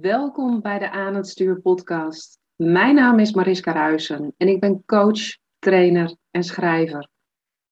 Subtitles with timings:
[0.00, 2.38] Welkom bij de Aan het Stuur podcast.
[2.56, 7.08] Mijn naam is Mariska Ruijsen en ik ben coach, trainer en schrijver.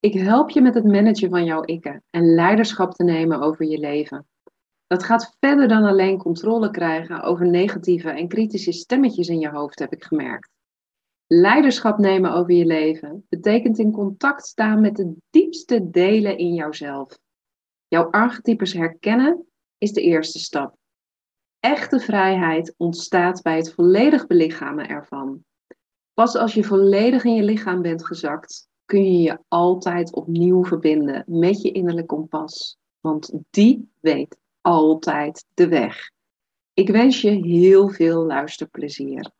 [0.00, 3.78] Ik help je met het managen van jouw ikken en leiderschap te nemen over je
[3.78, 4.26] leven.
[4.86, 9.78] Dat gaat verder dan alleen controle krijgen over negatieve en kritische stemmetjes in je hoofd,
[9.78, 10.50] heb ik gemerkt.
[11.26, 17.18] Leiderschap nemen over je leven betekent in contact staan met de diepste delen in jouzelf.
[17.88, 19.46] Jouw archetypes herkennen
[19.78, 20.78] is de eerste stap.
[21.60, 25.44] Echte vrijheid ontstaat bij het volledig belichamen ervan.
[26.14, 31.24] Pas als je volledig in je lichaam bent gezakt, kun je je altijd opnieuw verbinden
[31.26, 32.78] met je innerlijk kompas.
[33.00, 36.10] Want die weet altijd de weg.
[36.74, 39.30] Ik wens je heel veel luisterplezier.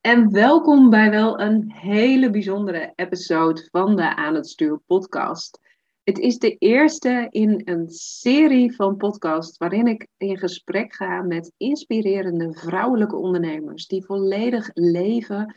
[0.00, 5.60] En welkom bij wel een hele bijzondere episode van de Aan het Stuur podcast.
[6.08, 11.52] Het is de eerste in een serie van podcasts waarin ik in gesprek ga met
[11.56, 15.54] inspirerende vrouwelijke ondernemers die volledig leven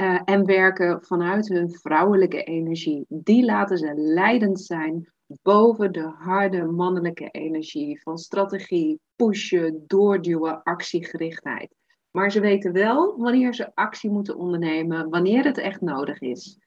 [0.00, 3.04] uh, en werken vanuit hun vrouwelijke energie.
[3.08, 11.74] Die laten ze leidend zijn boven de harde mannelijke energie van strategie, pushen, doorduwen, actiegerichtheid.
[12.10, 16.58] Maar ze weten wel wanneer ze actie moeten ondernemen, wanneer het echt nodig is.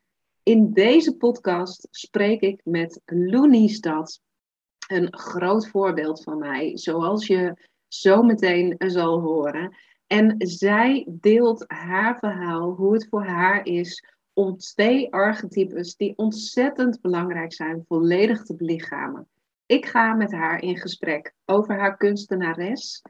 [0.47, 4.21] In deze podcast spreek ik met Loenie Stad,
[4.87, 9.75] een groot voorbeeld van mij, zoals je zo meteen zal horen.
[10.05, 17.01] En zij deelt haar verhaal, hoe het voor haar is om twee archetypes die ontzettend
[17.01, 19.27] belangrijk zijn, volledig te belichamen.
[19.65, 23.01] Ik ga met haar in gesprek over haar kunstenares,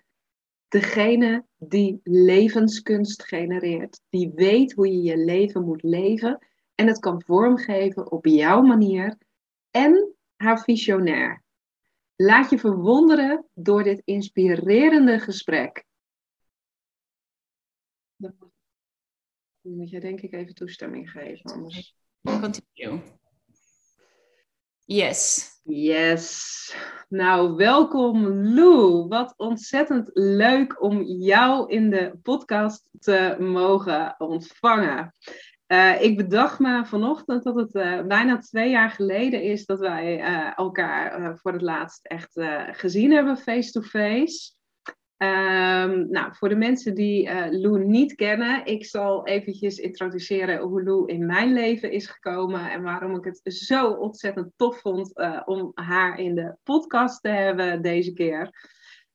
[0.67, 7.21] degene die levenskunst genereert, die weet hoe je je leven moet leven en het kan
[7.21, 9.17] vormgeven op jouw manier
[9.71, 11.43] en haar visionair.
[12.15, 15.85] Laat je verwonderen door dit inspirerende gesprek.
[18.15, 18.35] Dan
[19.61, 21.95] moet je denk ik even toestemming geven, anders.
[22.21, 23.01] Continue.
[24.85, 25.51] Yes.
[25.63, 26.75] Yes.
[27.09, 29.07] Nou, welkom Lou.
[29.07, 35.15] Wat ontzettend leuk om jou in de podcast te mogen ontvangen.
[35.67, 40.19] Uh, ik bedacht me vanochtend dat het uh, bijna twee jaar geleden is dat wij
[40.19, 42.41] uh, elkaar voor het laatst echt
[42.71, 44.55] gezien hebben, face-to-face.
[45.17, 51.07] Um, nou, voor de mensen die Lou niet kennen, ik zal eventjes introduceren hoe Lou
[51.07, 55.13] in mijn leven is gekomen en waarom ik het zo ontzettend tof vond
[55.45, 58.51] om haar in de podcast te hebben deze keer.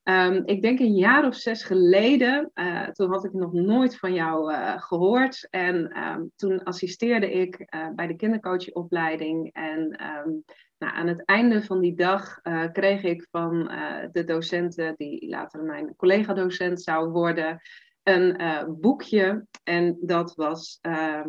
[0.04, 4.14] Um, ik denk een jaar of zes geleden, uh, toen had ik nog nooit van
[4.14, 5.46] jou uh, gehoord.
[5.50, 9.52] En um, toen assisteerde ik uh, bij de kindercoachopleiding.
[9.52, 10.44] En um,
[10.78, 12.40] nou, aan het einde van die dag
[12.72, 13.70] kreeg ik van
[14.12, 17.60] de docenten, die later mijn collega-docent zou worden,
[18.02, 18.36] een
[18.80, 19.46] boekje.
[19.64, 20.78] En dat was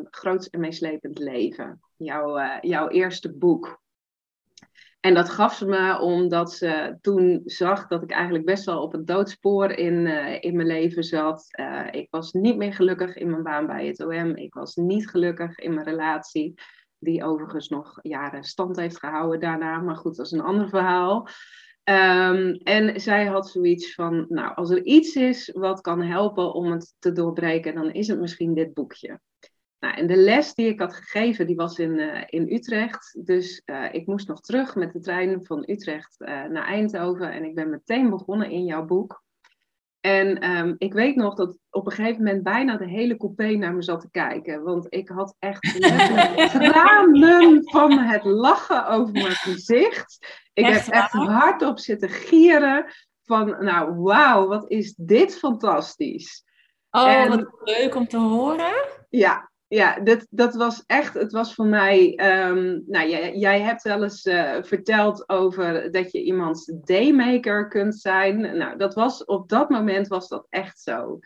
[0.09, 1.79] Groots en Meeslepend Leven.
[1.97, 3.81] Jouw, jouw eerste boek.
[5.05, 8.91] En dat gaf ze me omdat ze toen zag dat ik eigenlijk best wel op
[8.91, 11.47] het doodspoor in, uh, in mijn leven zat.
[11.59, 14.35] Uh, ik was niet meer gelukkig in mijn baan bij het OM.
[14.35, 16.53] Ik was niet gelukkig in mijn relatie,
[16.99, 19.79] die overigens nog jaren stand heeft gehouden daarna.
[19.79, 21.27] Maar goed, dat is een ander verhaal.
[21.83, 26.71] Um, en zij had zoiets van, nou, als er iets is wat kan helpen om
[26.71, 29.19] het te doorbreken, dan is het misschien dit boekje.
[29.83, 33.25] Nou, en de les die ik had gegeven, die was in, uh, in Utrecht.
[33.25, 37.31] Dus uh, ik moest nog terug met de trein van Utrecht uh, naar Eindhoven.
[37.31, 39.23] En ik ben meteen begonnen in jouw boek.
[39.99, 43.73] En um, ik weet nog dat op een gegeven moment bijna de hele coupé naar
[43.73, 44.63] me zat te kijken.
[44.63, 45.81] Want ik had echt
[46.59, 50.41] tranen van het lachen over mijn gezicht.
[50.53, 52.85] Ik echt heb echt hardop zitten gieren
[53.23, 56.43] van, nou wauw, wat is dit fantastisch.
[56.89, 58.73] Oh, en, wat leuk om te horen.
[59.09, 64.03] Ja, ja, dat, dat was echt, het was voor mij, um, nou jij, hebt wel
[64.03, 68.57] eens uh, verteld over dat je iemands daymaker kunt zijn.
[68.57, 71.19] Nou, dat was, op dat moment was dat echt zo.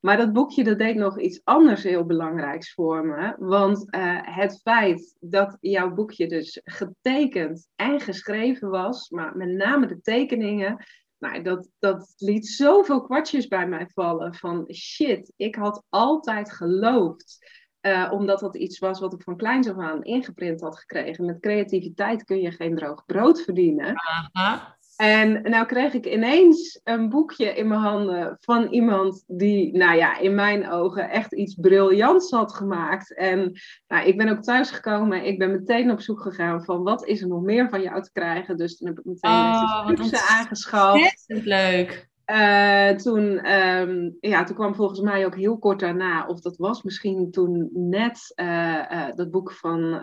[0.00, 3.34] Maar dat boekje, dat deed nog iets anders heel belangrijks voor me.
[3.38, 9.86] Want uh, het feit dat jouw boekje dus getekend en geschreven was, maar met name
[9.86, 10.84] de tekeningen,
[11.18, 17.38] nou, dat, dat liet zoveel kwartjes bij mij vallen van shit, ik had altijd geloofd
[17.86, 21.24] uh, omdat dat iets was wat ik van kleins af aan ingeprint had gekregen.
[21.24, 23.94] Met creativiteit kun je geen droog brood verdienen.
[24.32, 24.76] Aha.
[24.96, 30.18] En nou kreeg ik ineens een boekje in mijn handen van iemand die, nou ja,
[30.18, 33.14] in mijn ogen echt iets briljants had gemaakt.
[33.14, 35.24] En nou, ik ben ook thuisgekomen.
[35.24, 38.12] Ik ben meteen op zoek gegaan van wat is er nog meer van jou te
[38.12, 38.56] krijgen.
[38.56, 41.24] Dus toen heb ik meteen oh, de aangeschaft.
[41.26, 42.12] leuk.
[42.30, 46.82] Uh, toen, um, ja, toen kwam volgens mij ook heel kort daarna, of dat was
[46.82, 50.02] misschien toen net uh, dat boek van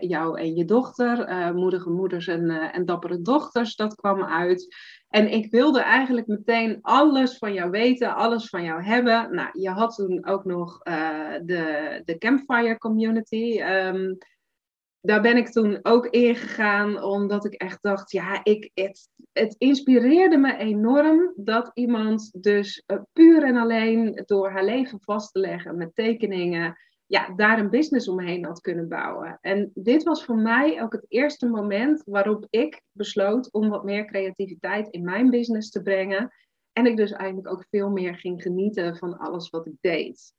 [0.00, 4.74] jou en je dochter, Moedige Moeders en, en Dappere Dochters, dat kwam uit.
[5.08, 9.34] En ik wilde eigenlijk meteen alles van jou weten, alles van jou hebben.
[9.34, 13.62] Nou, je had toen ook nog de, de Campfire Community.
[13.62, 14.18] Um,
[15.06, 20.36] daar ben ik toen ook ingegaan, omdat ik echt dacht, ja, ik, het, het inspireerde
[20.36, 25.76] me enorm dat iemand dus uh, puur en alleen door haar leven vast te leggen
[25.76, 29.38] met tekeningen, ja, daar een business omheen had kunnen bouwen.
[29.40, 34.04] En dit was voor mij ook het eerste moment waarop ik besloot om wat meer
[34.06, 36.32] creativiteit in mijn business te brengen.
[36.72, 40.34] En ik dus eigenlijk ook veel meer ging genieten van alles wat ik deed.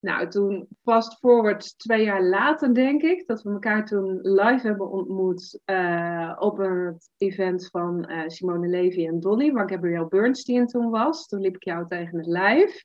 [0.00, 4.90] Nou, toen fast forward twee jaar later, denk ik, dat we elkaar toen live hebben
[4.90, 10.90] ontmoet uh, op het event van uh, Simone Levy en Dolly, waar Gabrielle Bernstein toen
[10.90, 11.26] was.
[11.26, 12.84] Toen liep ik jou tegen het lijf.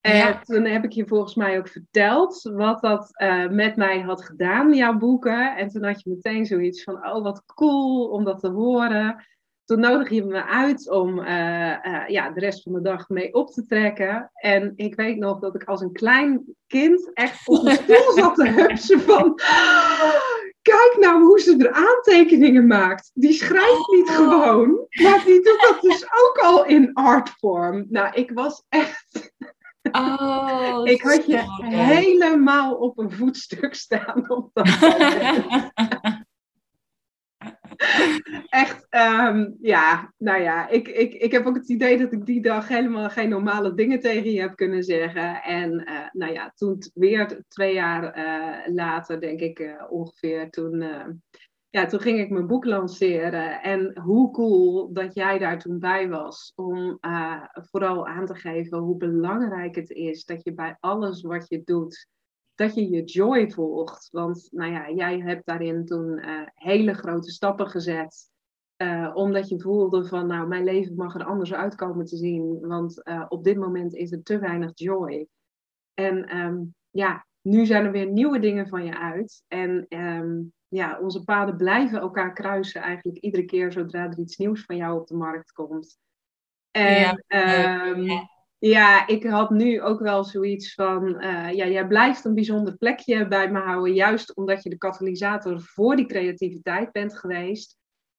[0.00, 4.24] En toen heb ik je volgens mij ook verteld wat dat uh, met mij had
[4.24, 5.56] gedaan, jouw boeken.
[5.56, 9.26] En toen had je meteen zoiets van, oh wat cool om dat te horen
[9.68, 13.34] toen nodig je me uit om uh, uh, ja, de rest van de dag mee
[13.34, 14.30] op te trekken.
[14.34, 18.34] En ik weet nog dat ik als een klein kind echt op de stoel zat
[18.34, 19.40] te hupsen van...
[20.62, 23.10] Kijk nou hoe ze er aantekeningen maakt.
[23.14, 24.14] Die schrijft niet oh.
[24.14, 27.86] gewoon, maar die doet dat dus ook al in artvorm.
[27.88, 29.32] Nou, ik was echt...
[29.92, 34.66] Oh, ik had je helemaal op een voetstuk staan op dat
[38.48, 42.42] Echt, um, ja, nou ja, ik, ik, ik heb ook het idee dat ik die
[42.42, 45.42] dag helemaal geen normale dingen tegen je heb kunnen zeggen.
[45.42, 50.84] En uh, nou ja, toen weer twee jaar uh, later, denk ik uh, ongeveer, toen,
[51.70, 53.62] ja, toen ging ik mijn boek lanceren.
[53.62, 56.98] En hoe cool dat jij daar toen bij was, om
[57.52, 62.06] vooral aan te geven hoe belangrijk het is dat je bij alles wat je doet,
[62.58, 64.08] dat je je joy volgt.
[64.10, 68.30] Want nou ja, jij hebt daarin toen uh, hele grote stappen gezet.
[68.82, 72.58] Uh, omdat je voelde van, nou, mijn leven mag er anders uitkomen te zien.
[72.60, 75.26] Want uh, op dit moment is er te weinig joy.
[75.94, 79.44] En um, ja, nu zijn er weer nieuwe dingen van je uit.
[79.48, 84.64] En um, ja, onze paden blijven elkaar kruisen eigenlijk iedere keer zodra er iets nieuws
[84.64, 85.98] van jou op de markt komt.
[86.70, 87.90] En ja.
[87.90, 88.28] Um, ja,
[89.06, 93.50] ik had nu ook wel zoiets van, uh, ja, jij blijft een bijzonder plekje bij
[93.50, 97.76] me houden, juist omdat je de katalysator voor die creativiteit bent geweest.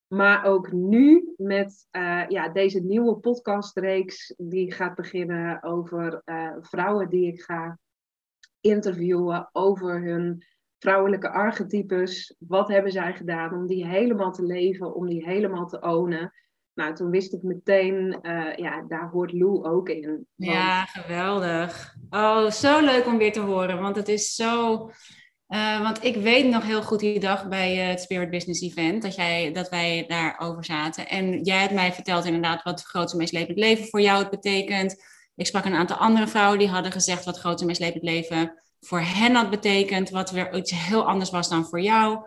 [0.08, 7.10] Maar ook nu met uh, ja, deze nieuwe podcastreeks die gaat beginnen over uh, vrouwen
[7.10, 7.80] die ik ga
[8.60, 10.46] interviewen over hun
[10.80, 12.36] vrouwelijke archetypes.
[12.40, 16.34] Wat hebben zij gedaan om die helemaal te leven, om die helemaal te ownen?
[16.80, 20.28] Nou, toen wist ik meteen, uh, ja, daar hoort Lou ook in.
[20.36, 21.96] Ja, geweldig.
[22.10, 24.74] Oh, zo leuk om weer te horen, want het is zo...
[25.48, 29.02] Uh, want ik weet nog heel goed die dag bij uh, het Spirit Business Event,
[29.02, 31.08] dat, jij, dat wij daarover zaten.
[31.08, 35.04] En jij hebt mij verteld inderdaad wat grote meeslepend leven voor jou het betekent.
[35.36, 39.36] Ik sprak een aantal andere vrouwen die hadden gezegd wat grote meeslepend leven voor hen
[39.36, 42.20] had betekend, wat weer iets heel anders was dan voor jou.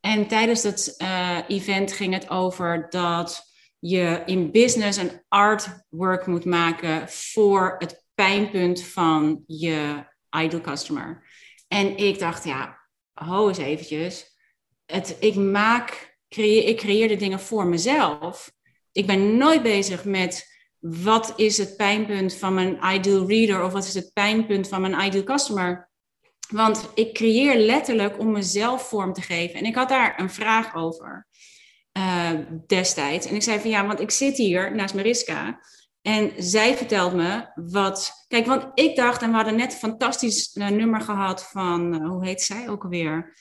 [0.00, 1.04] En tijdens het
[1.48, 3.45] event ging het over dat
[3.88, 11.26] je in business een artwork moet maken voor het pijnpunt van je ideal customer.
[11.68, 12.78] En ik dacht, ja,
[13.12, 14.36] ho eens eventjes.
[14.86, 18.52] Het, ik maak, ik creëer de dingen voor mezelf.
[18.92, 23.84] Ik ben nooit bezig met wat is het pijnpunt van mijn ideal reader of wat
[23.86, 25.90] is het pijnpunt van mijn ideal customer.
[26.48, 29.58] Want ik creëer letterlijk om mezelf vorm te geven.
[29.58, 31.26] En ik had daar een vraag over.
[31.96, 32.30] Uh,
[32.66, 33.26] destijds.
[33.26, 35.60] En ik zei van ja, want ik zit hier naast Mariska.
[36.02, 38.24] En zij vertelt me wat.
[38.28, 41.94] Kijk, want ik dacht, en we hadden net een fantastisch uh, nummer gehad van.
[41.94, 43.34] Uh, hoe heet zij ook alweer?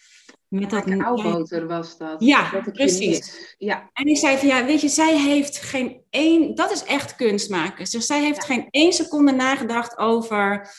[0.47, 2.15] Met dat Aalboter was dat.
[2.23, 3.55] Ja, dat precies.
[3.57, 3.89] Ja.
[3.93, 6.55] En ik zei van ja, weet je, zij heeft geen één.
[6.55, 7.85] Dat is echt kunst maken.
[7.91, 10.69] Dus zij heeft geen één seconde nagedacht over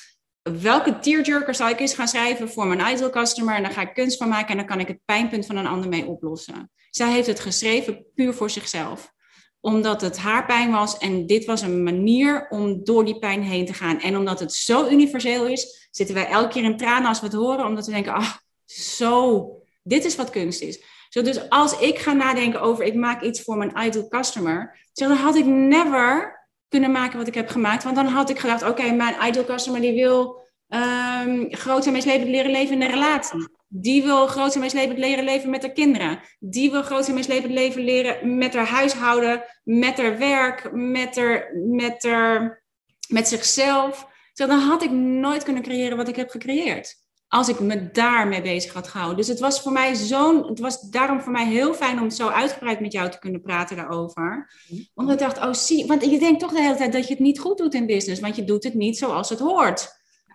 [0.43, 3.55] welke tearjerker zou ik eens gaan schrijven voor mijn ideal customer.
[3.55, 5.67] En dan ga ik kunst van maken en dan kan ik het pijnpunt van een
[5.67, 6.71] ander mee oplossen.
[6.97, 9.13] Zij heeft het geschreven puur voor zichzelf.
[9.61, 13.67] Omdat het haar pijn was en dit was een manier om door die pijn heen
[13.67, 14.01] te gaan.
[14.01, 17.35] En omdat het zo universeel is, zitten wij elke keer in tranen als we het
[17.35, 17.67] horen.
[17.67, 18.33] Omdat we denken, ah,
[18.65, 19.49] zo,
[19.83, 20.83] dit is wat kunst is.
[21.09, 24.79] Zo, dus als ik ga nadenken over, ik maak iets voor mijn ideal customer.
[24.93, 26.39] dan had ik never
[26.69, 27.85] kunnen maken wat ik heb gemaakt.
[27.85, 32.29] Want dan had ik gedacht, oké, mijn ideal customer die wil um, groot en meeslepend
[32.29, 33.56] leren leven in een relatie.
[33.81, 36.21] Die wil groot en leren leven met haar kinderen.
[36.39, 41.51] Die wil groot en meeslepend leven leren met haar huishouden, met haar werk, met, haar,
[41.67, 42.63] met, haar,
[43.09, 44.07] met zichzelf.
[44.33, 48.73] dan had ik nooit kunnen creëren wat ik heb gecreëerd als ik me daarmee bezig
[48.73, 49.17] had gehouden.
[49.17, 52.29] Dus het was voor mij zo'n, het was daarom voor mij heel fijn om zo
[52.29, 54.51] uitgebreid met jou te kunnen praten daarover.
[54.95, 57.23] Omdat ik dacht, oh zie, want je denkt toch de hele tijd dat je het
[57.23, 59.89] niet goed doet in business, want je doet het niet zoals het hoort.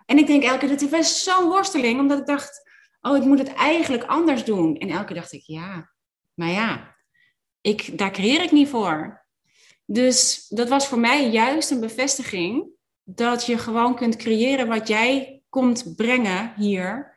[0.06, 2.70] En ik denk elke keer, dat was zo'n worsteling, omdat ik dacht,
[3.02, 4.76] oh, ik moet het eigenlijk anders doen.
[4.76, 5.90] En elke dacht ik, ja,
[6.34, 6.96] maar ja,
[7.60, 9.26] ik, daar creëer ik niet voor.
[9.84, 12.66] Dus dat was voor mij juist een bevestiging
[13.04, 17.10] dat je gewoon kunt creëren wat jij komt brengen hier.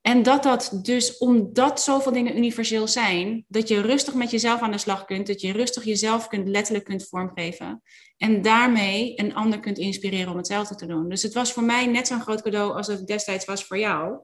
[0.00, 4.70] En dat dat dus, omdat zoveel dingen universeel zijn, dat je rustig met jezelf aan
[4.70, 7.82] de slag kunt, dat je rustig jezelf kunt, letterlijk kunt vormgeven.
[8.16, 11.08] En daarmee een ander kunt inspireren om hetzelfde te doen.
[11.08, 14.18] Dus het was voor mij net zo'n groot cadeau als het destijds was voor jou.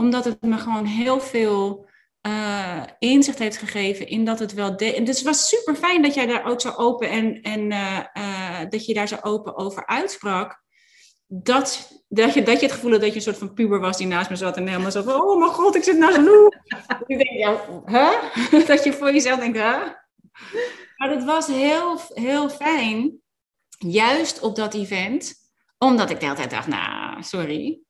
[0.00, 1.88] Omdat het me gewoon heel veel
[2.26, 4.76] uh, inzicht heeft gegeven in dat het wel.
[4.76, 7.98] De- dus het was super fijn dat jij daar ook zo open en, en uh,
[8.14, 10.62] uh, dat je daar zo open over uitsprak
[11.32, 13.96] dat, dat, je, dat je het gevoel had dat je een soort van puber was
[13.96, 16.48] die naast me zat en helemaal zo van, oh mijn god, ik zit naast Lou.
[17.06, 18.66] ik denk, ja, huh?
[18.66, 19.88] dat je voor jezelf denkt, huh?
[20.96, 23.20] Maar dat was heel, heel fijn,
[23.78, 25.34] juist op dat event,
[25.78, 27.80] omdat ik de hele tijd dacht, nou, sorry,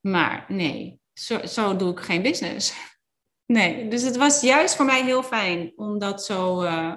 [0.00, 2.72] maar nee, zo, zo doe ik geen business.
[3.46, 6.62] Nee, dus het was juist voor mij heel fijn om dat zo...
[6.62, 6.94] Uh,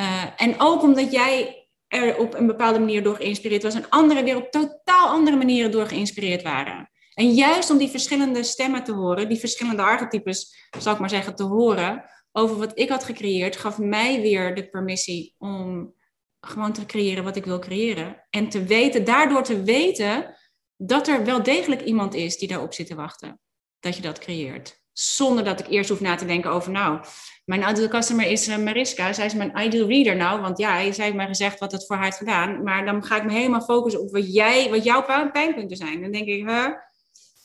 [0.00, 4.24] uh, en ook omdat jij er op een bepaalde manier door geïnspireerd was en anderen
[4.24, 6.90] weer op totaal andere manieren door geïnspireerd waren.
[7.14, 11.34] En juist om die verschillende stemmen te horen, die verschillende archetypes, zal ik maar zeggen,
[11.34, 15.94] te horen over wat ik had gecreëerd, gaf mij weer de permissie om
[16.40, 18.26] gewoon te creëren wat ik wil creëren.
[18.30, 20.36] En te weten, daardoor te weten
[20.76, 23.40] dat er wel degelijk iemand is die daarop zit te wachten.
[23.80, 24.84] Dat je dat creëert.
[24.92, 27.00] Zonder dat ik eerst hoef na te denken over, nou,
[27.46, 29.12] mijn ideal customer is uh, Mariska.
[29.12, 30.40] Zij is mijn ideal reader nou.
[30.40, 32.62] Want ja, zij heeft mij gezegd wat het voor haar heeft gedaan.
[32.62, 36.00] Maar dan ga ik me helemaal focussen op wat, jij, wat jouw pijnpunten zijn.
[36.00, 36.68] Dan denk ik, huh?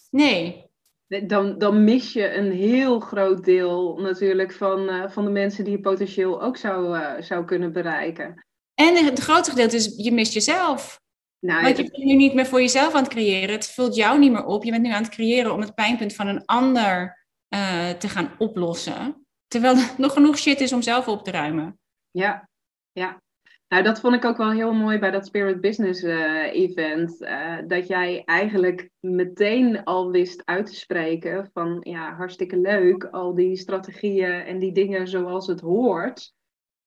[0.09, 0.69] nee.
[1.07, 5.73] Dan, dan mis je een heel groot deel natuurlijk van, uh, van de mensen die
[5.73, 8.45] je potentieel ook zou, uh, zou kunnen bereiken.
[8.73, 11.00] En het grootste gedeelte is, je mist jezelf.
[11.41, 13.55] Nou, Want je bent nu niet meer voor jezelf aan het creëren.
[13.55, 14.63] Het vult jou niet meer op.
[14.63, 17.19] Je bent nu aan het creëren om het pijnpunt van een ander
[17.98, 19.25] te gaan oplossen.
[19.48, 21.79] Terwijl er nog genoeg shit is om zelf op te ruimen.
[22.12, 22.50] Ja,
[22.91, 23.21] ja.
[23.71, 27.21] Nou, dat vond ik ook wel heel mooi bij dat Spirit Business uh, event.
[27.21, 33.36] Uh, dat jij eigenlijk meteen al wist uit te spreken van ja, hartstikke leuk, al
[33.36, 36.33] die strategieën en die dingen zoals het hoort.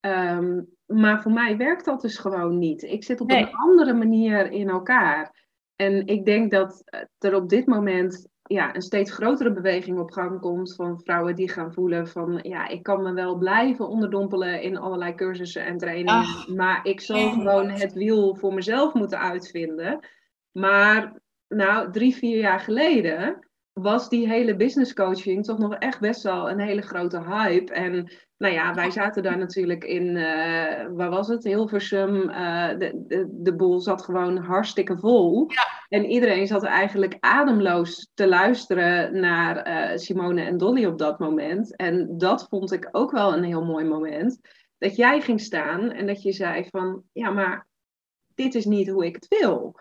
[0.07, 2.83] Um, maar voor mij werkt dat dus gewoon niet.
[2.83, 3.43] Ik zit op nee.
[3.43, 5.43] een andere manier in elkaar.
[5.77, 6.85] En ik denk dat
[7.19, 11.51] er op dit moment ja, een steeds grotere beweging op gang komt van vrouwen die
[11.51, 16.13] gaan voelen van ja, ik kan me wel blijven onderdompelen in allerlei cursussen en trainingen,
[16.13, 20.07] Ach, maar ik zal gewoon het wiel voor mezelf moeten uitvinden.
[20.53, 23.44] Maar nou, drie, vier jaar geleden
[23.75, 27.73] was die hele business coaching toch nog echt best wel een hele grote hype.
[27.73, 31.45] En nou ja, wij zaten daar natuurlijk in, uh, waar was het?
[31.45, 32.31] Hilversum.
[32.31, 35.45] Uh, de, de, de boel zat gewoon hartstikke vol.
[35.51, 35.63] Ja.
[35.89, 41.77] En iedereen zat eigenlijk ademloos te luisteren naar uh, Simone en Dolly op dat moment.
[41.77, 44.41] En dat vond ik ook wel een heel mooi moment.
[44.79, 47.67] Dat jij ging staan en dat je zei van, ja, maar
[48.35, 49.75] dit is niet hoe ik het wil.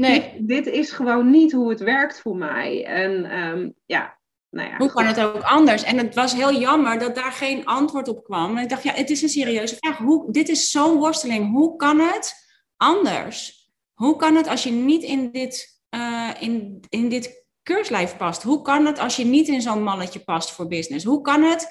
[0.00, 0.20] Nee.
[0.20, 2.84] Dit, dit is gewoon niet hoe het werkt voor mij.
[2.84, 4.18] En um, ja,
[4.50, 5.82] nou ja, hoe kan het ook anders?
[5.82, 8.56] En het was heel jammer dat daar geen antwoord op kwam.
[8.56, 9.96] En ik dacht, ja, het is een serieuze vraag.
[9.96, 11.52] Hoe, dit is zo'n worsteling.
[11.52, 12.34] Hoe kan het
[12.76, 13.68] anders?
[13.94, 18.42] Hoe kan het als je niet in dit, uh, in, in dit keurslijf past?
[18.42, 21.04] Hoe kan het als je niet in zo'n malletje past voor business?
[21.04, 21.68] Hoe kan het?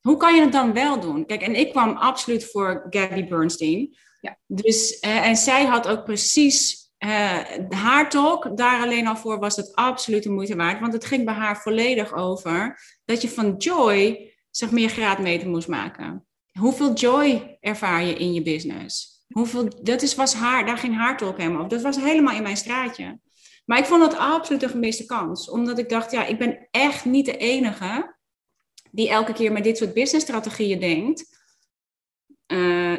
[0.00, 1.26] Hoe kan je het dan wel doen?
[1.26, 3.96] Kijk, en ik kwam absoluut voor Gabby Bernstein.
[4.20, 4.38] Ja.
[4.46, 9.56] Dus, uh, en zij had ook precies uh, haar talk, daar alleen al voor was
[9.56, 10.80] het absoluut de moeite waard.
[10.80, 15.68] Want het ging bij haar volledig over dat je van joy zeg meer graadmeter moest
[15.68, 16.26] maken.
[16.52, 19.24] Hoeveel joy ervaar je in je business?
[19.28, 21.70] Hoeveel, dat is, was haar, daar ging haar talk helemaal over.
[21.70, 23.18] Dat was helemaal in mijn straatje.
[23.64, 25.50] Maar ik vond dat absoluut een gemiste kans.
[25.50, 28.16] Omdat ik dacht, ja, ik ben echt niet de enige
[28.90, 31.38] die elke keer met dit soort businessstrategieën denkt.
[32.46, 32.98] Uh,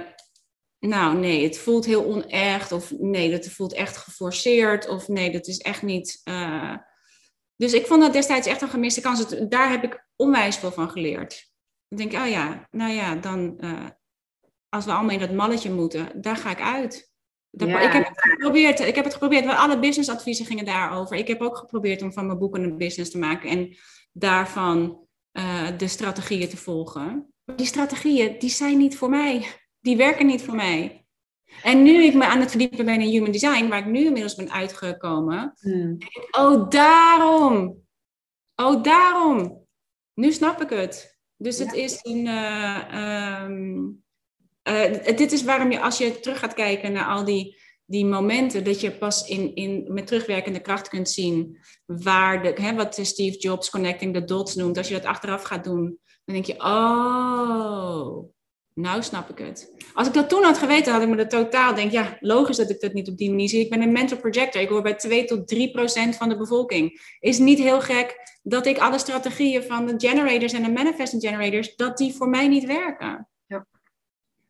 [0.79, 2.72] nou nee, het voelt heel onecht.
[2.72, 4.88] Of nee, dat voelt echt geforceerd.
[4.88, 6.22] Of nee, dat is echt niet.
[6.24, 6.75] Uh...
[7.55, 9.25] Dus ik vond dat destijds echt een gemiste kans.
[9.50, 11.51] Daar heb ik onwijs veel van geleerd.
[11.88, 13.86] Ik denk, oh ja, nou ja, dan uh,
[14.69, 17.12] als we allemaal in dat malletje moeten, daar ga ik uit.
[17.50, 17.79] Ja.
[17.79, 18.79] Ik heb het geprobeerd.
[18.79, 19.48] Ik heb het geprobeerd.
[19.48, 21.17] Alle businessadviezen gingen daarover.
[21.17, 23.50] Ik heb ook geprobeerd om van mijn boeken een business te maken.
[23.50, 23.77] En
[24.12, 25.07] daarvan
[25.77, 27.34] de strategieën te volgen.
[27.55, 29.46] Die strategieën, die zijn niet voor mij.
[29.88, 31.06] Die werken niet voor mij.
[31.63, 34.36] En nu ik me aan het verdiepen ben in human design, waar ik nu inmiddels
[34.36, 35.98] ben uitgekomen, hmm.
[35.98, 37.84] denk ik, oh daarom,
[38.56, 39.65] oh daarom.
[40.13, 41.20] Nu snap ik het.
[41.38, 42.25] Dus het is een,
[44.65, 48.63] uh, dit is waarom je, als je terug gaat kijken naar al die, die momenten,
[48.63, 53.38] dat je pas in, in, met terugwerkende kracht kunt zien waar de, hè, wat Steve
[53.38, 54.77] Jobs connecting the dots noemt.
[54.77, 58.36] Als je dat achteraf gaat doen, dan denk je, oh,
[58.77, 59.72] nou snap ik het.
[59.93, 62.69] Als ik dat toen had geweten, had ik me dat totaal denk, ja, logisch dat
[62.69, 63.60] ik dat niet op die manier zie.
[63.60, 64.62] Ik ben een mental projector.
[64.62, 67.15] Ik hoor bij 2 tot 3 procent van de bevolking.
[67.19, 71.75] Is niet heel gek dat ik alle strategieën van de generators en de manifesting generators,
[71.75, 73.27] dat die voor mij niet werken.
[73.46, 73.65] Ja.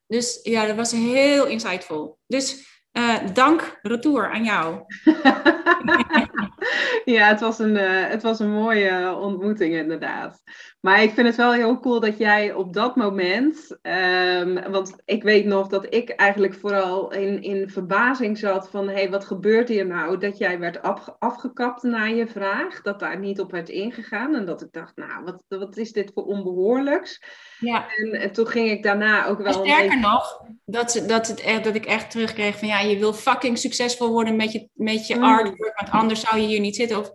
[0.08, 2.20] Dus ja, dat was heel insightful.
[2.28, 4.84] Dus uh, dank, retour aan jou.
[7.16, 10.42] ja, het was, een, uh, het was een mooie ontmoeting inderdaad.
[10.80, 15.24] Maar ik vind het wel heel cool dat jij op dat moment, um, want ik
[15.24, 19.70] weet nog dat ik eigenlijk vooral in, in verbazing zat van, hé, hey, wat gebeurt
[19.70, 20.18] hier nou?
[20.18, 20.82] Dat jij werd
[21.20, 24.36] afgekapt na je vraag, dat daar niet op werd ingegaan.
[24.36, 27.22] En dat ik dacht, nou, wat, wat is dit voor onbehoorlijks?
[27.60, 27.86] Ja.
[27.96, 29.54] En, en toen ging ik daarna ook wel...
[29.54, 33.58] Sterker nog, dat, dat, het echt, dat ik echt terugkreeg van, ja, je wil fucking
[33.58, 35.24] succesvol worden met je, met je mm.
[35.24, 37.00] artwork, want anders zou je hier niet zitten.
[37.00, 37.12] Of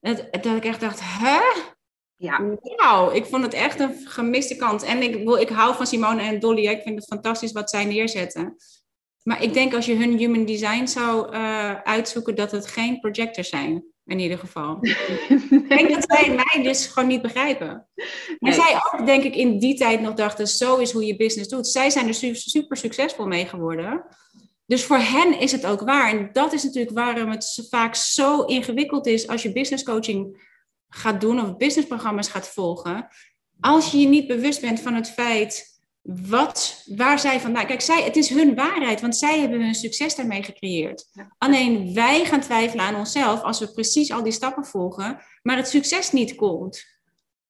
[0.00, 1.38] dat, dat ik echt dacht, hè?
[2.16, 2.58] Ja.
[2.76, 4.82] Wauw, ik vond het echt een gemiste kans.
[4.82, 6.66] En ik, ik hou van Simone en Dolly.
[6.66, 8.56] Ik vind het fantastisch wat zij neerzetten.
[9.22, 13.48] Maar ik denk als je hun human design zou uh, uitzoeken, dat het geen projectors
[13.48, 13.84] zijn.
[14.04, 14.78] In ieder geval.
[15.50, 17.88] Ik denk dat zij mij dus gewoon niet begrijpen.
[18.38, 21.48] Maar zij ook, denk ik, in die tijd nog dachten: zo is hoe je business
[21.48, 21.66] doet.
[21.66, 24.04] Zij zijn er super succesvol mee geworden.
[24.66, 26.10] Dus voor hen is het ook waar.
[26.10, 30.44] En dat is natuurlijk waarom het vaak zo ingewikkeld is als je business coaching
[30.88, 33.08] gaat doen of businessprogramma's gaat volgen,
[33.60, 37.66] als je je niet bewust bent van het feit wat, waar zij vandaan.
[37.66, 41.06] Kijk, zij, het is hun waarheid, want zij hebben hun succes daarmee gecreëerd.
[41.38, 45.68] Alleen wij gaan twijfelen aan onszelf als we precies al die stappen volgen, maar het
[45.68, 46.84] succes niet komt,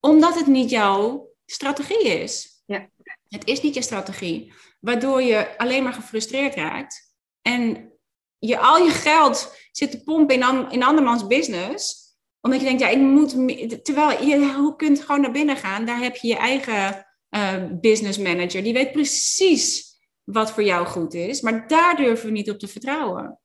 [0.00, 2.62] omdat het niet jouw strategie is.
[2.66, 2.88] Ja.
[3.28, 7.05] Het is niet je strategie, waardoor je alleen maar gefrustreerd raakt
[7.46, 7.92] en
[8.38, 12.06] je al je geld zit te pompen in, in andermans business
[12.46, 13.84] omdat je denkt, ja, ik moet.
[13.84, 18.18] Terwijl je hoe kunt gewoon naar binnen gaan, daar heb je je eigen uh, business
[18.18, 18.62] manager.
[18.62, 21.40] Die weet precies wat voor jou goed is.
[21.40, 23.38] Maar daar durven we niet op te vertrouwen.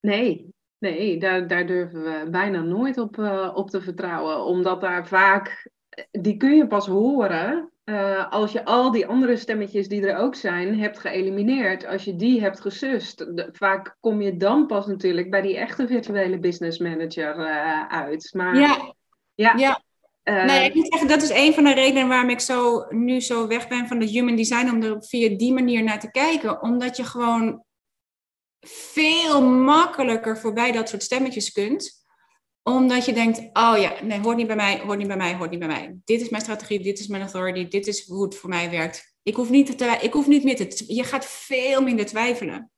[0.00, 4.44] Nee, nee, daar, daar durven we bijna nooit op, uh, op te vertrouwen.
[4.44, 5.70] Omdat daar vaak.
[6.10, 10.34] Die kun je pas horen uh, als je al die andere stemmetjes die er ook
[10.34, 15.40] zijn hebt geëlimineerd, als je die hebt gesust, vaak kom je dan pas natuurlijk bij
[15.40, 18.30] die echte virtuele business manager uh, uit.
[18.32, 18.94] Maar, ja,
[19.34, 19.54] ja.
[19.56, 19.82] ja.
[20.24, 23.20] Uh, nee, ik moet zeggen, dat is een van de redenen waarom ik zo, nu
[23.20, 26.62] zo weg ben van de human design, om er via die manier naar te kijken.
[26.62, 27.64] Omdat je gewoon
[28.66, 31.99] veel makkelijker voorbij dat soort stemmetjes kunt
[32.62, 35.50] omdat je denkt, oh ja, nee, hoort niet bij mij, hoort niet bij mij, hoort
[35.50, 35.96] niet bij mij.
[36.04, 39.14] Dit is mijn strategie, dit is mijn authority, dit is hoe het voor mij werkt.
[39.22, 40.94] Ik hoef niet, te, ik hoef niet meer te...
[40.94, 42.70] Je gaat veel minder twijfelen.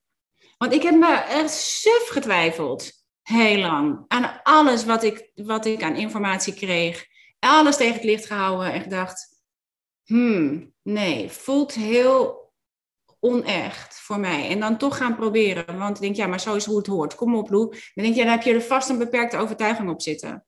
[0.58, 2.92] Want ik heb me echt suf getwijfeld,
[3.22, 7.06] heel lang, aan alles wat ik, wat ik aan informatie kreeg.
[7.38, 9.42] Alles tegen het licht gehouden en gedacht,
[10.04, 12.41] hmm, nee, voelt heel
[13.24, 14.48] onecht voor mij.
[14.48, 15.78] En dan toch gaan proberen.
[15.78, 17.14] Want ik denk, ja, maar zo is hoe het hoort.
[17.14, 17.68] Kom op, Lou.
[17.68, 20.44] Dan denk je, dan heb je er vast een beperkte overtuiging op zitten.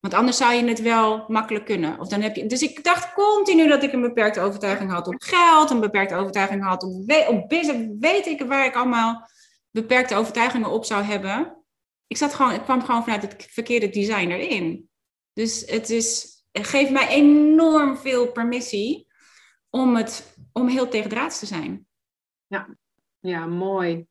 [0.00, 1.98] Want anders zou je het wel makkelijk kunnen.
[2.00, 2.46] Of dan heb je...
[2.46, 6.64] Dus ik dacht continu dat ik een beperkte overtuiging had op geld, een beperkte overtuiging
[6.64, 6.92] had op,
[7.28, 7.88] op business.
[7.98, 9.28] Weet ik waar ik allemaal
[9.70, 11.64] beperkte overtuigingen op zou hebben.
[12.06, 14.88] Ik, zat gewoon, ik kwam gewoon vanuit het verkeerde design erin.
[15.32, 19.06] Dus het, is, het geeft mij enorm veel permissie
[19.70, 21.87] om, het, om heel tegendraads te zijn.
[22.48, 22.68] Ja,
[23.20, 24.06] ja mooi.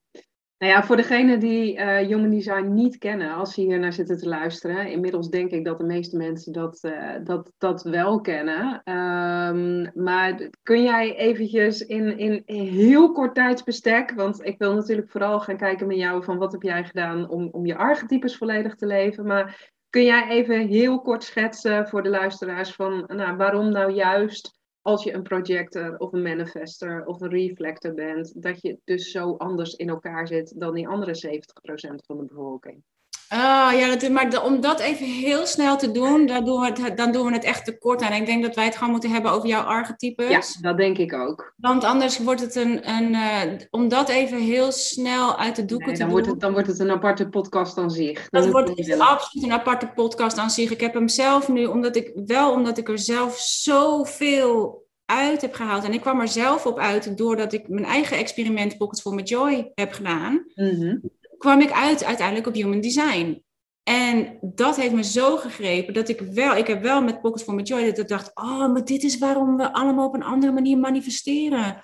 [0.58, 4.18] Nou ja, voor degenen die uh, Human Design niet kennen, als ze hier naar zitten
[4.18, 8.82] te luisteren, inmiddels denk ik dat de meeste mensen dat, uh, dat, dat wel kennen.
[8.94, 15.40] Um, maar kun jij eventjes in, in, heel kort tijdsbestek, want ik wil natuurlijk vooral
[15.40, 18.86] gaan kijken met jou van wat heb jij gedaan om, om je archetypes volledig te
[18.86, 23.92] leven, maar kun jij even heel kort schetsen voor de luisteraars van nou, waarom nou
[23.92, 24.57] juist
[24.88, 29.36] als je een projector of een manifester of een reflector bent, dat je dus zo
[29.36, 32.84] anders in elkaar zit dan die andere 70% van de bevolking.
[33.30, 36.98] Oh ja, dat, maar om dat even heel snel te doen, dan doen, we het,
[36.98, 38.14] dan doen we het echt te kort aan.
[38.14, 40.30] Ik denk dat wij het gewoon moeten hebben over jouw archetypes.
[40.30, 41.54] Ja, dat denk ik ook.
[41.56, 45.88] Want anders wordt het een, een uh, om dat even heel snel uit de doeken
[45.88, 46.18] nee, te dan doen.
[46.18, 48.30] Wordt het, dan wordt het een aparte podcast aan zich.
[48.30, 50.72] Dat wordt absoluut een aparte podcast aan zich.
[50.72, 55.54] Ik heb hem zelf nu, omdat ik wel, omdat ik er zelf zoveel uit heb
[55.54, 55.84] gehaald.
[55.84, 59.22] En ik kwam er zelf op uit doordat ik mijn eigen experiment Pockets for My
[59.22, 60.46] Joy heb gedaan.
[60.56, 61.02] Mm
[61.38, 63.46] kwam ik uit uiteindelijk op human design.
[63.84, 67.54] En dat heeft me zo gegrepen dat ik wel, ik heb wel met Pockets for
[67.54, 70.52] My Joy, dat ik dacht, oh, maar dit is waarom we allemaal op een andere
[70.52, 71.84] manier manifesteren.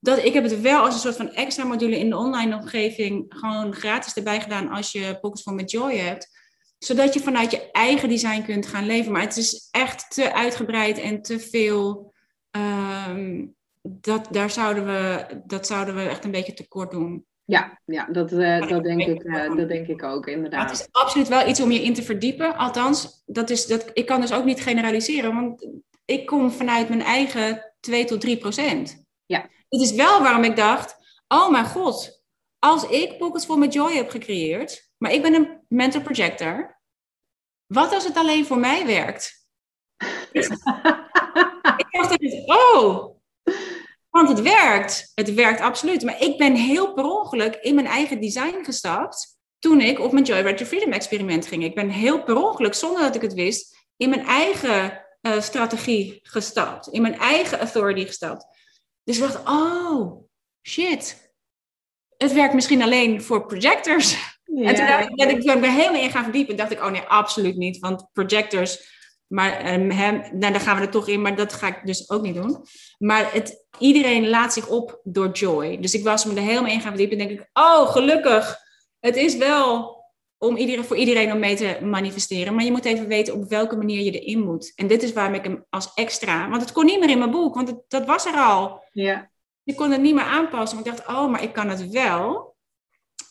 [0.00, 3.24] Dat, ik heb het wel als een soort van extra module in de online omgeving
[3.28, 6.28] gewoon gratis erbij gedaan als je Pockets for My Joy hebt.
[6.78, 9.12] Zodat je vanuit je eigen design kunt gaan leven.
[9.12, 12.12] Maar het is echt te uitgebreid en te veel.
[12.50, 17.26] Um, dat, daar zouden we, dat zouden we echt een beetje tekort doen.
[17.44, 20.60] Ja, ja dat, uh, dat, denk ik, uh, dat denk ik ook, inderdaad.
[20.60, 22.56] Maar het is absoluut wel iets om je in te verdiepen.
[22.56, 25.68] Althans, dat is, dat, ik kan dus ook niet generaliseren, want
[26.04, 29.06] ik kom vanuit mijn eigen 2 tot 3 procent.
[29.26, 29.48] Ja.
[29.68, 30.96] Het is wel waarom ik dacht,
[31.28, 32.24] oh mijn god,
[32.58, 36.80] als ik Pockets for My Joy heb gecreëerd, maar ik ben een mental projector,
[37.66, 39.46] wat als het alleen voor mij werkt?
[41.82, 43.16] ik dacht, oh,
[44.14, 45.12] want het werkt.
[45.14, 46.02] Het werkt absoluut.
[46.02, 50.24] Maar ik ben heel per ongeluk in mijn eigen design gestapt toen ik op mijn
[50.24, 51.64] Joyride to Freedom experiment ging.
[51.64, 56.20] Ik ben heel per ongeluk, zonder dat ik het wist, in mijn eigen uh, strategie
[56.22, 56.88] gestapt.
[56.88, 58.46] In mijn eigen authority gestapt.
[59.04, 60.24] Dus ik dacht, oh,
[60.62, 61.32] shit.
[62.16, 64.12] Het werkt misschien alleen voor projectors.
[64.12, 64.18] Ja.
[64.68, 67.00] En toen dacht ik, dat ik, er helemaal in gaan verdiepen, dacht ik, oh nee,
[67.00, 67.78] absoluut niet.
[67.78, 71.66] Want projectors maar um, hem, nou, daar gaan we er toch in, maar dat ga
[71.66, 72.64] ik dus ook niet doen.
[72.98, 75.80] Maar het, iedereen laat zich op door joy.
[75.80, 77.18] Dus ik was me er helemaal in gaan verdiepen.
[77.18, 78.56] En denk ik, oh, gelukkig.
[79.00, 79.94] Het is wel
[80.38, 82.54] om iedereen, voor iedereen om mee te manifesteren.
[82.54, 84.72] Maar je moet even weten op welke manier je erin moet.
[84.74, 86.48] En dit is waarom ik hem als extra...
[86.48, 88.82] Want het kon niet meer in mijn boek, want het, dat was er al.
[88.92, 89.30] Ja.
[89.62, 90.78] Je kon het niet meer aanpassen.
[90.78, 92.56] Maar ik dacht, oh, maar ik kan het wel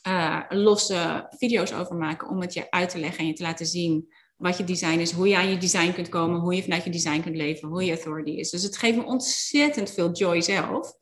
[0.08, 2.30] uh, losse video's over maken...
[2.30, 5.12] om het je uit te leggen en je te laten zien wat je design is,
[5.12, 7.86] hoe je aan je design kunt komen, hoe je vanuit je design kunt leven, hoe
[7.86, 8.50] je authority is.
[8.50, 10.94] Dus het geeft me ontzettend veel joy zelf.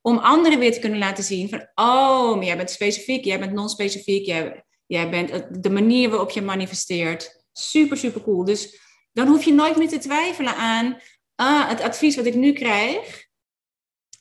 [0.00, 3.52] Om anderen weer te kunnen laten zien van, oh, maar jij bent specifiek, jij bent
[3.52, 7.44] non-specifiek, jij, jij bent de manier waarop je manifesteert.
[7.52, 8.44] Super, super cool.
[8.44, 8.80] Dus
[9.12, 11.00] dan hoef je nooit meer te twijfelen aan
[11.34, 13.24] ah, het advies wat ik nu krijg.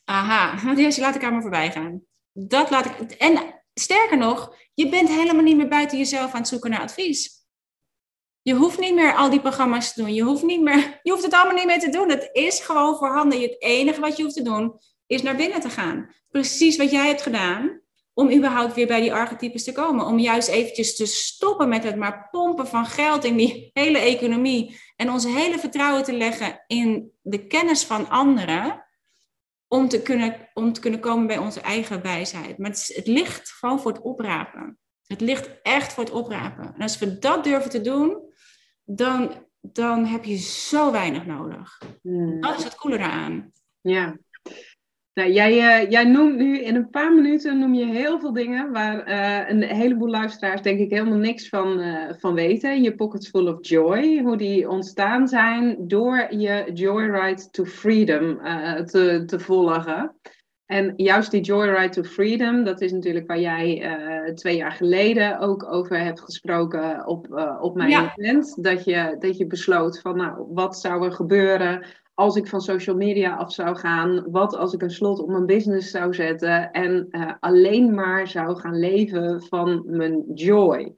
[0.03, 2.01] Aha, deze laat ik me voorbij gaan.
[2.31, 3.11] Dat laat ik.
[3.11, 7.34] En sterker nog, je bent helemaal niet meer buiten jezelf aan het zoeken naar advies.
[8.45, 10.13] Je hoeft niet meer al die programma's te doen.
[10.13, 12.09] Je hoeft, niet meer, je hoeft het allemaal niet meer te doen.
[12.09, 13.41] Het is gewoon voorhanden.
[13.41, 16.09] Het enige wat je hoeft te doen is naar binnen te gaan.
[16.29, 17.81] Precies wat jij hebt gedaan
[18.13, 20.05] om überhaupt weer bij die archetypes te komen.
[20.05, 24.79] Om juist eventjes te stoppen met het maar pompen van geld in die hele economie.
[24.95, 28.85] En ons hele vertrouwen te leggen in de kennis van anderen.
[29.67, 32.57] Om te kunnen, om te kunnen komen bij onze eigen wijsheid.
[32.57, 34.79] Maar het, het ligt gewoon voor het oprapen.
[35.07, 36.73] Het ligt echt voor het oprapen.
[36.75, 38.33] En als we dat durven te doen,
[38.85, 41.81] dan, dan heb je zo weinig nodig.
[42.01, 42.41] Hmm.
[42.41, 43.51] Dat is het coole eraan.
[43.81, 44.17] Ja.
[45.13, 48.71] Nou, jij, uh, jij noemt nu in een paar minuten noem je heel veel dingen
[48.71, 52.81] waar uh, een heleboel luisteraars denk ik helemaal niks van, uh, van weten.
[52.81, 58.37] Je pockets full of joy, hoe die ontstaan zijn door je Joyride to Freedom
[58.85, 60.15] te, te volgen.
[60.65, 65.39] En juist die Joyride to Freedom, dat is natuurlijk waar jij uh, twee jaar geleden
[65.39, 68.13] ook over hebt gesproken op, uh, op mijn ja.
[68.15, 68.63] event.
[68.63, 72.95] Dat je, dat je besloot van, nou, wat zou er gebeuren als ik van social
[72.95, 74.31] media af zou gaan?
[74.31, 78.59] Wat als ik een slot op mijn business zou zetten en uh, alleen maar zou
[78.59, 80.95] gaan leven van mijn joy?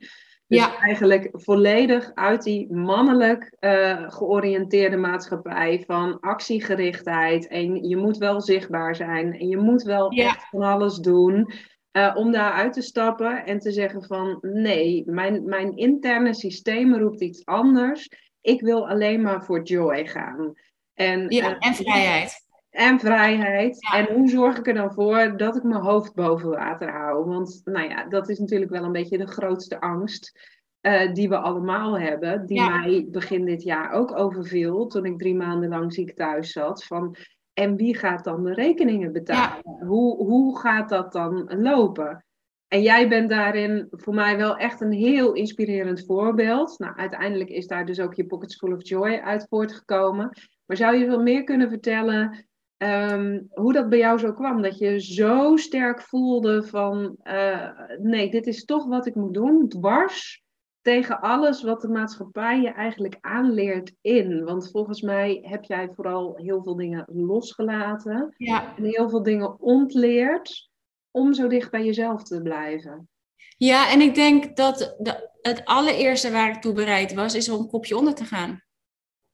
[0.48, 0.80] Dus ja.
[0.80, 7.48] eigenlijk volledig uit die mannelijk uh, georiënteerde maatschappij van actiegerichtheid.
[7.48, 10.26] En je moet wel zichtbaar zijn en je moet wel ja.
[10.26, 11.54] echt van alles doen.
[11.92, 17.22] Uh, om daaruit te stappen en te zeggen van nee, mijn, mijn interne systeem roept
[17.22, 18.10] iets anders.
[18.42, 20.54] Ik wil alleen maar voor joy gaan.
[20.94, 22.47] En, ja, uh, en vrijheid.
[22.78, 23.78] En vrijheid.
[23.80, 23.98] Ja.
[23.98, 27.26] En hoe zorg ik er dan voor dat ik mijn hoofd boven water hou?
[27.26, 30.40] Want nou ja, dat is natuurlijk wel een beetje de grootste angst
[30.82, 32.46] uh, die we allemaal hebben.
[32.46, 32.70] Die ja.
[32.70, 36.84] mij begin dit jaar ook overviel toen ik drie maanden lang ziek thuis zat.
[36.84, 37.16] Van,
[37.54, 39.62] en wie gaat dan de rekeningen betalen?
[39.63, 39.86] Ja.
[39.86, 42.26] Hoe, hoe gaat dat dan lopen?
[42.68, 46.80] En jij bent daarin voor mij wel echt een heel inspirerend voorbeeld.
[46.80, 50.30] Nou, uiteindelijk is daar dus ook je Pockets Full of Joy uit voortgekomen.
[50.66, 52.47] Maar zou je veel meer kunnen vertellen
[52.78, 54.62] Um, hoe dat bij jou zo kwam.
[54.62, 57.70] Dat je zo sterk voelde van, uh,
[58.02, 60.46] nee, dit is toch wat ik moet doen, dwars
[60.82, 64.44] tegen alles wat de maatschappij je eigenlijk aanleert in.
[64.44, 68.34] Want volgens mij heb jij vooral heel veel dingen losgelaten.
[68.38, 68.76] Ja.
[68.78, 70.70] En heel veel dingen ontleerd
[71.12, 73.10] om zo dicht bij jezelf te blijven.
[73.58, 77.60] Ja, en ik denk dat de, het allereerste waar ik toe bereid was, is om
[77.60, 78.63] een kopje onder te gaan.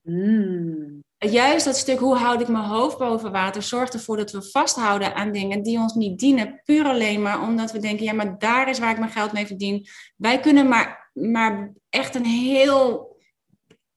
[0.01, 1.03] Mm.
[1.29, 5.15] Juist dat stuk hoe houd ik mijn hoofd boven water zorgt ervoor dat we vasthouden
[5.15, 8.69] aan dingen die ons niet dienen, puur alleen maar omdat we denken, ja, maar daar
[8.69, 9.87] is waar ik mijn geld mee verdien.
[10.17, 13.15] Wij kunnen maar, maar echt een heel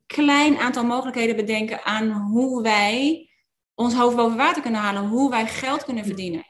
[0.07, 3.29] klein aantal mogelijkheden bedenken aan hoe wij
[3.75, 6.45] ons hoofd boven water kunnen halen, hoe wij geld kunnen verdienen.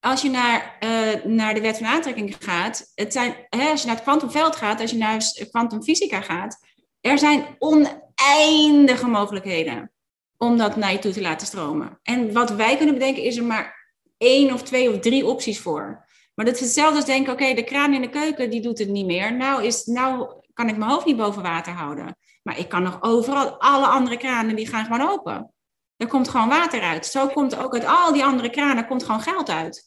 [0.00, 3.86] Als je naar, uh, naar de wet van aantrekking gaat, het zijn, hè, als je
[3.86, 6.58] naar het kwantumveld gaat, als je naar kwantumfysica gaat,
[7.00, 9.92] er zijn oneindige mogelijkheden
[10.38, 11.98] om dat naar je toe te laten stromen.
[12.02, 16.06] En wat wij kunnen bedenken is er maar één of twee of drie opties voor.
[16.34, 18.88] Maar dat is hetzelfde als denken, oké, de kraan in de keuken, die doet het
[18.88, 19.36] niet meer.
[19.36, 22.16] Nou, is, nou kan ik mijn hoofd niet boven water houden.
[22.42, 25.52] Maar ik kan nog overal, alle andere kranen, die gaan gewoon open.
[25.96, 27.06] Er komt gewoon water uit.
[27.06, 29.86] Zo komt ook uit al die andere kranen komt gewoon geld uit.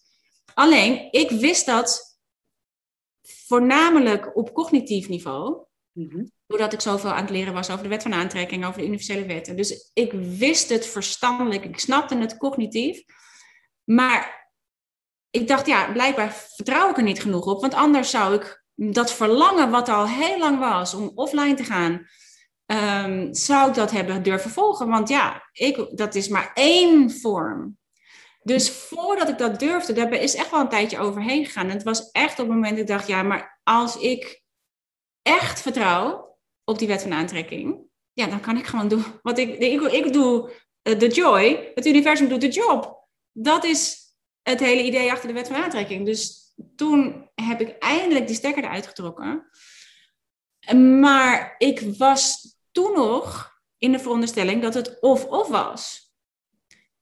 [0.53, 2.19] Alleen, ik wist dat
[3.21, 5.65] voornamelijk op cognitief niveau.
[5.91, 6.25] Mhm.
[6.51, 9.25] Doordat ik zoveel aan het leren was over de wet van aantrekking, over de universele
[9.25, 9.55] wetten.
[9.55, 13.03] Dus ik wist het verstandelijk, ik snapte het cognitief.
[13.83, 14.49] Maar
[15.29, 17.61] ik dacht, ja, blijkbaar vertrouw ik er niet genoeg op.
[17.61, 22.07] Want anders zou ik dat verlangen, wat al heel lang was, om offline te gaan,
[23.05, 24.87] um, zou ik dat hebben durven volgen.
[24.87, 27.77] Want ja, ik, dat is maar één vorm.
[28.43, 31.67] Dus voordat ik dat durfde, daar is echt wel een tijdje overheen gegaan.
[31.67, 34.41] En het was echt op het moment dat ik dacht, ja, maar als ik
[35.21, 36.30] echt vertrouw,
[36.63, 37.79] op die wet van aantrekking,
[38.13, 41.85] ja, dan kan ik gewoon doen wat ik, ik, ik doe eh, de joy, het
[41.85, 43.07] universum doet de job.
[43.31, 43.99] Dat is
[44.41, 46.05] het hele idee achter de wet van aantrekking.
[46.05, 49.49] Dus toen heb ik eindelijk die stekker eruit getrokken.
[50.99, 56.00] Maar ik was toen nog in de veronderstelling dat het of-of was.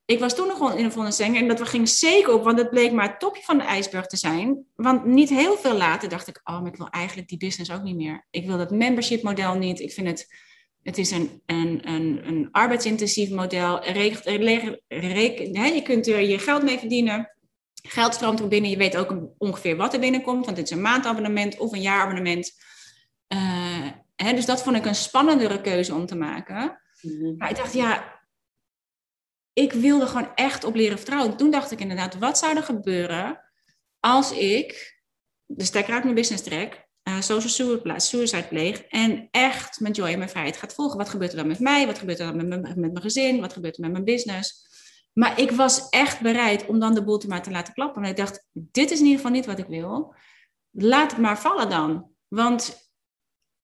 [0.10, 2.92] Ik was toen nog in de veronderstelling en dat ging zeker op, want het bleek
[2.92, 4.66] maar het topje van de ijsberg te zijn.
[4.76, 7.84] Want niet heel veel later dacht ik, oh, maar ik wil eigenlijk die business ook
[7.84, 8.26] niet meer.
[8.30, 9.80] Ik wil dat membership model niet.
[9.80, 10.36] Ik vind het,
[10.84, 13.86] het is een, een, een, een arbeidsintensief model.
[13.86, 17.36] je kunt er je geld mee verdienen.
[17.74, 18.70] Geld stroomt er binnen.
[18.70, 22.52] Je weet ook ongeveer wat er binnenkomt, want het is een maandabonnement of een jaarabonnement.
[23.34, 26.82] Uh, hè, dus dat vond ik een spannendere keuze om te maken.
[27.02, 27.36] Mhm.
[27.38, 28.19] Maar ik dacht, ja,
[29.60, 31.38] ik wilde gewoon echt op leren vertrouwen.
[31.38, 33.42] Toen dacht ik inderdaad, wat zou er gebeuren
[34.00, 34.98] als ik
[35.46, 40.18] de stekker uit mijn business trek, uh, social suicide pleeg en echt mijn joy en
[40.18, 40.98] mijn vrijheid gaat volgen?
[40.98, 41.86] Wat gebeurt er dan met mij?
[41.86, 43.40] Wat gebeurt er dan met mijn, met mijn gezin?
[43.40, 44.68] Wat gebeurt er met mijn business?
[45.14, 48.04] Maar ik was echt bereid om dan de boel te maar te laten klappen.
[48.04, 50.16] En ik dacht, dit is in ieder geval niet wat ik wil.
[50.72, 52.10] Laat het maar vallen dan.
[52.28, 52.92] Want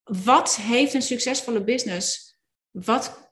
[0.02, 2.38] wat heeft een succesvolle business?
[2.70, 3.25] Wat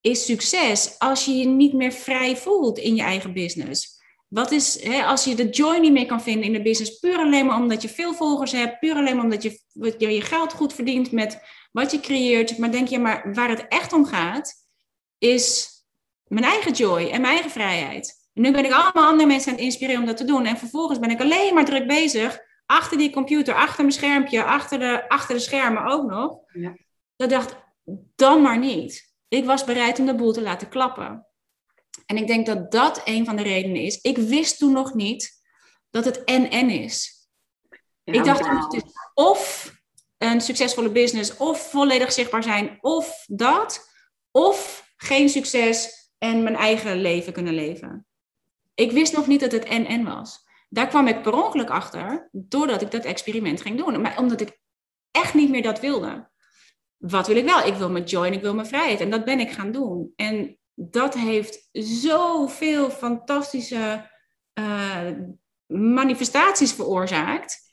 [0.00, 3.96] is succes als je je niet meer vrij voelt in je eigen business?
[4.28, 7.16] Wat is, hè, als je de joy niet meer kan vinden in de business, puur
[7.16, 9.60] alleen maar omdat je veel volgers hebt, puur alleen maar omdat je
[9.98, 11.40] je, je geld goed verdient met
[11.72, 14.54] wat je creëert, maar denk je, maar waar het echt om gaat,
[15.18, 15.76] is
[16.24, 18.28] mijn eigen joy en mijn eigen vrijheid.
[18.34, 20.46] En nu ben ik allemaal andere mensen aan het inspireren om dat te doen.
[20.46, 24.78] En vervolgens ben ik alleen maar druk bezig, achter die computer, achter mijn schermpje, achter
[24.78, 26.38] de, achter de schermen ook nog.
[26.52, 26.76] Ja.
[27.16, 27.56] Dat dacht,
[28.14, 29.07] dan maar niet.
[29.28, 31.26] Ik was bereid om de boel te laten klappen.
[32.06, 34.00] En ik denk dat dat een van de redenen is.
[34.00, 35.42] Ik wist toen nog niet
[35.90, 37.28] dat het en-en is.
[38.04, 38.62] ik dacht wow.
[38.62, 39.72] het is of
[40.18, 43.90] een succesvolle business, of volledig zichtbaar zijn, of dat,
[44.30, 48.06] of geen succes en mijn eigen leven kunnen leven.
[48.74, 50.46] Ik wist nog niet dat het en-en was.
[50.68, 54.00] Daar kwam ik per ongeluk achter, doordat ik dat experiment ging doen.
[54.00, 54.60] Maar omdat ik
[55.10, 56.30] echt niet meer dat wilde
[56.98, 57.66] wat wil ik wel?
[57.66, 59.00] Ik wil mijn joy en ik wil mijn vrijheid.
[59.00, 60.12] En dat ben ik gaan doen.
[60.16, 64.10] En dat heeft zoveel fantastische
[64.54, 65.10] uh,
[65.66, 67.66] manifestaties veroorzaakt.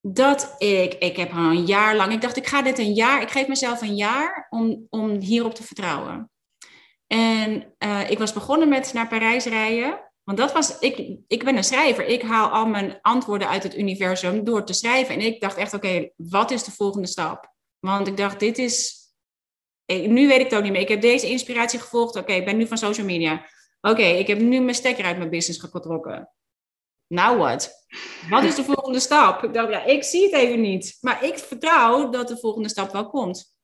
[0.00, 3.22] Dat ik, ik heb al een jaar lang, ik dacht ik ga dit een jaar,
[3.22, 6.30] ik geef mezelf een jaar om, om hierop te vertrouwen.
[7.06, 10.10] En uh, ik was begonnen met naar Parijs rijden.
[10.24, 12.06] Want dat was, ik, ik ben een schrijver.
[12.06, 15.14] Ik haal al mijn antwoorden uit het universum door te schrijven.
[15.14, 17.49] En ik dacht echt, oké, wat is de volgende stap?
[17.80, 18.98] Want ik dacht, dit is.
[19.86, 20.80] Nu weet ik het ook niet meer.
[20.80, 22.16] Ik heb deze inspiratie gevolgd.
[22.16, 23.46] Oké, ik ben nu van social media.
[23.80, 26.30] Oké, ik heb nu mijn stekker uit mijn business getrokken.
[27.06, 27.86] Nou wat?
[28.28, 29.44] Wat is de volgende stap?
[29.44, 30.98] Ik dacht, ja, ik zie het even niet.
[31.00, 33.54] Maar ik vertrouw dat de volgende stap wel komt.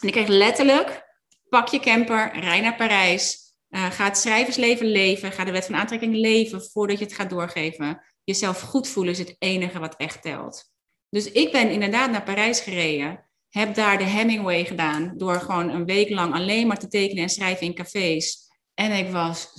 [0.00, 1.02] En ik kreeg letterlijk:
[1.48, 3.48] pak je camper, rij naar Parijs.
[3.70, 5.32] Uh, ga het schrijversleven leven.
[5.32, 8.02] Ga de wet van aantrekking leven voordat je het gaat doorgeven.
[8.24, 10.64] Jezelf goed voelen is het enige wat echt telt.
[11.08, 13.29] Dus ik ben inderdaad naar Parijs gereden.
[13.50, 17.28] Heb daar de Hemingway gedaan door gewoon een week lang alleen maar te tekenen en
[17.28, 18.48] schrijven in cafés.
[18.74, 19.52] En ik was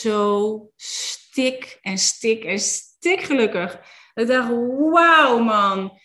[0.00, 3.80] zo stik en stik en stik gelukkig.
[4.14, 4.48] Ik dacht,
[4.90, 5.98] wauw man,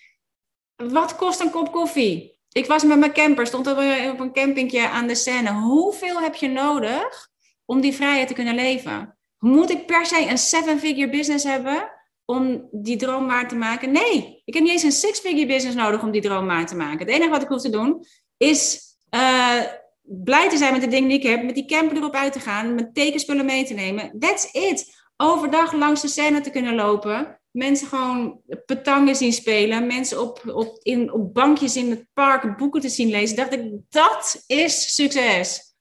[0.76, 2.40] wat kost een kop koffie?
[2.52, 3.78] Ik was met mijn camper, stond op
[4.20, 5.52] een campingje aan de Seine.
[5.52, 7.30] Hoeveel heb je nodig
[7.66, 9.18] om die vrijheid te kunnen leven?
[9.38, 11.92] Moet ik per se een seven-figure business hebben
[12.26, 13.92] om die droom waar te maken?
[13.92, 17.00] Nee, ik heb niet eens een six-figure business nodig om die droom waar te maken.
[17.00, 18.06] Het enige wat ik hoef te doen
[18.38, 18.82] is
[19.16, 19.62] uh,
[20.02, 22.40] blij te zijn met de dingen die ik heb, met die camper erop uit te
[22.40, 24.20] gaan, met tekenspullen mee te nemen.
[24.20, 25.02] That's it.
[25.18, 30.80] Overdag langs de scène te kunnen lopen, mensen gewoon petangen zien spelen, mensen op, op,
[30.82, 33.36] in, op bankjes in het park boeken te zien lezen.
[33.36, 35.76] Dacht ik, dat is succes.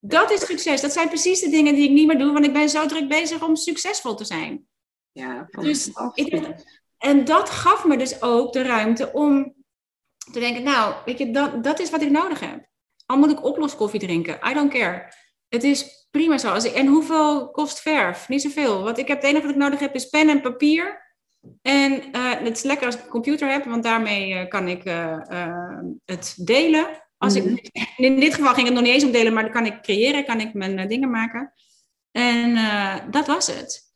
[0.00, 0.80] Dat is succes.
[0.80, 3.08] Dat zijn precies de dingen die ik niet meer doe, want ik ben zo druk
[3.08, 4.66] bezig om succesvol te zijn.
[5.18, 6.48] Ja, dus ik,
[6.98, 9.54] en dat gaf me dus ook de ruimte om
[10.32, 12.66] te denken, nou, weet je, dat, dat is wat ik nodig heb.
[13.06, 15.12] Al moet ik oploskoffie drinken, I don't care.
[15.48, 16.54] Het is prima zo.
[16.54, 18.28] En hoeveel kost verf?
[18.28, 18.82] Niet zoveel.
[18.82, 21.06] Want ik heb, het enige wat ik nodig heb is pen en papier.
[21.62, 24.84] En uh, het is lekker als ik een computer heb, want daarmee uh, kan ik
[24.84, 25.18] uh,
[26.04, 26.86] het delen.
[27.16, 27.56] Als ik, mhm.
[28.06, 30.24] in dit geval ging het nog niet eens om delen, maar dan kan ik creëren,
[30.24, 31.52] kan ik mijn dingen maken.
[32.10, 32.54] En
[33.10, 33.87] dat was het.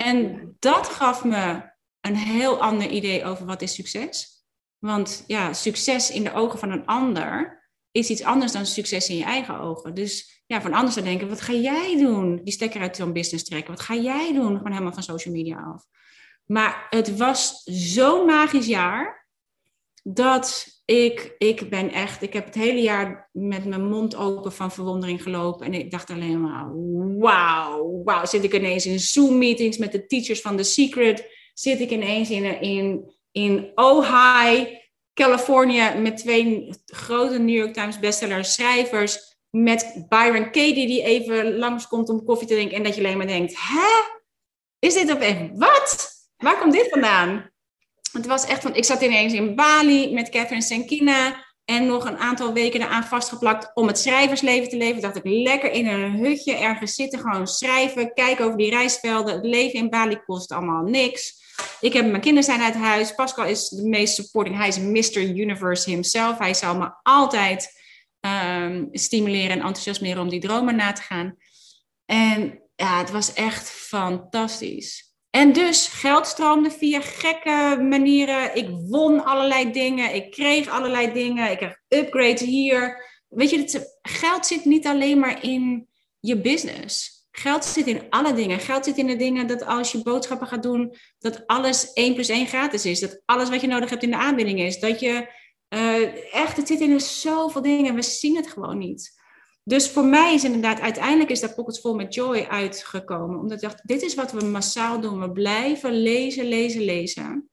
[0.00, 1.62] En dat gaf me
[2.00, 4.44] een heel ander idee over wat is succes.
[4.78, 9.16] Want ja, succes in de ogen van een ander is iets anders dan succes in
[9.16, 9.94] je eigen ogen.
[9.94, 12.40] Dus ja, van anders te denken, wat ga jij doen?
[12.44, 13.74] Die stekker uit zo'n business trekken.
[13.74, 14.56] Wat ga jij doen?
[14.56, 15.84] Gewoon helemaal van social media af.
[16.46, 19.28] Maar het was zo'n magisch jaar
[20.02, 24.72] dat ik, ik ben echt, ik heb het hele jaar met mijn mond open van
[24.72, 25.66] verwondering gelopen.
[25.66, 26.66] En ik dacht alleen maar,
[27.18, 28.24] wauw, wauw.
[28.24, 31.30] Zit ik ineens in Zoom-meetings met de teachers van The Secret?
[31.54, 34.80] Zit ik ineens in, in, in Ojai,
[35.14, 39.36] Californië, met twee grote New York Times bestseller schrijvers.
[39.50, 42.76] Met Byron Katie die even langskomt om koffie te drinken.
[42.76, 44.16] En dat je alleen maar denkt, hè?
[44.78, 46.10] Is dit op echt, wat?
[46.36, 47.50] Waar komt dit vandaan?
[48.12, 52.18] Het was echt van, ik zat ineens in Bali met Catherine Senkina en nog een
[52.18, 55.02] aantal weken eraan vastgeplakt om het schrijversleven te leven.
[55.02, 59.34] Dacht ik lekker in een hutje ergens zitten, gewoon schrijven, kijken over die reisvelden.
[59.34, 61.46] Het leven in Bali kost allemaal niks.
[61.80, 63.14] Ik heb mijn kinderen zijn uit huis.
[63.14, 64.56] Pascal is de meest supporting.
[64.56, 65.22] Hij is Mr.
[65.22, 66.38] Universe himself.
[66.38, 67.72] Hij zal me altijd
[68.20, 71.36] um, stimuleren en enthousiasmeren om die dromen na te gaan.
[72.04, 75.07] En ja, het was echt fantastisch.
[75.38, 78.56] En dus geld stroomde via gekke manieren.
[78.56, 80.14] Ik won allerlei dingen.
[80.14, 81.50] Ik kreeg allerlei dingen.
[81.50, 83.06] Ik kreeg upgrades hier.
[83.28, 85.88] Weet je, geld zit niet alleen maar in
[86.20, 87.26] je business.
[87.30, 88.60] Geld zit in alle dingen.
[88.60, 92.28] Geld zit in de dingen dat als je boodschappen gaat doen, dat alles 1 plus
[92.28, 93.00] 1 gratis is.
[93.00, 94.80] Dat alles wat je nodig hebt in de aanbieding is.
[94.80, 95.30] Dat je
[95.74, 97.94] uh, echt, het zit in zoveel dingen.
[97.94, 99.17] We zien het gewoon niet.
[99.68, 103.38] Dus voor mij is inderdaad, uiteindelijk is dat Pockets Vol met Joy uitgekomen.
[103.38, 105.20] Omdat ik dacht, dit is wat we massaal doen.
[105.20, 107.50] We blijven lezen, lezen, lezen.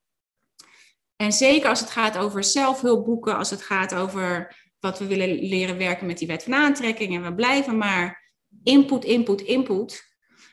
[1.16, 5.78] En zeker als het gaat over zelfhulpboeken, als het gaat over wat we willen leren
[5.78, 7.16] werken met die wet van aantrekking.
[7.16, 10.04] En we blijven maar input, input, input.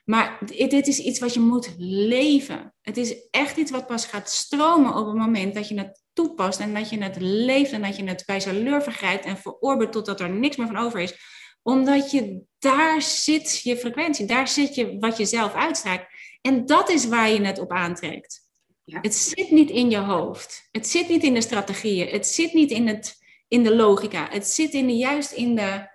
[0.05, 2.75] Maar dit is iets wat je moet leven.
[2.81, 6.61] Het is echt iets wat pas gaat stromen op het moment dat je het toepast
[6.61, 9.93] en dat je het leeft en dat je het bij zijn leur vergrijpt en verorbert
[9.93, 14.75] totdat er niks meer van over is omdat je daar zit je frequentie, daar zit
[14.75, 16.07] je wat je zelf uitstraalt.
[16.41, 18.41] En dat is waar je het op aantrekt.
[18.85, 18.99] Ja.
[19.03, 20.69] Het zit niet in je hoofd.
[20.71, 22.09] Het zit niet in de strategieën.
[22.09, 23.17] Het zit niet in, het,
[23.49, 24.29] in de logica.
[24.31, 25.91] Het zit in de, juist in de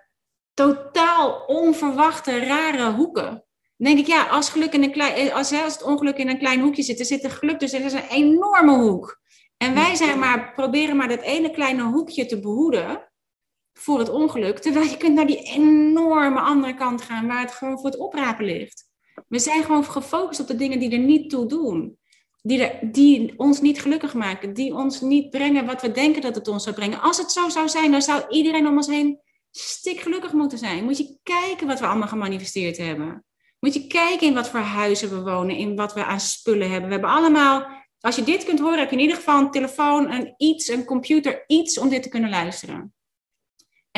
[0.54, 3.44] totaal onverwachte, rare hoeken.
[3.76, 6.38] Dan denk ik, ja, als, geluk in een klein, als, als het ongeluk in een
[6.38, 9.20] klein hoekje zit, er zit er geluk dus er is een enorme hoek.
[9.56, 13.07] En wij zijn maar, proberen maar dat ene kleine hoekje te behoeden
[13.78, 14.58] voor het ongeluk.
[14.58, 18.44] Terwijl je kunt naar die enorme andere kant gaan waar het gewoon voor het oprapen
[18.44, 18.86] ligt.
[19.28, 21.98] We zijn gewoon gefocust op de dingen die er niet toe doen.
[22.42, 24.54] Die, die ons niet gelukkig maken.
[24.54, 27.00] Die ons niet brengen wat we denken dat het ons zou brengen.
[27.00, 30.84] Als het zo zou zijn, dan zou iedereen om ons heen stik gelukkig moeten zijn.
[30.84, 33.24] Moet je kijken wat we allemaal gemanifesteerd hebben.
[33.60, 35.56] Moet je kijken in wat voor huizen we wonen.
[35.56, 36.88] In wat we aan spullen hebben.
[36.88, 37.76] We hebben allemaal...
[38.00, 40.84] Als je dit kunt horen, heb je in ieder geval een telefoon, een iets, een
[40.84, 42.92] computer, iets om dit te kunnen luisteren.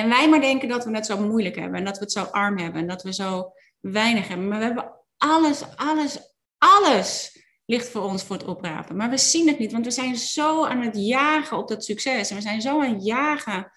[0.00, 2.22] En wij maar denken dat we het zo moeilijk hebben en dat we het zo
[2.22, 4.48] arm hebben en dat we zo weinig hebben.
[4.48, 6.18] Maar we hebben alles, alles,
[6.58, 8.96] alles ligt voor ons voor het oprapen.
[8.96, 12.30] Maar we zien het niet, want we zijn zo aan het jagen op dat succes.
[12.30, 13.72] En we zijn zo aan het jagen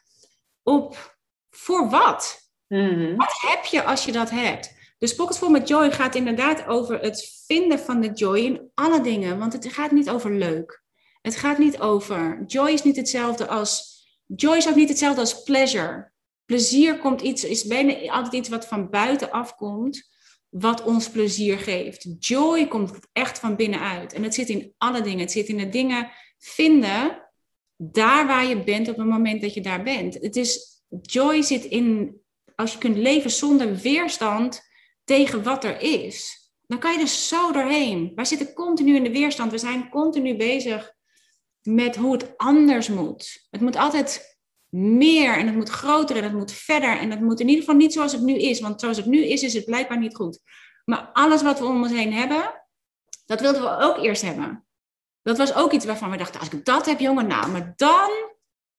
[0.62, 1.18] op
[1.50, 2.52] voor wat?
[2.68, 3.16] Mhm.
[3.16, 4.74] Wat heb je als je dat hebt?
[4.98, 9.02] Dus Pockets Full met Joy gaat inderdaad over het vinden van de joy in alle
[9.02, 9.40] dingen.
[9.40, 10.84] Want het gaat niet over leuk.
[11.22, 12.44] Het gaat niet over.
[12.46, 13.94] Joy is niet hetzelfde als
[14.36, 16.12] joy is ook niet hetzelfde als pleasure.
[16.46, 20.12] Plezier komt iets, is bijna altijd iets wat van buiten afkomt,
[20.50, 22.16] wat ons plezier geeft.
[22.20, 24.14] Joy komt echt van binnenuit.
[24.14, 25.20] En het zit in alle dingen.
[25.20, 27.24] Het zit in de dingen vinden
[27.78, 30.14] daar waar je bent op het moment dat je daar bent.
[30.14, 32.16] Het is, joy zit in,
[32.56, 34.62] als je kunt leven zonder weerstand
[35.04, 36.42] tegen wat er is.
[36.68, 38.12] Dan kan je er zo doorheen.
[38.16, 39.52] Wij zitten continu in de weerstand.
[39.52, 40.94] We zijn continu bezig
[41.62, 43.48] met hoe het anders moet.
[43.50, 44.33] Het moet altijd
[44.74, 46.98] meer en het moet groter en het moet verder.
[46.98, 48.60] En het moet in ieder geval niet zoals het nu is.
[48.60, 50.40] Want zoals het nu is, is het blijkbaar niet goed.
[50.86, 52.64] Maar alles wat we om ons heen hebben,
[53.26, 54.66] dat wilden we ook eerst hebben.
[55.22, 58.10] Dat was ook iets waarvan we dachten, als ik dat heb, jongen, nou, maar dan,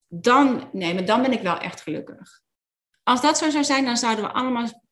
[0.09, 2.41] dan, nee, maar dan ben ik wel echt gelukkig.
[3.03, 4.83] Als dat zo zou zijn, dan zouden we allemaal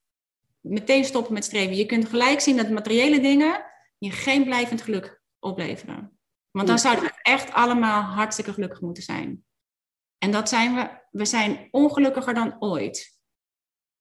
[0.61, 1.77] meteen stoppen met streven.
[1.77, 3.65] Je kunt gelijk zien dat materiële dingen
[3.99, 6.19] je geen blijvend geluk opleveren.
[6.51, 9.45] Want dan zouden we echt allemaal hartstikke gelukkig moeten zijn.
[10.23, 13.19] En dat zijn we, we zijn ongelukkiger dan ooit.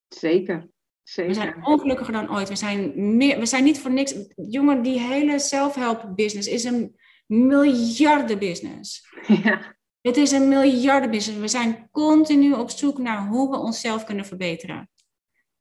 [0.07, 0.69] Zeker.
[1.03, 1.32] Zeker.
[1.32, 2.49] We zijn ongelukkiger dan ooit.
[2.49, 4.15] We zijn, meer, we zijn niet voor niks.
[4.36, 9.01] Jongen, die hele self-help business is een miljardenbusiness.
[9.43, 9.80] Ja.
[10.01, 11.41] Het is een miljardenbusiness.
[11.41, 14.89] We zijn continu op zoek naar hoe we onszelf kunnen verbeteren.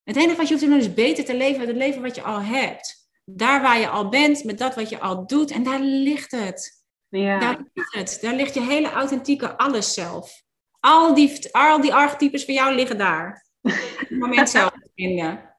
[0.02, 2.14] Het enige wat je hoeft te doen is beter te leven met het leven wat
[2.14, 3.10] je al hebt.
[3.24, 5.50] Daar waar je al bent, met dat wat je al doet.
[5.50, 6.84] En daar ligt het.
[7.08, 7.38] Ja.
[7.38, 8.18] Daar ligt het.
[8.20, 10.42] Daar ligt je hele authentieke alles zelf.
[10.80, 13.44] Al die, al die archetypes van jou liggen daar.
[13.62, 15.50] Op het moment zelf te vinden.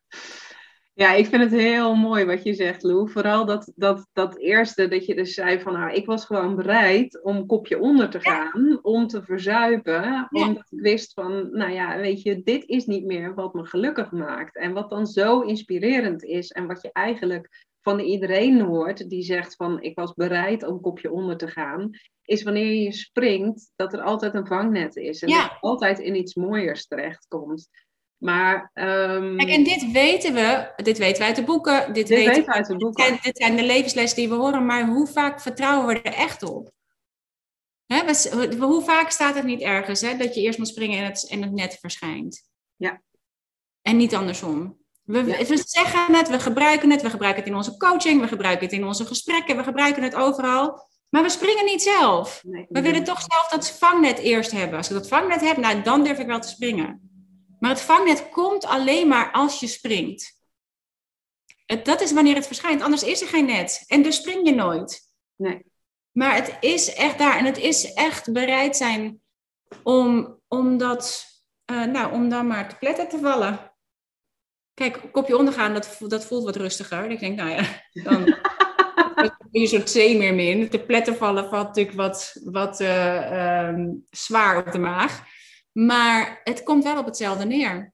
[0.94, 3.10] Ja, ik vind het heel mooi wat je zegt, Lou.
[3.10, 7.24] Vooral dat, dat, dat eerste dat je dus zei van, nou, ik was gewoon bereid
[7.24, 12.22] om kopje onder te gaan, om te verzuipen, omdat ik wist van, nou ja, weet
[12.22, 14.58] je, dit is niet meer wat me gelukkig maakt.
[14.58, 19.56] En wat dan zo inspirerend is en wat je eigenlijk van iedereen hoort die zegt
[19.56, 21.90] van, ik was bereid om kopje onder te gaan,
[22.24, 25.42] is wanneer je springt, dat er altijd een vangnet is en Ja.
[25.42, 27.70] dat je altijd in iets mooiers terechtkomt.
[28.18, 32.08] Maar ehm, Kijk, en dit weten we, dit weten we uit de boeken, dit, dit
[32.10, 33.06] weten weten we uit de boeken.
[33.06, 36.44] En dit zijn de levenslessen die we horen, maar hoe vaak vertrouwen we er echt
[36.44, 36.72] op?
[37.86, 41.06] Hè, we- hoe vaak staat het niet ergens hè, dat je eerst moet springen en
[41.06, 42.50] het, en het net verschijnt?
[42.76, 43.02] Ja.
[43.82, 44.80] En niet andersom.
[45.04, 48.76] We, zeggen het, we gebruiken het, we gebruiken het in onze coaching, we gebruiken het
[48.76, 50.90] in onze gesprekken, we gebruiken het overal.
[51.10, 52.42] Maar we springen niet zelf.
[52.44, 54.78] Nee, We willen toch zelf dat vangnet eerst hebben.
[54.78, 57.10] Als ik dat vangnet heb, nou, dan durf ik wel te springen.
[57.60, 60.40] Maar het vangnet komt alleen maar als je springt.
[61.66, 63.84] Het, dat is wanneer het verschijnt, anders is er geen net.
[63.88, 65.02] En dus spring je nooit.
[65.36, 65.66] Nee.
[66.12, 67.38] Maar het is echt daar.
[67.38, 69.22] En het is echt bereid zijn
[69.84, 71.26] om, om, dat,
[71.66, 73.71] eh, nou, om dan maar te pletten te vallen.
[74.74, 77.10] Kijk, kopje ondergaan, dat, voelt- dat voelt wat rustiger.
[77.10, 77.64] Ik denk, nou ja,
[78.04, 78.36] dan
[79.52, 80.70] je soort zeemeermin.
[80.70, 85.24] Te pletten vallen valt natuurlijk wat, wat eh, ehm, zwaar op de maag.
[85.72, 87.94] Maar het komt wel op hetzelfde neer.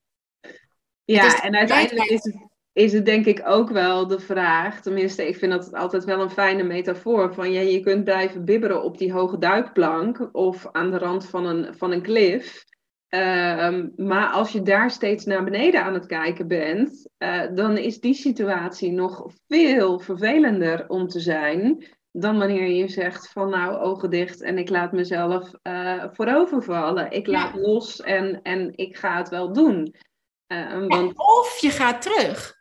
[1.04, 5.28] Ja, Het en uiteindelijk is het, is het denk ik ook wel de vraag, tenminste,
[5.28, 8.98] ik vind dat altijd wel een fijne metafoor, van ja, je kunt blijven bibberen op
[8.98, 12.66] die hoge duikplank of aan de rand van een, van een klif.
[13.10, 18.00] Ehm, maar als je daar steeds naar beneden aan het kijken bent, eh, dan is
[18.00, 21.86] die situatie nog veel vervelender om te zijn
[22.20, 27.12] dan wanneer je zegt van nou ogen dicht en ik laat mezelf eh voorovervallen.
[27.12, 29.96] Ik laat los en, en ik ga het wel doen.
[30.48, 32.56] Eh, want Of je gaat terug.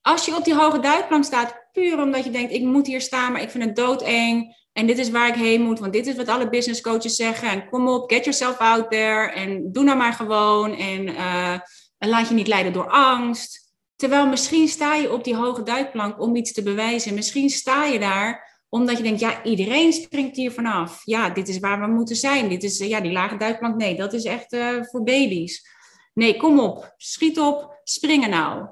[0.00, 3.32] Als je op die hoge duikplank staat, puur omdat je denkt, ik moet hier staan,
[3.32, 4.63] maar ik vind het doodeng.
[4.74, 7.48] En dit is waar ik heen moet, want dit is wat alle business coaches zeggen.
[7.48, 9.30] En kom op, get yourself out there.
[9.30, 10.76] En doe nou maar gewoon.
[10.76, 11.52] En, eh,
[11.98, 13.72] en laat je niet leiden door angst.
[13.96, 17.14] Terwijl misschien sta je op die hoge duikplank om iets te bewijzen.
[17.14, 21.02] Misschien sta je daar omdat je denkt, ja, iedereen springt hier vanaf.
[21.04, 22.48] Ja, dit is waar we moeten zijn.
[22.48, 25.66] Dit is, eh, ja, die lage duikplank, nee, dat is echt eh, voor baby's.
[26.14, 28.68] Nee, kom op, schiet op, springen nou.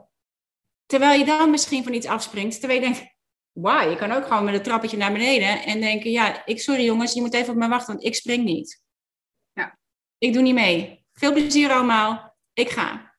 [0.87, 3.12] Terwijl je dan misschien van iets afspringt, terwijl je denkt,
[3.53, 6.85] wauw, je kan ook gewoon met een trappetje naar beneden en denken, ja, ik, sorry
[6.85, 8.83] jongens, je moet even op mij wachten, want ik spring niet.
[9.53, 9.79] Ja.
[10.19, 11.07] Ik doe niet mee.
[11.13, 13.15] Veel plezier allemaal, ik ga.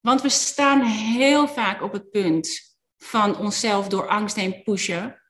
[0.00, 5.22] Want we staan heel vaak op het punt van onszelf door angst heen pushen,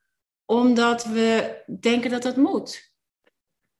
[0.44, 2.93] omdat we denken dat dat moet.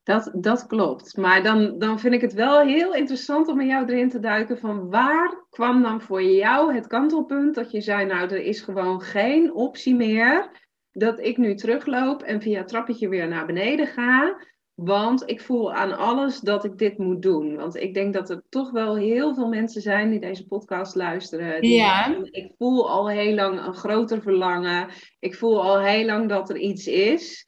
[0.05, 1.17] Dat, dat klopt.
[1.17, 4.59] Maar dan, dan vind ik het wel heel interessant om met jou erin te duiken
[4.59, 9.01] van waar kwam dan voor jou het kantelpunt dat je zei, nou er is gewoon
[9.01, 10.51] geen optie meer
[10.93, 14.37] dat ik nu terugloop en via het trappetje weer naar beneden ga.
[14.75, 17.57] Want ik voel aan alles dat ik dit moet doen.
[17.57, 21.61] Want ik denk dat er toch wel heel veel mensen zijn die deze podcast luisteren.
[21.61, 22.05] Die Ja.
[22.05, 24.89] zeggen, Ik voel al heel lang een groter verlangen.
[25.19, 27.47] Ik voel al heel lang dat er iets is.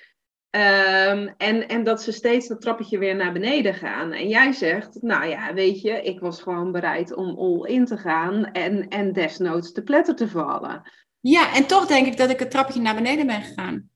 [0.51, 4.13] Ehm, en, en dat ze steeds dat trappetje weer naar beneden gaan.
[4.13, 7.97] En jij zegt, nou ja, weet je, ik was gewoon bereid om all in te
[7.97, 10.93] gaan en, en desnoods te pletter te vallen.
[11.21, 13.91] Ja, en toch denk ik dat ik het trappetje naar beneden ben gegaan.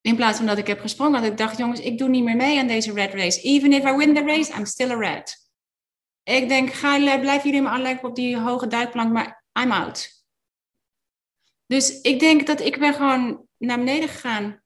[0.00, 2.36] In plaats van dat ik heb gesprongen, dat ik dacht, jongens, ik doe niet meer
[2.36, 3.40] mee aan deze red race.
[3.40, 5.36] Even if I win the race, I'm still a red.
[6.22, 10.24] Ik denk, ga, blijf jullie maar aanleggen op die hoge duikplank, maar I'm out.
[11.66, 14.62] Dus ik denk dat ik ben gewoon naar beneden gegaan.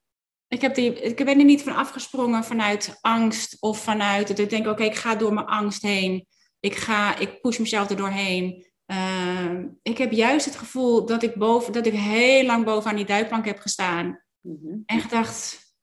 [0.48, 4.50] Ik, heb die, ik ben er niet van afgesprongen vanuit angst of vanuit dat ik
[4.50, 6.26] denk, oké, ik ga door mijn angst heen.
[6.60, 8.66] Ik, ga, ik push mezelf er doorheen.
[8.86, 13.04] Uh, ik heb juist het gevoel dat ik, boven, dat ik heel lang bovenaan die
[13.04, 14.22] duikplank heb gestaan.
[14.40, 15.74] Mm En gedacht,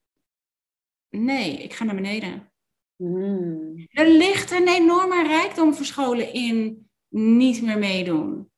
[1.08, 2.52] nee, ik ga naar beneden.
[2.96, 3.86] Mm.
[3.90, 8.49] Er ligt een enorme rijkdom verscholen in niet meer meedoen.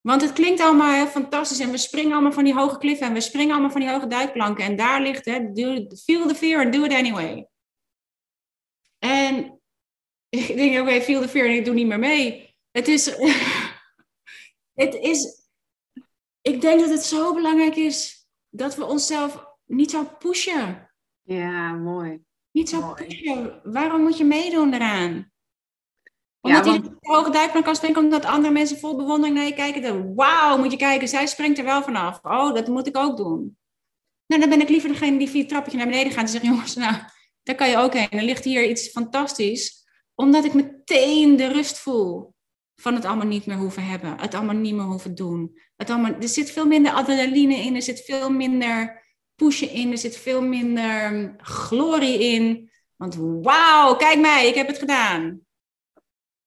[0.00, 3.12] Want het klinkt allemaal heel fantastisch en we springen allemaal van die hoge kliffen en
[3.12, 4.64] we springen allemaal van die hoge duikplanken.
[4.64, 7.48] En daar ligt het, feel the fear and do it anyway.
[8.98, 9.60] En
[10.28, 12.54] ik denk, oké, okay, feel the fear en ik doe niet meer mee.
[12.70, 13.04] Het is,
[14.82, 15.48] het is,
[16.40, 20.90] ik denk dat het zo belangrijk is dat we onszelf niet zo pushen.
[21.22, 22.20] Ja, mooi.
[22.50, 23.60] Niet zo pushen.
[23.64, 25.32] Waarom moet je meedoen eraan?
[26.40, 26.84] Omdat ja, want...
[26.84, 29.82] hij de hoge duikplank kan springen, omdat andere mensen vol bewondering naar je kijken.
[29.82, 32.18] Dan, wauw, moet je kijken, zij springt er wel vanaf.
[32.22, 33.58] Oh, dat moet ik ook doen.
[34.26, 36.44] Nou, dan ben ik liever degene die via het trappetje naar beneden gaat en zegt,
[36.44, 36.94] jongens, nou,
[37.42, 38.10] daar kan je ook heen.
[38.10, 39.84] Er ligt hier iets fantastisch.
[40.14, 42.34] Omdat ik meteen de rust voel
[42.76, 44.20] van het allemaal niet meer hoeven hebben.
[44.20, 45.58] Het allemaal niet meer hoeven doen.
[45.76, 49.02] Het allemaal, er zit veel minder adrenaline in, er zit veel minder
[49.34, 52.70] pushen in, er zit veel minder glorie in.
[52.96, 55.40] Want wauw, kijk mij, ik heb het gedaan.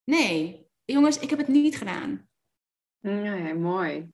[0.04, 2.28] Nee, jongens, ik heb het niet gedaan.
[3.00, 4.10] Nee, mooi.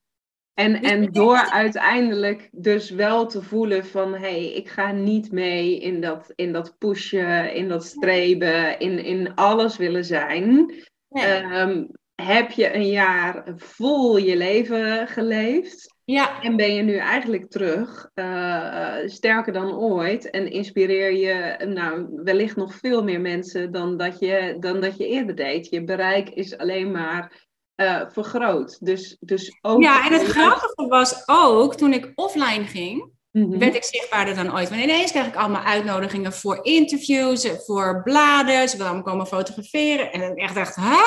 [0.53, 5.31] En, dus en door uiteindelijk dus wel te voelen van hé, hey, ik ga niet
[5.31, 10.73] mee in dat, in dat pushen, in dat streven, in, in alles willen zijn.
[11.09, 11.85] Ehm,
[12.15, 15.97] heb je een jaar vol je leven geleefd?
[16.11, 16.41] Ja.
[16.41, 22.55] En ben je nu eigenlijk terug, uh, sterker dan ooit, en inspireer je nou, wellicht
[22.55, 25.69] nog veel meer mensen dan dat je, dan dat je eerder deed.
[25.69, 28.77] Je bereik is alleen maar uh, vergroot.
[28.85, 33.57] Dus, dus ook ja, en het grappige was ook, toen ik offline ging, mhm.
[33.57, 34.69] werd ik zichtbaarder dan ooit.
[34.69, 40.11] Want ineens kreeg ik allemaal uitnodigingen voor interviews, voor bladen, ze wilden allemaal komen fotograferen.
[40.11, 41.01] En ik echt dacht, hè?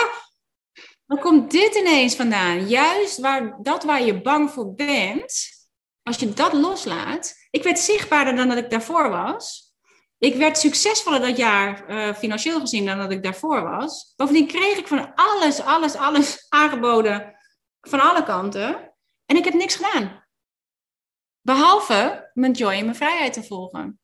[1.12, 2.68] Waar komt dit ineens vandaan?
[2.68, 5.50] Juist waar, dat waar je bang voor bent,
[6.02, 7.34] als je dat loslaat.
[7.50, 9.74] Ik werd zichtbaarder dan dat ik daarvoor was.
[10.18, 14.12] Ik werd succesvoller dat jaar uh, financieel gezien dan dat ik daarvoor was.
[14.16, 17.34] Bovendien kreeg ik van alles, alles, alles aangeboden
[17.80, 18.94] van alle kanten.
[19.26, 20.24] En ik heb niks gedaan.
[21.40, 24.00] Behalve mijn joy en mijn vrijheid te volgen.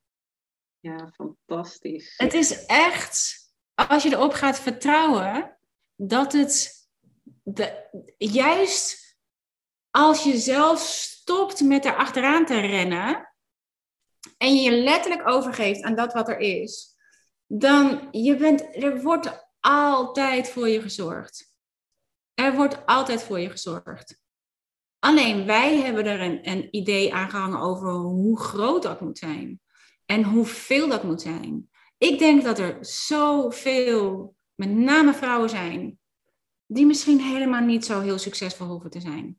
[0.81, 2.15] Ja, fantastisch.
[2.17, 3.37] Het is echt,
[3.75, 5.59] als je erop gaat vertrouwen,
[5.97, 6.78] dat het
[8.19, 9.17] juist
[9.91, 13.35] als je zelf stopt met er achteraan te rennen
[14.39, 16.97] en je je letterlijk overgeeft aan dat wat er is,
[17.47, 21.57] dan je bent, er wordt altijd voor je gezorgd.
[22.35, 24.21] Er wordt altijd voor je gezorgd.
[24.99, 29.61] Alleen wij hebben er een, een idee aan gehangen over hoe groot dat moet zijn
[30.05, 31.71] en hoeveel dat moet zijn.
[31.99, 35.98] Ik denk dat er zoveel, met name vrouwen zijn,
[36.69, 39.39] die misschien helemaal niet zo heel succesvol hoeven te zijn.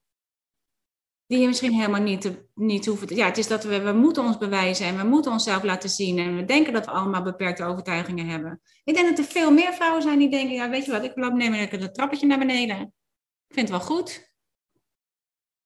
[1.26, 3.16] Die misschien helemaal niet, niet hoeven te...
[3.16, 6.18] Ja, het is dat we, we moeten ons bewijzen en we moeten onszelf laten zien.
[6.18, 8.62] En we denken dat we allemaal beperkte overtuigingen hebben.
[8.84, 11.16] Ik denk dat er veel meer vrouwen zijn die denken, ja, weet je wat, ik
[11.16, 12.82] loop nemen lekker het trappetje naar beneden.
[13.48, 14.30] Ik vind het wel goed.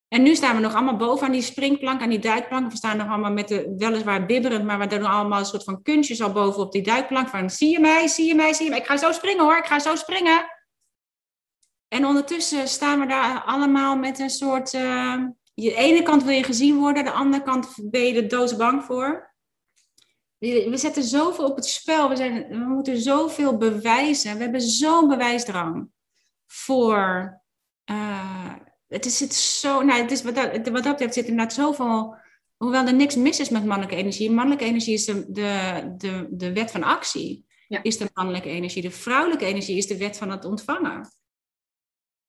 [0.08, 2.72] En nu staan we nog allemaal boven aan die springplank, aan die duikplank.
[2.72, 5.82] We staan nog allemaal met de, weliswaar bibberend, maar we doen allemaal een soort van
[5.82, 7.28] kunstjes al boven op die duikplank.
[7.28, 8.80] Van, zie je mij, zie je mij, zie je mij.
[8.80, 10.46] Ik ga zo springen hoor, ik ga zo springen.
[11.94, 14.74] En ondertussen staan we daar allemaal met een soort.
[14.74, 15.24] Uh,
[15.54, 19.36] de ene kant wil je gezien worden, de andere kant ben je er doodsbang voor.
[20.38, 24.36] We zetten zoveel op het spel, we, zijn, we moeten zoveel bewijzen.
[24.36, 25.88] We hebben zo'n bewijsdrang
[26.48, 27.42] voor.
[27.92, 28.54] Uh,
[28.88, 29.82] het is het zo.
[29.82, 32.16] Nou, het is, wat, dat, wat dat betreft zit inderdaad zoveel.
[32.58, 34.32] Hoewel er niks mis is met mannelijke energie.
[34.32, 37.46] Mannelijke energie is de, de, de, de wet van actie.
[37.68, 37.84] Ja.
[37.84, 38.82] Is de mannelijke energie.
[38.82, 41.10] De vrouwelijke energie is de wet van het ontvangen.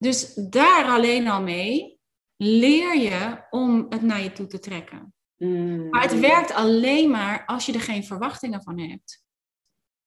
[0.04, 1.98] Dus daar alleen al mee
[2.36, 5.14] leer je om het naar je toe te trekken.
[5.36, 5.88] Mm.
[5.88, 9.24] Maar het werkt alleen maar als je er geen verwachtingen van hebt.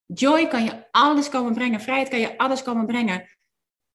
[0.06, 3.38] Joy kan je alles komen brengen, vrijheid kan je alles komen brengen.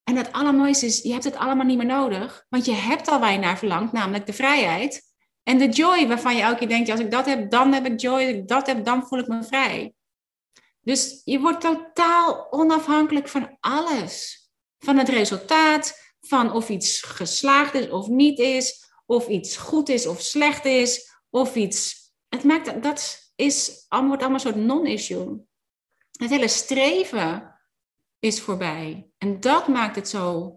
[0.04, 3.20] En het allermooiste is, je hebt het allemaal niet meer nodig, want je hebt al
[3.20, 5.02] waar je naar verlangt, namelijk de vrijheid.
[5.42, 8.00] En de joy waarvan je elke keer denkt, als ik dat heb, dan heb ik
[8.00, 8.20] joy.
[8.20, 9.94] Als ik dat heb, dan voel ik me vrij.
[10.80, 14.41] Dus je wordt totaal onafhankelijk van alles.
[14.84, 20.06] Van het resultaat, van of iets geslaagd is of niet is, of iets goed is
[20.06, 22.10] of slecht is, of iets.
[22.28, 25.46] Het maakt dat is, wordt allemaal een soort non-issue.
[26.12, 27.60] Het hele streven
[28.18, 29.10] is voorbij.
[29.18, 30.56] En dat maakt het zo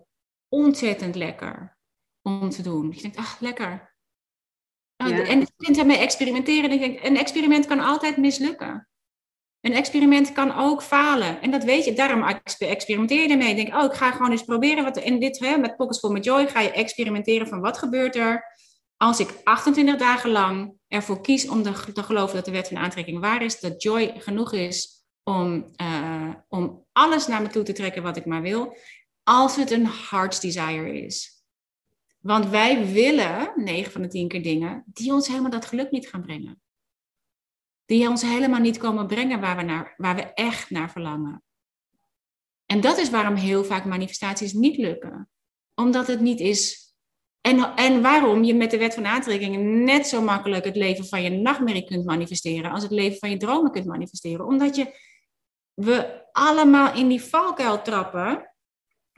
[0.49, 1.77] ontzettend lekker
[2.21, 2.91] om te doen.
[2.95, 3.95] Je denkt, ach, lekker.
[4.97, 6.69] Oh, en je kunt daarmee experimenteren.
[6.69, 8.87] En ik denk, een experiment kan altijd mislukken.
[9.65, 11.41] Een experiment kan ook falen.
[11.41, 11.93] En dat weet je.
[11.93, 12.23] Daarom
[12.57, 13.55] experimenteer je ermee.
[13.55, 14.83] Denk, oh, ik ga gewoon eens proberen.
[14.83, 18.15] Wat, in dit, hè, met Pockets Full met Joy ga je experimenteren van wat gebeurt
[18.15, 18.43] er
[18.97, 22.77] als ik 28 dagen lang ervoor kies om te, te geloven dat de wet van
[22.77, 23.59] aantrekking waar is.
[23.59, 28.25] Dat Joy genoeg is om, uh, om alles naar me toe te trekken wat ik
[28.25, 28.77] maar wil.
[29.23, 31.43] Als het een heart's desire is.
[32.19, 36.07] Want wij willen 9 van de 10 keer dingen die ons helemaal dat geluk niet
[36.07, 36.63] gaan brengen
[37.85, 41.43] die ons helemaal niet komen brengen waar we, naar, waar we echt naar verlangen.
[42.65, 45.29] En dat is waarom heel vaak manifestaties niet lukken.
[45.75, 46.93] Omdat het niet is.
[47.41, 51.21] En, en waarom je met de wet van aantrekking net zo makkelijk het leven van
[51.21, 54.45] je nachtmerrie kunt manifesteren als het leven van je dromen kunt manifesteren.
[54.45, 54.99] Omdat je,
[55.73, 58.53] we allemaal in die valkuil trappen.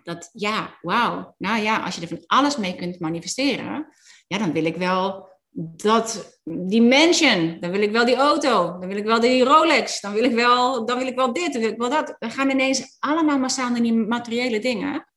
[0.03, 1.35] Dat ja, wauw.
[1.37, 3.87] Nou ja, als je er van alles mee kunt manifesteren,
[4.27, 8.87] ja, dan wil ik wel dat, die mansion, dan wil ik wel die auto, dan
[8.87, 11.61] wil ik wel die Rolex, dan wil ik wel, dan wil ik wel dit, dan
[11.61, 12.15] wil ik wel dat.
[12.19, 15.07] We gaan ineens allemaal massaal naar die materiële dingen,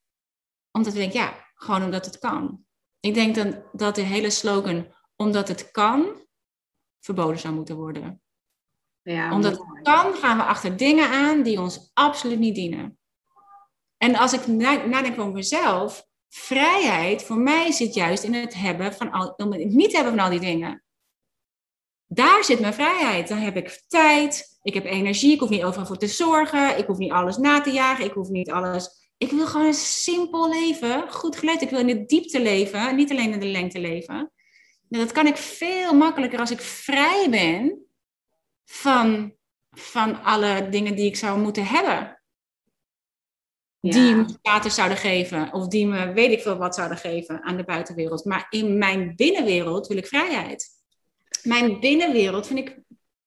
[0.71, 2.65] omdat we denken, ja, gewoon omdat het kan.
[3.01, 6.27] Ik denk dan dat de hele slogan, omdat het kan,
[7.01, 8.23] verboden zou moeten worden.
[9.03, 12.99] Ja, omdat het kan, gaan we achter dingen aan die ons absoluut niet dienen.
[13.97, 19.11] En als ik nadenk over mezelf, vrijheid voor mij zit juist in het hebben van
[19.11, 20.83] al, het niet hebben van al die dingen.
[22.07, 23.29] Daar zit mijn vrijheid.
[23.29, 26.87] Dan heb ik tijd, ik heb energie, ik hoef niet overal voor te zorgen, ik
[26.87, 28.89] hoef niet alles na te jagen, ik hoef niet alles.
[29.19, 31.63] Ik wil gewoon een simpel leven, goed geleid.
[31.63, 34.33] Ik wil in de diepte leven, niet alleen in de lengte leven.
[34.89, 37.87] dat kan ik veel makkelijker als ik vrij ben
[38.65, 39.35] van,
[39.71, 42.20] van alle dingen die ik zou moeten hebben
[43.81, 47.57] die me status zouden geven of die me weet ik veel wat zouden geven aan
[47.57, 48.25] de buitenwereld.
[48.25, 50.69] Maar in mijn binnenwereld wil ik vrijheid.
[51.43, 52.79] Mijn binnenwereld vind ik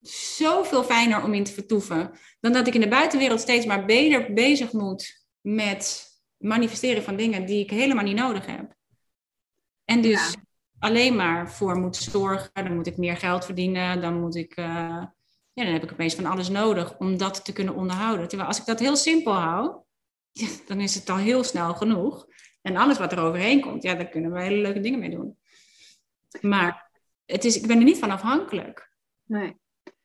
[0.09, 4.33] zoveel fijner om in te vertoeven dan dat ik in de buitenwereld steeds maar beter
[4.33, 8.75] bezig moet met manifesteren van dingen die ik helemaal niet nodig heb.
[9.85, 10.35] En dus
[10.79, 14.57] alleen maar voor moet zorgen, dan moet ik meer geld verdienen, dan moet ik.
[14.57, 14.65] Uh,
[15.53, 18.27] ja, dan heb ik opeens van alles nodig om dat te kunnen onderhouden.
[18.27, 19.83] Terwijl als ik dat heel simpel hou,
[20.33, 22.27] ja, dan is het al heel snel genoeg.
[22.61, 25.37] En alles wat er overheen komt, ja, daar kunnen we hele leuke dingen mee doen.
[26.41, 26.91] Maar
[27.25, 28.89] het is, ik ben er niet van afhankelijk.
[29.25, 29.61] Nee.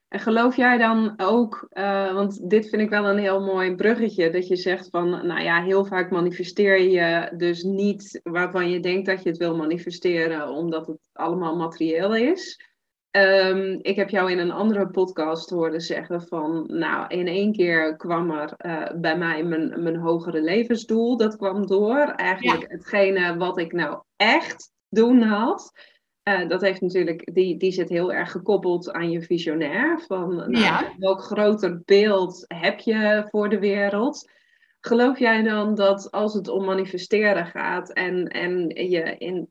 [0.09, 4.31] En geloof jij dan ook, uh, want dit vind ik wel een heel mooi bruggetje,
[4.31, 9.07] dat je zegt van, nou ja, heel vaak manifesteer je dus niet waarvan je denkt
[9.07, 12.68] dat je het wil manifesteren, omdat het allemaal materieel is.
[13.19, 17.97] Um, ik heb jou in een andere podcast horen zeggen van, nou, in één keer
[17.97, 21.99] kwam er uh, bij mij mijn, mijn hogere levensdoel, dat kwam door.
[21.99, 22.69] Eigenlijk ja.
[22.69, 25.73] hetgene wat ik nou echt doen had.
[26.29, 30.01] Uh, dat heeft natuurlijk, die, die zit heel erg gekoppeld aan je visionair.
[30.07, 30.93] Van nou, ja.
[30.99, 34.31] welk groter beeld heb je voor de wereld?
[34.81, 39.49] Geloof jij dan dat als het om manifesteren gaat en, en je in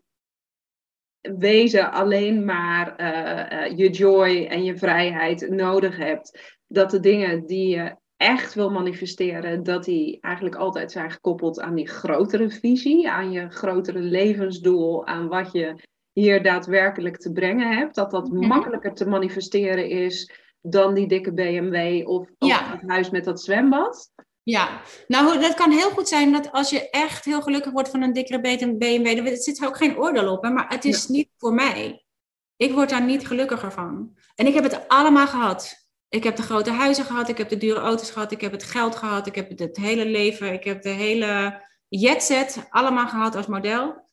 [1.37, 6.57] wezen alleen maar uh, uh, je joy en je vrijheid nodig hebt.
[6.67, 11.75] Dat de dingen die je echt wil manifesteren, dat die eigenlijk altijd zijn gekoppeld aan
[11.75, 15.75] die grotere visie, aan je grotere levensdoel, aan wat je
[16.13, 17.95] hier daadwerkelijk te brengen hebt.
[17.95, 18.47] Dat dat mhm.
[18.47, 24.11] makkelijker te manifesteren is dan die dikke BMW of, of het huis met dat zwembad.
[24.49, 28.01] Ja, nou dat kan heel goed zijn dat als je echt heel gelukkig wordt van
[28.01, 28.41] een dikkere
[28.77, 32.05] BMW, er zit ook geen oordeel op, hè, maar het is niet voor mij.
[32.55, 34.17] Ik word daar niet gelukkiger van.
[34.35, 35.89] En ik heb het allemaal gehad.
[36.09, 38.63] Ik heb de grote huizen gehad, ik heb de dure auto's gehad, ik heb het
[38.63, 43.47] geld gehad, ik heb het hele leven, ik heb de hele jetset allemaal gehad als
[43.47, 44.09] model.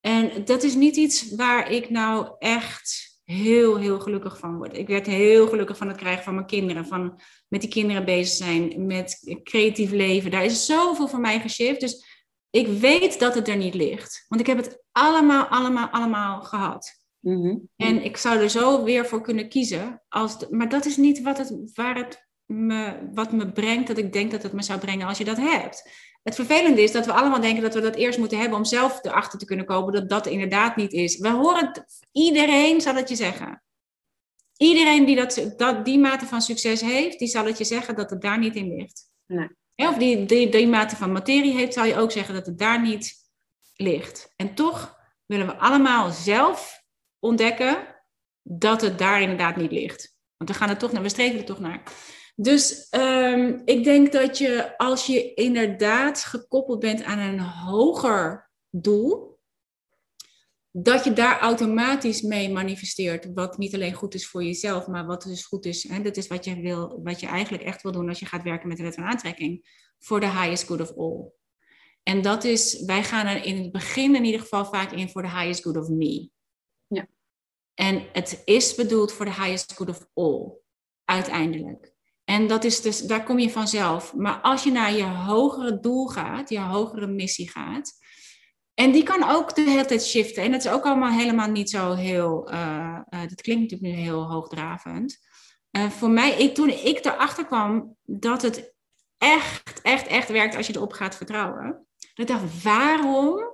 [0.00, 4.76] En dat is niet iets waar ik nou echt heel, heel gelukkig van word.
[4.76, 8.36] Ik werd heel gelukkig van het krijgen van mijn kinderen, van met die kinderen bezig
[8.36, 10.30] zijn, met creatief leven.
[10.30, 11.80] Daar is zoveel voor mij geshift.
[11.80, 12.04] Dus
[12.50, 14.24] ik weet dat het er niet ligt.
[14.28, 17.02] Want ik heb het allemaal, allemaal, allemaal gehad.
[17.20, 17.56] Mhm.
[17.76, 20.02] En ik zou er zo weer voor kunnen kiezen.
[20.08, 24.12] Als maar dat is niet wat het, waar het me, wat me brengt, dat ik
[24.12, 25.90] denk dat het me zou brengen als je dat hebt.
[26.24, 29.04] Het vervelende is dat we allemaal denken dat we dat eerst moeten hebben om zelf
[29.04, 31.18] erachter te kunnen komen dat dat inderdaad niet is.
[31.18, 33.62] We horen het, iedereen zal het je zeggen.
[34.56, 38.10] Iedereen die dat, dat, die mate van succes heeft, die zal het je zeggen dat
[38.10, 39.10] het daar niet in ligt.
[39.26, 39.48] Nee.
[39.76, 42.80] Of die, die, die mate van materie heeft, zal je ook zeggen dat het daar
[42.82, 43.14] niet
[43.74, 44.32] ligt.
[44.36, 46.82] En toch willen we allemaal zelf
[47.18, 47.86] ontdekken
[48.42, 50.16] dat het daar inderdaad niet ligt.
[50.36, 51.82] Want we gaan er toch naar, we streven er toch naar.
[52.34, 59.38] Dus um, ik denk dat je als je inderdaad gekoppeld bent aan een hoger doel,
[60.70, 63.32] dat je daar automatisch mee manifesteert.
[63.34, 65.88] Wat niet alleen goed is voor jezelf, maar wat dus goed is.
[65.88, 68.42] Hè, dat is wat je, wil, wat je eigenlijk echt wil doen als je gaat
[68.42, 69.82] werken met de wet van aantrekking.
[69.98, 71.30] Voor the highest good of all.
[72.02, 75.22] En dat is, wij gaan er in het begin in ieder geval vaak in voor
[75.22, 76.30] the highest good of me.
[76.86, 77.06] Ja.
[77.74, 80.52] En het is bedoeld voor the highest good of all,
[81.04, 81.93] uiteindelijk.
[82.24, 84.14] En dat is dus, daar kom je vanzelf.
[84.14, 87.92] Maar als je naar je hogere doel gaat, je hogere missie gaat,
[88.74, 90.42] en die kan ook de hele tijd shiften.
[90.42, 94.02] En dat is ook allemaal helemaal niet zo heel, uh, uh, dat klinkt natuurlijk nu
[94.02, 95.18] heel hoogdravend.
[95.76, 98.74] Uh, voor mij, ik, toen ik erachter kwam dat het
[99.18, 101.86] echt, echt, echt werkt als je erop gaat vertrouwen.
[102.14, 103.44] Dat ik dacht, waarom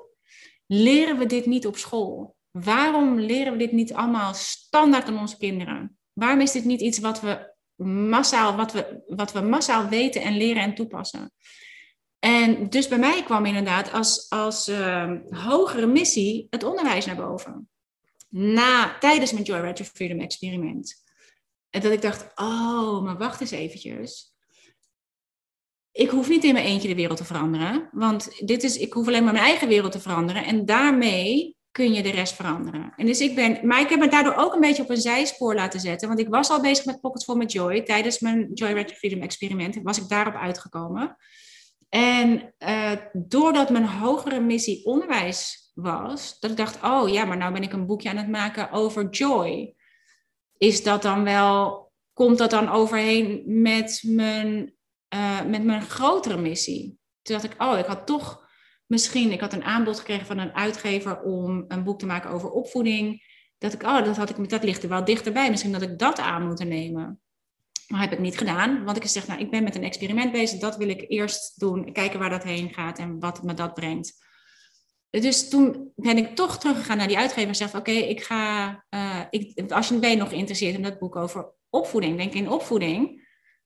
[0.67, 2.37] leren we dit niet op school?
[2.51, 5.99] Waarom leren we dit niet allemaal standaard aan onze kinderen?
[6.13, 7.50] Waarom is dit niet iets wat we
[7.85, 11.33] massaal, wat we, wat we massaal weten en leren en toepassen?
[12.19, 17.69] En dus bij mij kwam inderdaad als, als uh, hogere missie het onderwijs naar boven.
[18.29, 21.05] Na, tijdens mijn Joyride to Freedom experiment.
[21.71, 24.35] En dat ik dacht, oh, maar wacht eens eventjes.
[25.93, 27.89] Ik hoef niet in mijn eentje de wereld te veranderen.
[27.93, 30.45] Want dit is, ik hoef alleen maar mijn eigen wereld te veranderen.
[30.45, 32.93] En daarmee kun je de rest veranderen.
[32.97, 35.55] En dus ik ben, maar ik heb me daardoor ook een beetje op een zijspoor
[35.55, 36.09] laten zetten.
[36.09, 37.83] Want ik was al bezig met Pockets for My Joy.
[37.83, 41.17] Tijdens mijn Joyride to Freedom experiment was ik daarop uitgekomen.
[41.89, 47.53] En uh, doordat mijn hogere missie onderwijs was, dat ik dacht, oh ja, maar nou
[47.53, 49.75] ben ik een boekje aan het maken over joy.
[50.57, 54.75] Is dat dan wel, komt dat dan overheen met mijn,
[55.15, 56.99] uh, met mijn grotere missie?
[57.23, 58.40] Toen dacht ik, oh, ik had toch
[58.91, 62.51] misschien, ik had een aanbod gekregen van een uitgever om een boek te maken over
[62.51, 63.29] opvoeding.
[63.59, 65.51] Dat ik, oh, dat, had ik, dat ligt er wel dichterbij.
[65.51, 67.21] Misschien dat ik dat aan moet nemen.
[67.87, 70.61] Maar heb ik niet gedaan, want ik zeg, nou, ik ben met een experiment bezig,
[70.61, 74.25] dat wil ik eerst doen, kijken waar dat heen gaat en wat me dat brengt.
[75.11, 79.21] Dus toen ben ik toch teruggegaan naar die uitgever en zeg, oké, ik ga, uh,
[79.31, 83.20] ik, als je ben nog geïnteresseerd in dat boek over opvoeding, denk in opvoeding,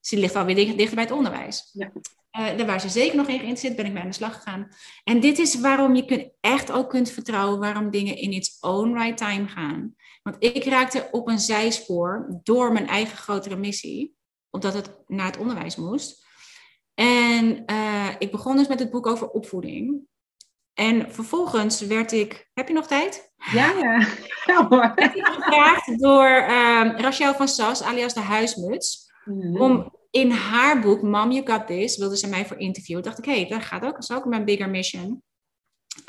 [0.04, 1.70] dus die ligt alweer dicht, dichter bij het onderwijs.
[1.72, 1.92] Ja.
[2.38, 4.68] Uh, daar waren ze zeker nog in geïnteresseerd, ben ik mee aan de slag gegaan.
[5.04, 8.92] En dit is waarom je kunt, echt ook kunt vertrouwen waarom dingen in its own
[8.92, 9.94] right time gaan.
[10.22, 14.16] Want ik raakte op een zijspoor door mijn eigen grotere missie,
[14.50, 16.26] omdat het naar het onderwijs moest.
[16.94, 20.00] En uh, ik begon dus met het boek over opvoeding.
[20.74, 22.50] En vervolgens werd ik.
[22.54, 23.32] Heb je nog tijd?
[23.52, 24.06] Ja, ja.
[24.46, 24.92] ja hoor.
[24.94, 29.60] Werd ik gevraagd door uh, Rachel van Sas, alias de Huismuts, mm-hmm.
[29.60, 33.02] om in haar boek Mom, You Got This, wilde ze mij voor interviewen.
[33.02, 35.22] Dacht ik, hé, hey, dat gaat ook, dat is ook mijn bigger mission.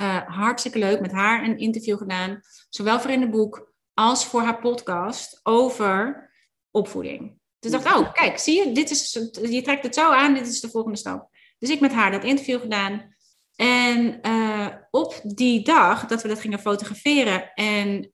[0.01, 2.39] Uh, hartstikke leuk, met haar een interview gedaan.
[2.69, 6.29] Zowel voor in het boek als voor haar podcast over
[6.71, 7.39] opvoeding.
[7.59, 10.59] Dus dacht oh, kijk, zie je, dit is, je trekt het zo aan, dit is
[10.59, 11.29] de volgende stap.
[11.57, 13.14] Dus ik met haar dat interview gedaan.
[13.55, 18.11] En uh, op die dag dat we dat gingen fotograferen en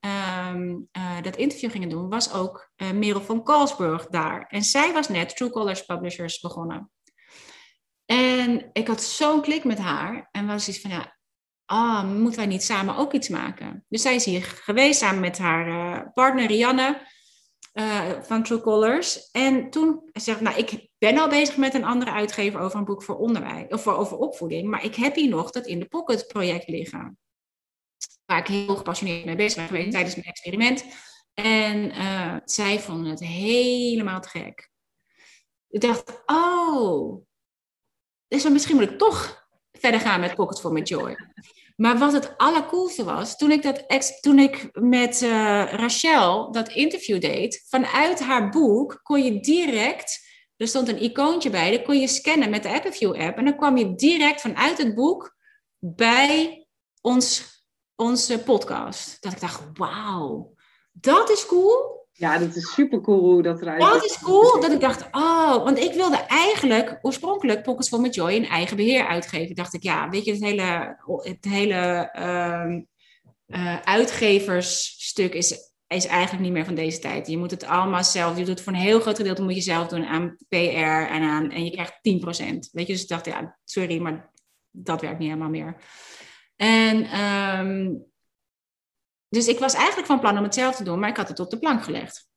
[0.51, 4.45] um, uh, dat interview gingen doen, was ook uh, Merel van Kalsburg daar.
[4.47, 6.91] En zij was net True Colors Publishers begonnen.
[8.05, 11.17] En ik had zo'n klik met haar en was iets van, ja,
[11.65, 13.85] ah, moeten wij niet samen ook iets maken?
[13.89, 17.07] Dus zij is hier geweest samen met haar partner Rianne
[18.22, 19.32] van True Colors.
[19.32, 22.86] En toen zei ik, nou, ik ben al bezig met een andere uitgever over een
[22.86, 25.86] boek voor onderwijs of voor, over opvoeding, maar ik heb hier nog dat in de
[25.86, 27.17] pocket project liggen.
[28.26, 30.86] Waar ik heel gepassioneerd mee bezig ben geweest tijdens mijn experiment.
[31.34, 34.69] En uh, zij vonden het helemaal te gek.
[35.69, 37.26] Ik dacht, oh,
[38.28, 41.15] dus misschien moet ik toch verder gaan met Pocket for My Joy.
[41.82, 45.29] Maar wat het allercoolste was, toen ik, dat toen ik met uh,
[45.71, 50.29] Rachel dat interview deed, vanuit haar boek kon je direct
[50.61, 53.38] er stond een icoontje bij, dat kon je scannen met de Appleview app.
[53.38, 55.36] En dan kwam je direct vanuit het boek
[55.79, 56.65] bij
[57.01, 57.43] ons,
[57.95, 59.21] onze podcast.
[59.21, 60.53] Dat ik dacht, wauw,
[60.91, 62.00] dat is cool.
[62.14, 65.64] Ja, dat is super cool hoe dat eruit Dat is cool, dat ik dacht, oh,
[65.64, 69.55] want ik wilde eigenlijk oorspronkelijk Pockets for My Joy in eigen beheer uitgeven.
[69.55, 72.76] Dacht ik, ja, weet je, het hele, het hele uh,
[73.47, 77.28] uh, uitgeversstuk is is eigenlijk niet meer van deze tijd.
[77.28, 79.88] Je moet het allemaal zelf, je doet voor een heel groot gedeelte moet je zelf
[79.88, 81.99] doen aan PR en aan, en je krijgt 10%.
[82.72, 84.32] Weet je, dus ik dacht, ja, sorry, maar
[84.72, 85.76] dat werkt niet helemaal meer.
[86.55, 87.93] En ehm,
[89.32, 91.39] dus ik was eigenlijk van plan om het zelf te doen, maar ik had het
[91.39, 92.29] op de plank gelegd.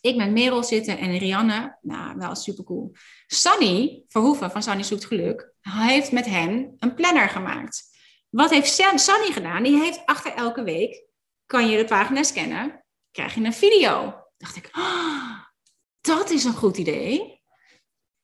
[0.00, 2.92] Ik met Merel zitten en Rianne, nou wel super cool.
[3.26, 7.88] Sunny Verhoeven van Sunny Zoekt Geluk heeft met hen een planner gemaakt.
[8.28, 9.62] Wat heeft Sunny gedaan?
[9.62, 11.04] Die heeft achter elke week,
[11.46, 14.24] kan je de pagina scannen, krijg je een video.
[14.36, 15.38] Dacht ik, oh,
[16.00, 17.40] dat is een goed idee.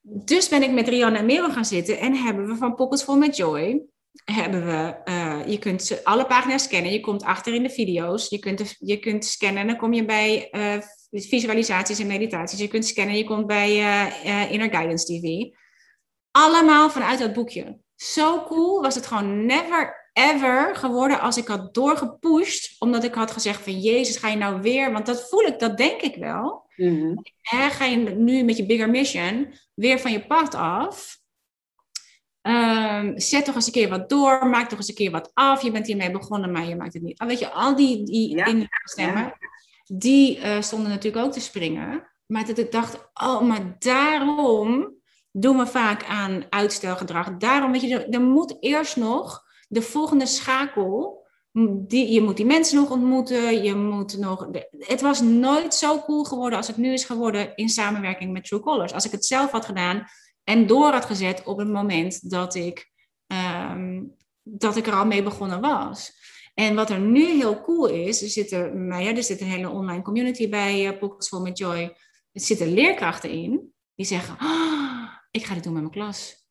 [0.01, 3.16] Dus ben ik met Rianne en Merel gaan zitten en hebben we van Pockets Full
[3.16, 3.86] met Joy
[4.24, 6.92] hebben we, uh, je kunt alle pagina's scannen.
[6.92, 8.28] Je komt achter in de video's.
[8.28, 10.76] Je kunt, je kunt scannen en dan kom je bij uh,
[11.10, 12.58] visualisaties en meditaties.
[12.58, 13.78] Je kunt scannen je komt bij
[14.24, 15.54] uh, Inner Guidance TV.
[16.30, 17.78] Allemaal vanuit dat boekje.
[17.94, 22.76] Zo cool was het gewoon never ever geworden als ik had doorgepusht.
[22.78, 24.92] Omdat ik had gezegd van Jezus, ga je nou weer...
[24.92, 26.64] Want dat voel ik, dat denk ik wel.
[26.76, 27.24] Mm
[27.70, 31.18] Ga je nu met je bigger mission weer van je pad af...
[32.49, 35.62] Um, zet toch eens een keer wat door, maak toch eens een keer wat af.
[35.62, 37.24] Je bent hiermee begonnen, maar je maakt het niet.
[37.24, 38.66] Weet je, al die, die ja.
[38.84, 39.32] stemmen,
[39.84, 42.07] die uh, stonden natuurlijk ook te springen.
[42.26, 44.94] Maar dat ik dacht, oh, maar daarom
[45.30, 47.36] doen we vaak aan uitstelgedrag.
[47.36, 51.24] Daarom, weet je, er moet eerst nog de volgende schakel.
[51.68, 53.62] Die, je moet die mensen nog ontmoeten.
[53.62, 54.49] Je moet nog.
[54.78, 58.61] Het was nooit zo cool geworden als het nu is geworden in samenwerking met True
[58.61, 58.92] Colors.
[58.92, 60.07] Als ik het zelf had gedaan,
[60.49, 62.90] en door had gezet op het moment dat ik,
[63.26, 64.03] ehm,
[64.42, 66.12] dat ik er al mee begonnen was.
[66.55, 69.47] En wat er nu heel cool is, er zit, er, nou ja, er zit een
[69.47, 71.80] hele online community bij uh, Pockets Full met Joy.
[72.32, 76.49] Er zitten leerkrachten in die zeggen, oh, ik ga dit doen met mijn klas.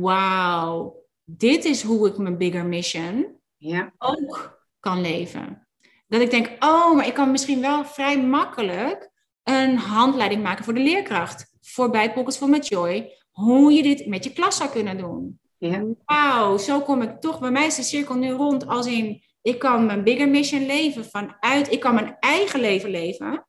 [0.00, 3.92] Wauw, dit is hoe ik mijn bigger mission ja.
[3.98, 5.68] ook kan leven.
[6.08, 9.10] Dat ik denk, oh, maar ik kan misschien wel vrij makkelijk
[9.42, 14.24] een handleiding maken voor de leerkracht voorbij Pockets for Met Joy, hoe je dit met
[14.24, 15.40] je klas zou kunnen doen.
[15.58, 15.84] Ja.
[16.04, 19.58] Wauw, zo kom ik toch, bij mij is de cirkel nu rond als in, ik
[19.58, 23.46] kan mijn bigger mission leven vanuit, ik kan mijn eigen leven leven,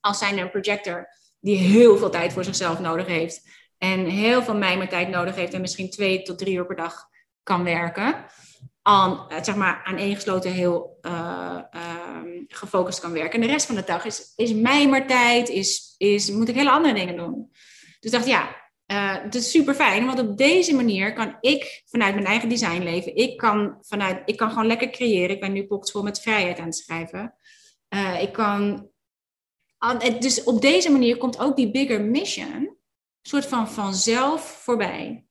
[0.00, 1.08] als zijn een projector
[1.40, 4.58] die heel veel tijd voor zichzelf nodig heeft en heel veel
[4.88, 7.08] tijd nodig heeft en misschien twee tot drie uur per dag
[7.42, 8.24] kan werken
[8.82, 11.58] aan, eh, zeg maar, aan gesloten heel uh,
[12.48, 13.40] gefocust kan werken.
[13.40, 16.94] En de rest van de dag is, is mijmertijd, is, is, moet ik hele andere
[16.94, 17.50] dingen doen.
[18.00, 22.14] Dus dacht, ja, uh, het is super fijn, want op deze manier kan ik vanuit
[22.14, 23.16] mijn eigen design leven.
[23.16, 25.34] Ik kan, vanuit, ik kan gewoon lekker creëren.
[25.34, 27.34] Ik ben nu Pocketschool met vrijheid aan het schrijven.
[27.94, 28.90] Uh, ik kan,
[30.18, 32.76] dus op deze manier komt ook die bigger mission
[33.22, 35.24] soort van vanzelf voorbij.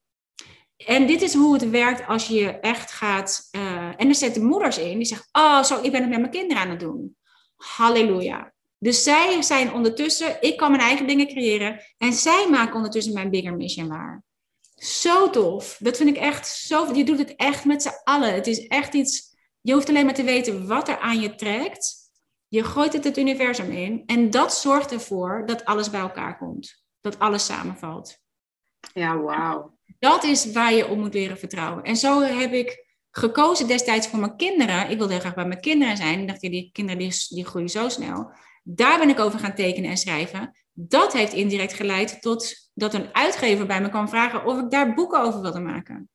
[0.86, 3.50] En dit is hoe het werkt als je echt gaat.
[3.52, 3.62] Uh,
[3.98, 6.64] en er zitten moeders in die zeggen: Oh, zo, ik ben het met mijn kinderen
[6.64, 7.16] aan het doen.
[7.56, 8.54] Halleluja.
[8.78, 11.82] Dus zij zijn ondertussen, ik kan mijn eigen dingen creëren.
[11.98, 14.24] En zij maken ondertussen mijn bigger mission waar.
[14.76, 15.78] Zo tof.
[15.80, 16.94] Dat vind ik echt zo.
[16.94, 18.34] Je doet het echt met z'n allen.
[18.34, 19.36] Het is echt iets.
[19.62, 21.96] Je hoeft alleen maar te weten wat er aan je trekt.
[22.48, 24.04] Je gooit het het universum in.
[24.06, 26.84] En dat zorgt ervoor dat alles bij elkaar komt.
[27.02, 28.18] Dat alles samenvalt.
[28.94, 29.78] Ja, wauw.
[30.02, 31.84] Dat is waar je op moet leren vertrouwen.
[31.84, 34.90] En zo heb ik gekozen destijds voor mijn kinderen.
[34.90, 36.20] Ik wilde graag bij mijn kinderen zijn.
[36.20, 38.32] Ik dacht, die kinderen die, die groeien zo snel.
[38.64, 40.58] Daar ben ik over gaan tekenen en schrijven.
[40.74, 44.94] Dat heeft indirect geleid tot dat een uitgever bij me kwam vragen of ik daar
[44.94, 46.10] boeken over wilde maken.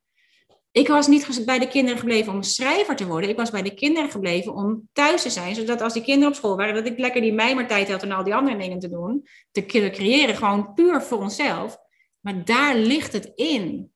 [0.70, 3.30] Ik was niet bij de kinderen gebleven om schrijver te worden.
[3.30, 5.54] Ik was bij de kinderen gebleven om thuis te zijn.
[5.54, 8.24] Zodat als die kinderen op school waren, dat ik lekker die mijmertijd had en al
[8.24, 9.26] die andere dingen te doen.
[9.50, 11.84] Te creëren, gewoon puur voor onszelf.
[12.26, 13.92] Maar daar ligt het in.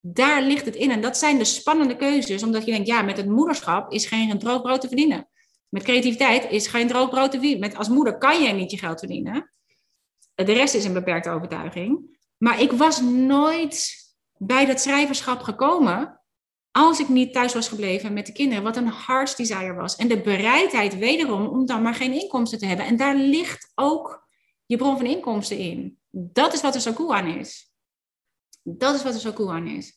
[0.00, 0.90] Daar ligt het in.
[0.90, 4.38] En dat zijn de spannende keuzes, omdat je denkt, ja, met het moederschap is geen
[4.38, 5.28] droog brood te verdienen.
[5.68, 7.60] Met creativiteit is geen droog brood te verdienen.
[7.60, 9.50] Met, als moeder kan je niet je geld verdienen.
[10.34, 12.18] De rest is een beperkte overtuiging.
[12.36, 13.94] Maar ik was nooit
[14.38, 16.20] bij dat schrijverschap gekomen
[16.70, 19.96] als ik niet thuis was gebleven met de kinderen, wat een heart's desire was.
[19.96, 22.86] En de bereidheid wederom om dan maar geen inkomsten te hebben.
[22.86, 24.28] En daar ligt ook
[24.66, 25.95] je bron van inkomsten in.
[26.18, 27.72] Dat is wat er zo cool aan is.
[28.62, 29.96] Dat is wat er zo cool aan is.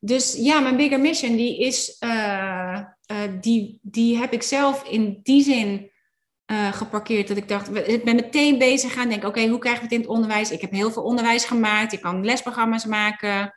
[0.00, 2.80] Dus ja, mijn bigger mission, die is, uh,
[3.12, 5.90] uh, die, die heb ik zelf in die zin
[6.50, 7.28] uh, geparkeerd.
[7.28, 10.00] Dat ik dacht, ik ben meteen bezig gaan denken, oké, hoe krijgen we het in
[10.00, 10.50] het onderwijs?
[10.50, 13.54] Ik heb heel veel onderwijs gemaakt, ik kan lesprogramma's maken.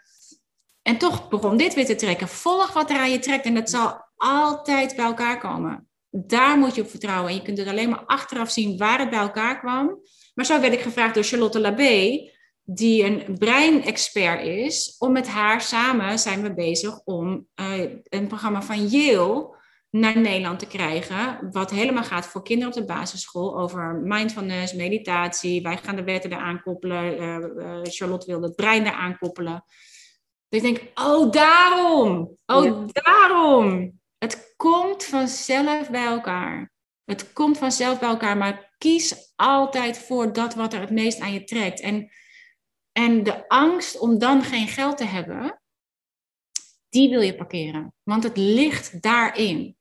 [0.81, 2.27] En toch begon dit weer te trekken.
[2.27, 5.89] Volg wat er aan je trekt en dat zal altijd bij elkaar komen.
[6.09, 7.29] Daar moet je op vertrouwen.
[7.29, 9.99] En je kunt het alleen maar achteraf zien waar het bij elkaar kwam.
[10.33, 12.29] Maar zo werd ik gevraagd door Charlotte Labé,
[12.63, 14.95] die een breinexpert is.
[14.99, 19.59] Om met haar samen zijn we bezig om uh, een programma van Yale
[19.89, 21.49] naar Nederland te krijgen.
[21.51, 25.61] Wat helemaal gaat voor kinderen op de basisschool over mindfulness, meditatie.
[25.61, 27.21] Wij gaan de wetten eraan koppelen.
[27.21, 29.63] Uh, uh, Charlotte wilde het brein eraan koppelen.
[30.49, 33.99] Dat ik denk, oh daarom, oh daarom.
[34.17, 36.71] Het komt vanzelf bij elkaar.
[37.05, 41.33] Het komt vanzelf bij elkaar, maar kies altijd voor dat wat er het meest aan
[41.33, 41.79] je trekt.
[41.79, 42.11] En,
[42.91, 45.61] en de angst om dan geen geld te hebben,
[46.89, 47.93] die wil je parkeren.
[48.03, 49.77] Want het ligt daarin.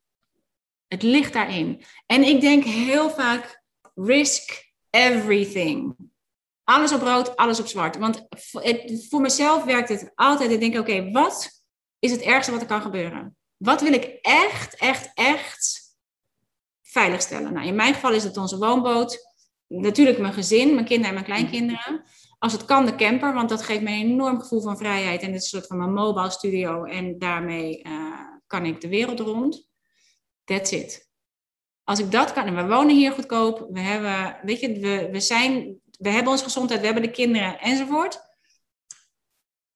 [0.86, 1.84] Het ligt daarin.
[2.06, 3.62] En ik denk heel vaak,
[3.94, 5.96] risk everything.
[6.64, 7.96] Alles op rood, alles op zwart.
[7.96, 8.26] Want
[9.08, 10.50] voor mezelf werkt het altijd.
[10.50, 11.62] Ik denk, oké, wat
[11.98, 13.36] is het ergste wat er kan gebeuren?
[13.56, 15.79] Wat wil ik echt, echt, echt
[16.90, 17.52] veiligstellen?
[17.52, 19.28] Nou, in mijn geval is het onze woonboot.
[19.66, 22.02] Natuurlijk mijn gezin, mijn kinderen en mijn kleinkinderen.
[22.38, 25.20] Als het kan de camper, want dat geeft me een enorm gevoel van vrijheid.
[25.22, 26.84] En het is een soort van mijn mobile studio.
[26.84, 29.68] En daarmee uh, kan ik de wereld rond.
[30.44, 31.08] That's it.
[31.84, 35.20] Als ik dat kan, en we wonen hier goedkoop, we hebben, weet je, we, we
[35.20, 38.20] zijn, we hebben onze gezondheid, we hebben de kinderen enzovoort.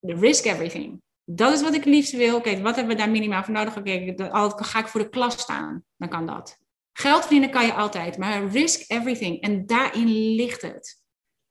[0.00, 1.02] Risk everything.
[1.24, 2.40] Dat is wat ik het liefst wil.
[2.40, 3.76] Kijk, wat hebben we daar minimaal voor nodig?
[3.76, 6.58] Oké, okay, ga ik voor de klas staan, dan kan dat.
[6.96, 9.40] Geld verdienen kan je altijd, maar risk everything.
[9.40, 11.02] En daarin ligt het.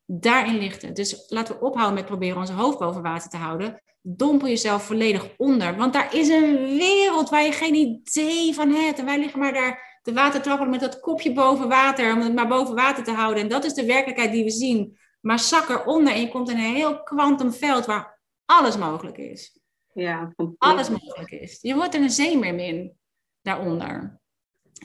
[0.06, 0.96] Daarin ligt het.
[0.96, 3.82] Dus laten we ophouden met proberen onze hoofd boven water te houden.
[4.02, 5.76] Dompel jezelf volledig onder.
[5.76, 9.00] Want daar is een wereld waar je geen idee van hebt.
[9.00, 12.14] En wij liggen maar daar te water trappelen met dat kopje boven water.
[12.14, 13.44] Om het maar boven water te houden.
[13.44, 14.98] En dat is de werkelijkheid die we zien.
[15.22, 19.60] Maar zak eronder en je komt in een heel kwantumveld waar alles mogelijk is.
[19.94, 21.58] Ja, alles mogelijk is.
[21.62, 22.98] Je wordt er een zeemermin
[23.42, 24.22] daaronder.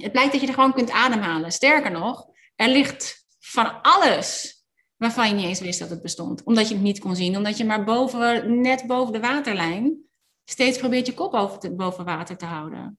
[0.03, 1.53] Het blijkt dat je er gewoon kunt ademhalen.
[1.53, 4.57] Sterker nog, er ligt van alles
[4.97, 6.43] waarvan je niet eens wist dat het bestond.
[6.45, 10.09] Omdat je het niet kon zien, omdat je maar boven, net boven de waterlijn
[10.45, 12.99] steeds probeert je kop boven, boven water te houden.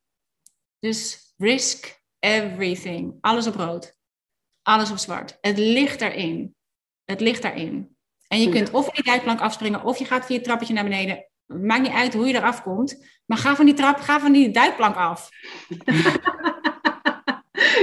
[0.80, 3.18] Dus risk everything.
[3.22, 3.98] Alles op rood.
[4.62, 5.38] Alles op zwart.
[5.42, 6.56] Het ligt daarin.
[7.06, 7.98] Het ligt daarin.
[8.28, 10.84] En je kunt of van die duikplank afspringen, of je gaat via het trappetje naar
[10.84, 11.26] beneden.
[11.46, 13.06] Maakt niet uit hoe je eraf komt.
[13.26, 15.30] Maar ga van die trap, ga van die duikplank af.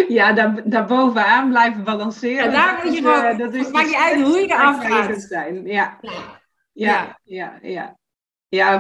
[0.09, 2.45] ja, daar, daar bovenaan blijven balanceren.
[2.45, 3.39] Ja, daar moet je gewoon.
[3.39, 5.21] dat is maakt niet uit hoe je eraf gaat.
[5.21, 5.67] Zijn.
[5.67, 5.99] Ja.
[6.73, 7.63] Ja, ja, ja.
[7.63, 7.97] Ja,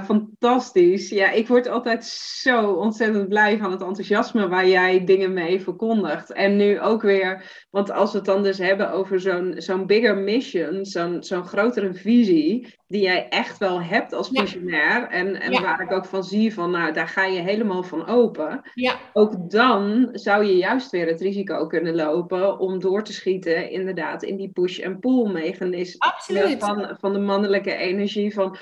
[0.04, 1.08] fantastisch.
[1.08, 6.32] Ja, ik word altijd zo ontzettend blij van het enthousiasme waar jij dingen mee verkondigt.
[6.32, 10.16] En nu ook weer, want als we het dan dus hebben over zo'n zo'n bigger
[10.16, 15.08] mission, zo'n zo'n grotere visie, die jij echt wel hebt als visionair.
[15.08, 18.70] En, en waar ik ook van zie van, nou, daar ga je helemaal van open.
[18.74, 18.98] Ja.
[19.12, 24.22] Ook dan zou je juist weer het risico kunnen lopen om door te schieten, inderdaad,
[24.22, 28.56] in die push-and-pull mechanisme van, van de mannelijke energie van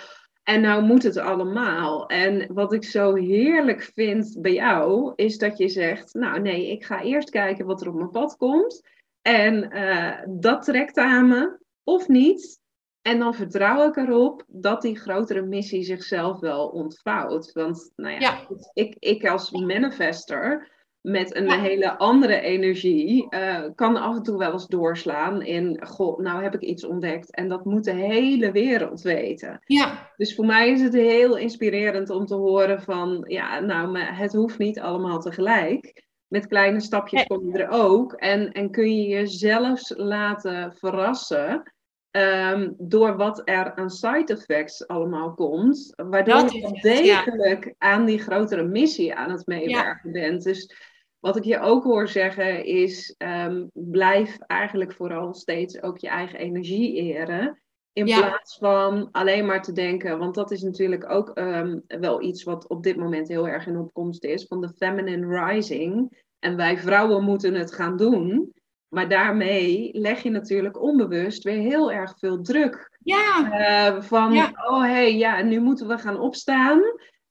[0.44, 2.06] en nou moet het allemaal.
[2.06, 6.84] En wat ik zo heerlijk vind bij jou, is dat je zegt, nou nee, ik
[6.84, 8.82] ga eerst kijken wat er op mijn pad komt.
[9.22, 12.62] En uh, dat trekt aan me, of niet.
[13.02, 17.52] En dan vertrouw ik erop dat die grotere missie zichzelf wel ontvouwt.
[17.52, 18.46] Want nou ja, ja.
[18.72, 20.72] Ik, ik als manifester
[21.04, 26.18] met een hele andere energie uh, kan af en toe wel eens doorslaan in, god,
[26.18, 29.60] nou heb ik iets ontdekt en dat moet de hele wereld weten.
[29.64, 30.12] Ja.
[30.16, 34.58] Dus voor mij is het heel inspirerend om te horen van, ja, nou, het hoeft
[34.58, 36.02] niet allemaal tegelijk.
[36.28, 41.72] Met kleine stapjes kom je er ook en, en kun je jezelf laten verrassen.
[42.16, 48.64] Um, door wat er aan side effects allemaal komt, waardoor je degelijk aan die grotere
[48.64, 50.42] missie aan het meewerken bent.
[50.42, 50.92] Dus
[51.24, 56.38] wat ik je ook hoor zeggen is, um, blijf eigenlijk vooral steeds ook je eigen
[56.38, 57.62] energie eren.
[57.92, 62.42] In plaats van alleen maar te denken, want dat is natuurlijk ook um, wel iets
[62.42, 66.22] wat op dit moment heel erg in opkomst is, van de feminine rising.
[66.38, 68.52] En wij vrouwen moeten het gaan doen.
[68.88, 72.98] Maar daarmee leg je natuurlijk onbewust weer heel erg veel druk.
[73.02, 73.50] Ja.
[73.94, 74.52] Uh, van, ja.
[74.54, 76.82] oh hé, hey, ja, nu moeten we gaan opstaan.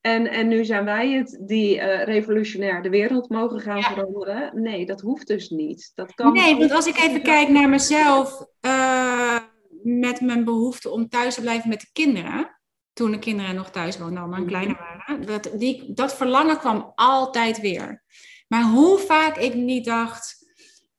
[0.05, 4.61] En, en nu zijn wij het die uh, revolutionair de wereld mogen gaan veranderen.
[4.61, 5.91] Nee, dat hoeft dus niet.
[5.95, 9.39] Dat kan nee, want als ik even kijk naar mezelf, uh,
[9.83, 12.59] met mijn behoefte om thuis te blijven met de kinderen.
[12.93, 14.47] Toen de kinderen nog thuis woonden, maar mhm.
[14.47, 15.25] kleiner waren.
[15.25, 18.03] Dat, die, dat verlangen kwam altijd weer.
[18.47, 20.42] Maar hoe vaak ik niet dacht,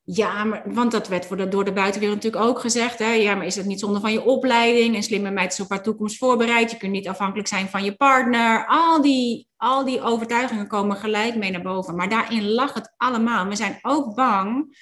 [0.07, 2.99] ja, maar, want dat werd voor door de buitenwereld natuurlijk ook gezegd.
[2.99, 3.13] Hè?
[3.13, 4.97] Ja, maar is het niet zonde van je opleiding?
[4.97, 6.71] En slimme meid is op haar toekomst voorbereid.
[6.71, 8.67] Je kunt niet afhankelijk zijn van je partner.
[8.67, 11.95] Al die, al die overtuigingen komen gelijk mee naar boven.
[11.95, 13.47] Maar daarin lag het allemaal.
[13.47, 14.77] We zijn ook bang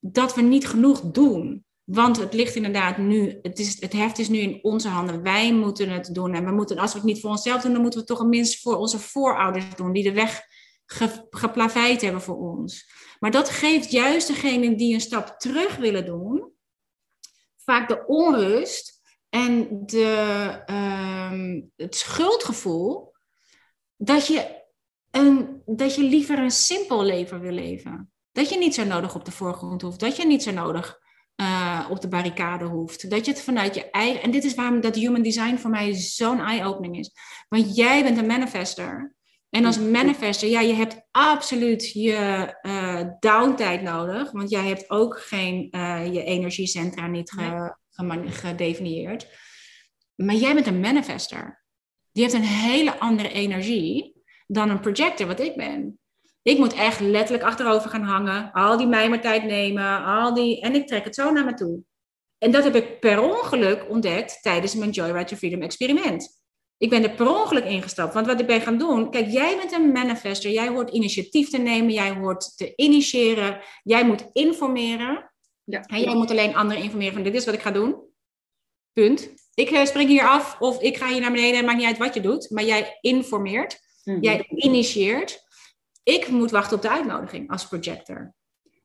[0.00, 1.64] dat we niet genoeg doen.
[1.84, 5.22] Want het ligt inderdaad nu, het, is, het heft is nu in onze handen.
[5.22, 6.34] Wij moeten het doen.
[6.34, 8.28] En we moeten, als we het niet voor onszelf doen, dan moeten we het toch
[8.28, 9.92] minst voor onze voorouders doen.
[9.92, 10.42] Die de weg
[10.86, 12.90] ge, geplaveid hebben voor ons.
[13.18, 16.52] Maar dat geeft juist degenen die een stap terug willen doen,
[17.56, 23.14] vaak de onrust en de, ehm, het schuldgevoel
[23.96, 24.62] dat je,
[25.10, 28.12] een, dat je liever een simpel leven wil leven.
[28.32, 31.00] Dat je niet zo nodig op de voorgrond hoeft, dat je niet zo nodig
[31.36, 33.10] uh, op de barricade hoeft.
[33.10, 34.22] Dat je het vanuit je eigen.
[34.22, 37.10] En dit is waarom dat human design voor mij zo'n eye-opening is.
[37.48, 39.14] Want jij bent een manifester.
[39.54, 44.30] En als manifester, ja, je hebt absoluut je uh, downtijd nodig.
[44.30, 47.76] Want jij hebt ook geen uh, je energiecentra niet ge,
[48.30, 49.26] gedefinieerd.
[50.14, 51.64] Maar jij bent een manifester.
[52.12, 55.98] Die heeft een hele andere energie dan een projector, wat ik ben.
[56.42, 60.86] Ik moet echt letterlijk achterover gaan hangen, al die mijmertijd nemen, al die, en ik
[60.86, 61.80] trek het zo naar me toe.
[62.38, 66.41] En dat heb ik per ongeluk ontdekt tijdens mijn Joyride to Freedom experiment.
[66.82, 68.14] Ik ben er per ongeluk ingestapt.
[68.14, 70.50] Want wat ik ben gaan doen, kijk, jij bent een manifester.
[70.50, 75.32] Jij hoort initiatief te nemen, jij hoort te initiëren, jij moet informeren.
[75.64, 75.80] Ja.
[75.80, 77.96] En jij moet alleen anderen informeren van dit is wat ik ga doen.
[78.92, 79.30] Punt.
[79.54, 82.14] Ik eh, spring hier af of ik ga hier naar beneden, maakt niet uit wat
[82.14, 84.20] je doet, maar jij informeert, mhm.
[84.20, 85.42] jij initieert.
[86.02, 88.34] Ik moet wachten op de uitnodiging als projector.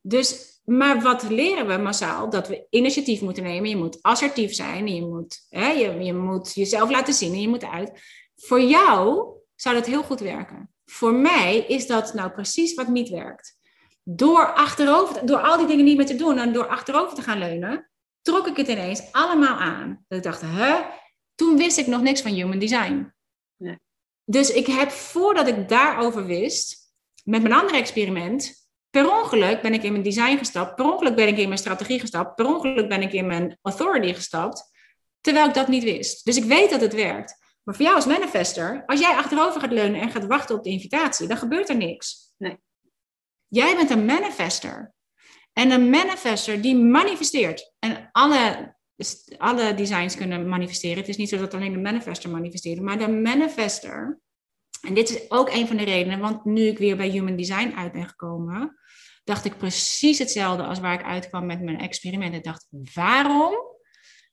[0.02, 2.30] Dus, maar wat leren we massaal?
[2.30, 3.70] Dat we initiatief moeten nemen.
[3.70, 4.88] Je moet assertief zijn.
[4.88, 8.02] Je moet, hè, je, je moet jezelf laten zien en je moet uit.
[8.36, 10.74] Voor jou zou dat heel goed werken.
[10.86, 13.58] Voor mij is dat nou precies wat niet werkt.
[14.04, 17.40] Door, achterover, door al die dingen niet meer te doen en door achterover te gaan
[17.40, 17.90] leunen,
[18.22, 20.06] trok ik het ineens allemaal aan.
[20.08, 20.86] Dat ik dacht, hè?
[21.36, 23.14] Toen wist ik nog niks van human design.
[23.58, 23.80] Nee.
[24.26, 26.92] Dus ik heb, voordat ik daarover wist,
[27.24, 28.67] met mijn andere experiment,
[28.98, 32.00] per ongeluk ben ik in mijn design gestapt, per ongeluk ben ik in mijn strategie
[32.00, 34.72] gestapt, per ongeluk ben ik in mijn authority gestapt,
[35.22, 36.26] terwijl ik dat niet wist.
[36.26, 37.38] Dus ik weet dat het werkt.
[37.64, 40.70] Maar voor jou als manifester, als jij achterover gaat leunen en gaat wachten op de
[40.70, 42.34] invitatie, dan gebeurt er niks.
[42.38, 42.58] Nee.
[43.48, 44.94] Jij bent een manifester.
[45.54, 47.74] En een manifester die manifesteert.
[47.80, 48.76] En alle,
[49.38, 50.98] alle designs kunnen manifesteren.
[50.98, 54.22] Het is niet zo dat alleen de manifester manifesteert, maar de manifester
[54.82, 57.74] en dit is ook een van de redenen, want nu ik weer bij Human Design
[57.76, 58.78] uit ben gekomen,
[59.28, 62.34] dacht ik precies hetzelfde als waar ik uitkwam met mijn experiment.
[62.34, 63.54] Ik dacht, waarom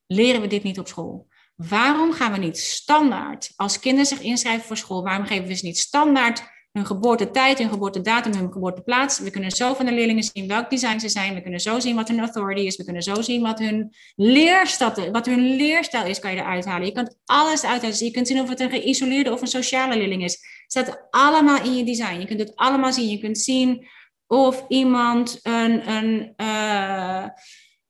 [0.06, 1.26] leren we dit niet op school?
[1.56, 5.66] Waarom gaan we niet standaard, als kinderen zich inschrijven voor school, waarom geven we ze
[5.66, 9.18] niet standaard hun geboortetijd, hun geboortedatum, hun geboorteplaats.
[9.18, 11.34] We kunnen zo van de leerlingen zien welk design ze zijn.
[11.34, 12.76] We kunnen zo zien wat hun authority is.
[12.76, 16.86] We kunnen zo zien wat hun leerstad, wat hun leerstijl is, kan je eruit halen.
[16.86, 18.04] Je kunt alles eruit halen.
[18.04, 20.32] je kunt zien of het een geïsoleerde of een sociale leerling is.
[20.32, 22.20] Het staat allemaal in je design.
[22.20, 23.08] Je kunt het allemaal zien.
[23.08, 23.86] Je kunt zien
[24.26, 27.24] of iemand een, een uh,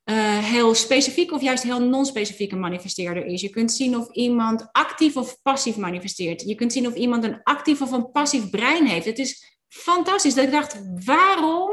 [0.05, 3.41] uh, heel specifiek of juist heel non-specifieke manifesteerder is.
[3.41, 6.43] Je kunt zien of iemand actief of passief manifesteert.
[6.43, 9.07] Je kunt zien of iemand een actief of een passief brein heeft.
[9.07, 10.35] Het is fantastisch.
[10.35, 11.71] Dat ik dacht, waarom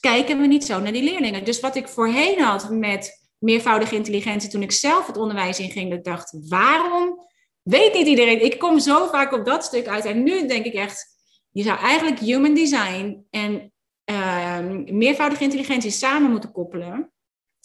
[0.00, 1.44] kijken we niet zo naar die leerlingen?
[1.44, 5.98] Dus wat ik voorheen had met meervoudige intelligentie toen ik zelf het onderwijs inging, dat
[5.98, 7.26] ik dacht, waarom
[7.62, 8.44] weet niet iedereen?
[8.44, 10.04] Ik kom zo vaak op dat stuk uit.
[10.04, 11.15] En nu denk ik echt,
[11.56, 13.72] je zou eigenlijk human design en
[14.06, 17.12] Ehm, meervoudige intelligentie samen moeten koppelen,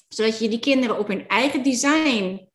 [0.08, 2.50] zodat je die kinderen op hun eigen design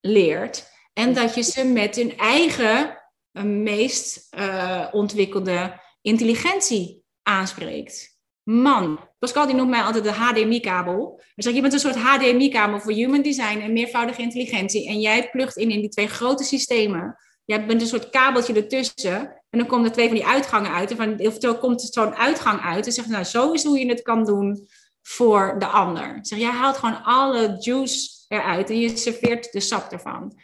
[0.00, 8.18] leert en dat je ze met hun eigen uh, meest uh, ontwikkelde intelligentie aanspreekt.
[8.42, 11.22] Man, Pascal die noemt mij altijd de HDMI-kabel.
[11.34, 14.88] Zeg je bent een soort HDMI-kabel voor human design en meervoudige intelligentie.
[14.88, 17.18] En jij plugt in in die twee grote systemen.
[17.46, 19.42] Jij bent een soort kabeltje ertussen.
[19.50, 20.90] En dan komen er twee van die uitgangen uit.
[20.90, 22.86] En van, oftewel komt er zo'n uitgang uit.
[22.86, 24.66] En zegt, nou, zo is hoe je het kan doen
[25.02, 26.18] voor de ander.
[26.22, 30.38] Zeg, jij haalt gewoon alle juice eruit en je serveert de sap ervan.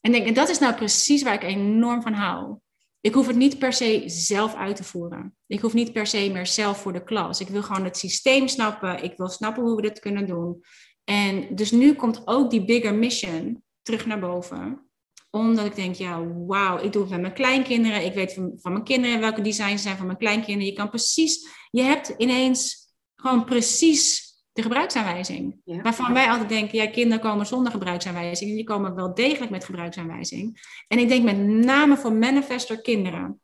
[0.00, 2.58] En denk, en dat is nou precies waar ik enorm van hou.
[3.00, 5.36] Ik hoef het niet per se zelf uit te voeren.
[5.46, 7.40] Ik hoef niet per se meer zelf voor de klas.
[7.40, 9.02] Ik wil gewoon het systeem snappen.
[9.02, 10.64] Ik wil snappen hoe we dit kunnen doen.
[11.04, 14.85] En dus nu komt ook die bigger mission terug naar boven
[15.30, 18.04] omdat ik denk, ja, wauw, ik doe het met mijn kleinkinderen.
[18.04, 20.66] Ik weet van, van mijn kinderen welke designs zijn van mijn kleinkinderen.
[20.66, 25.60] Je kan precies, je hebt ineens gewoon precies de gebruiksaanwijzing.
[25.64, 28.50] Waarvan wij altijd denken, ja, kinderen komen zonder gebruiksaanwijzing.
[28.50, 30.58] Die komen wel degelijk met gebruiksaanwijzing.
[30.88, 33.40] En ik denk met name voor manifester kinderen,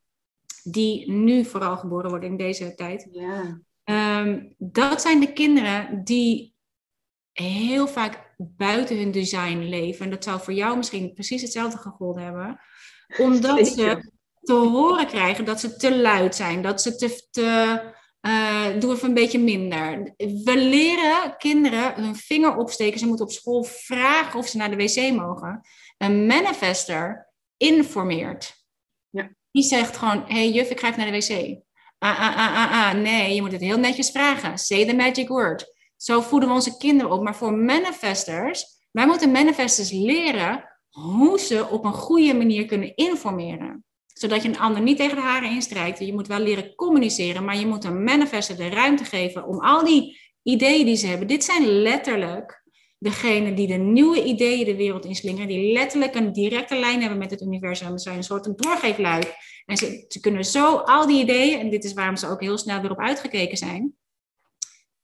[0.63, 3.09] die nu vooral geboren worden in deze tijd.
[3.13, 3.61] Ja.
[3.85, 6.55] Ehm, dat zijn de kinderen die
[7.33, 10.05] heel vaak buiten hun design leven.
[10.05, 12.61] En dat zou voor jou misschien precies hetzelfde gegolden hebben.
[13.19, 14.11] Omdat ze
[14.41, 17.29] te horen krijgen dat ze te luid zijn, dat ze te.
[17.31, 17.81] te
[18.27, 20.15] uh, doe even een beetje minder.
[20.17, 22.99] We leren kinderen hun vinger opsteken.
[22.99, 25.61] Ze moeten op school vragen of ze naar de wc mogen.
[25.99, 28.65] Een manifester informeert.
[29.11, 29.31] Ja.
[29.51, 31.61] Die zegt gewoon: hey, juf, ik ga even naar de wc.
[31.99, 32.95] Ah, ah, ah, ah, ah.
[32.95, 34.59] Nee, je moet het heel netjes vragen.
[34.59, 35.72] Say the magic word.
[36.03, 37.23] Zo voeden we onze kinderen op.
[37.23, 43.85] Maar voor manifestors Wij moeten manifestors leren hoe ze op een goede manier kunnen informeren.
[44.07, 45.99] Zodat je een ander niet tegen de haren instrijkt.
[45.99, 49.85] Je moet wel leren communiceren, maar je moet een manifester de ruimte geven om al
[49.85, 51.29] die ideeën die ze hebben.
[51.29, 52.63] Dit zijn letterlijk
[52.99, 57.31] degenen die de nieuwe ideeën de wereld inslingeren, die letterlijk een directe lijn hebben met
[57.31, 57.99] het universum.
[57.99, 59.35] Ze zijn een soort doorgeefluik.
[59.67, 62.59] En ze, ze kunnen zo al die ideeën, en dit is waarom ze ook heel
[62.59, 63.97] snel weer op uitgekeken zijn.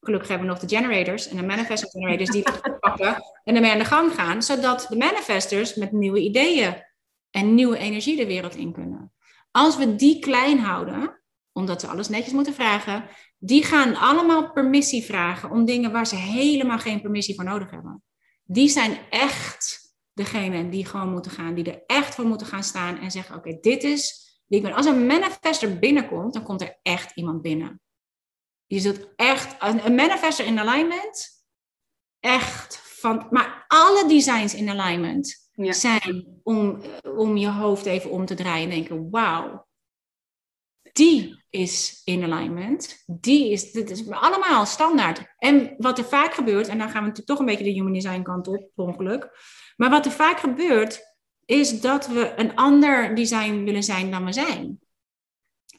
[0.00, 3.70] Gelukkig hebben we nog de generators en de manifestor generators die het pakken en ermee
[3.70, 6.82] aan de gang gaan, zodat de manifestors met nieuwe ideeën
[7.30, 9.12] en nieuwe energie de wereld in kunnen.
[9.50, 11.20] Als we die klein houden,
[11.52, 13.04] omdat ze alles netjes moeten vragen,
[13.38, 18.02] die gaan allemaal permissie vragen om dingen waar ze helemaal geen permissie voor nodig hebben.
[18.44, 19.78] Die zijn echt
[20.12, 23.58] degene die gewoon moeten gaan, die er echt voor moeten gaan staan en zeggen: Oké,
[23.60, 24.74] dit is wie.
[24.74, 27.80] Als een manifester binnenkomt, dan komt er echt iemand binnen.
[28.68, 31.44] Je zult echt, een manifester in alignment,
[32.20, 36.80] echt van, maar alle designs in alignment zijn om,
[37.16, 39.66] om je hoofd even om te draaien en denken: Wauw,
[40.92, 43.04] die is in alignment.
[43.06, 45.34] Die is, dit is allemaal standaard.
[45.38, 47.92] En wat er vaak gebeurt, en dan gaan we natuurlijk toch een beetje de human
[47.92, 49.30] design kant op, per ongeluk.
[49.76, 51.00] Maar wat er vaak gebeurt,
[51.44, 54.78] is dat we een ander design willen zijn dan we zijn.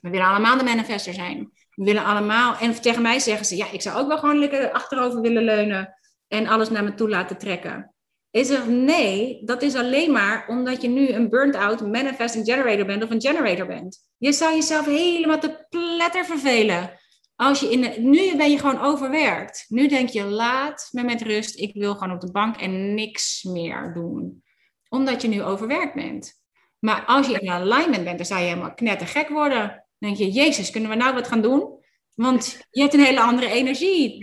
[0.02, 1.52] We willen allemaal de manifester zijn.
[1.80, 4.72] We willen allemaal, en tegen mij zeggen ze, ja, ik zou ook wel gewoon lekker
[4.72, 5.94] achterover willen leunen
[6.28, 7.94] en alles naar me toe laten trekken.
[8.32, 13.04] Is er nee, dat is alleen maar omdat je nu een burnt-out manifesting generator bent
[13.04, 14.10] of een generator bent.
[14.18, 16.92] Je zou jezelf helemaal te pletter vervelen.
[17.36, 19.66] Als je in de, nu ben je gewoon overwerkt.
[19.68, 21.60] Nu denk je, laat me met rust.
[21.60, 24.44] Ik wil gewoon op de bank en niks meer doen.
[24.90, 26.34] Omdat je nu overwerkt bent.
[26.80, 29.79] Maar als je in alignment bent, dan zou je helemaal knettergek worden.
[30.00, 31.78] Dan denk je, jezus, kunnen we nou wat gaan doen?
[32.16, 34.20] Want je hebt een hele andere energie.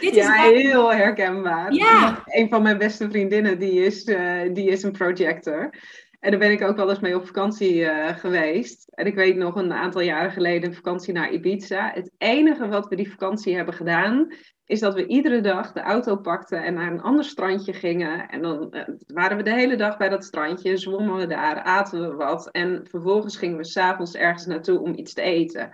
[0.00, 1.72] dit is ja, heel herkenbaar.
[1.72, 2.22] Ja.
[2.24, 5.70] Een van mijn beste vriendinnen, die is, uh, die is een projector.
[6.18, 8.88] En daar ben ik ook wel eens mee op vakantie uh, geweest.
[8.90, 11.90] En ik weet nog een aantal jaren geleden een vakantie naar Ibiza.
[11.94, 14.32] Het enige wat we die vakantie hebben gedaan,
[14.64, 18.28] is dat we iedere dag de auto pakten en naar een ander strandje gingen.
[18.28, 22.00] En dan uh, waren we de hele dag bij dat strandje, zwommen we daar, aten
[22.00, 22.50] we wat.
[22.50, 25.70] En vervolgens gingen we s'avonds ergens naartoe om iets te eten.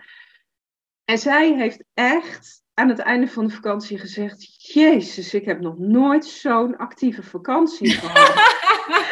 [1.04, 5.78] En zij heeft echt aan het einde van de vakantie gezegd: Jezus, ik heb nog
[5.78, 8.52] nooit zo'n actieve vakantie gehad.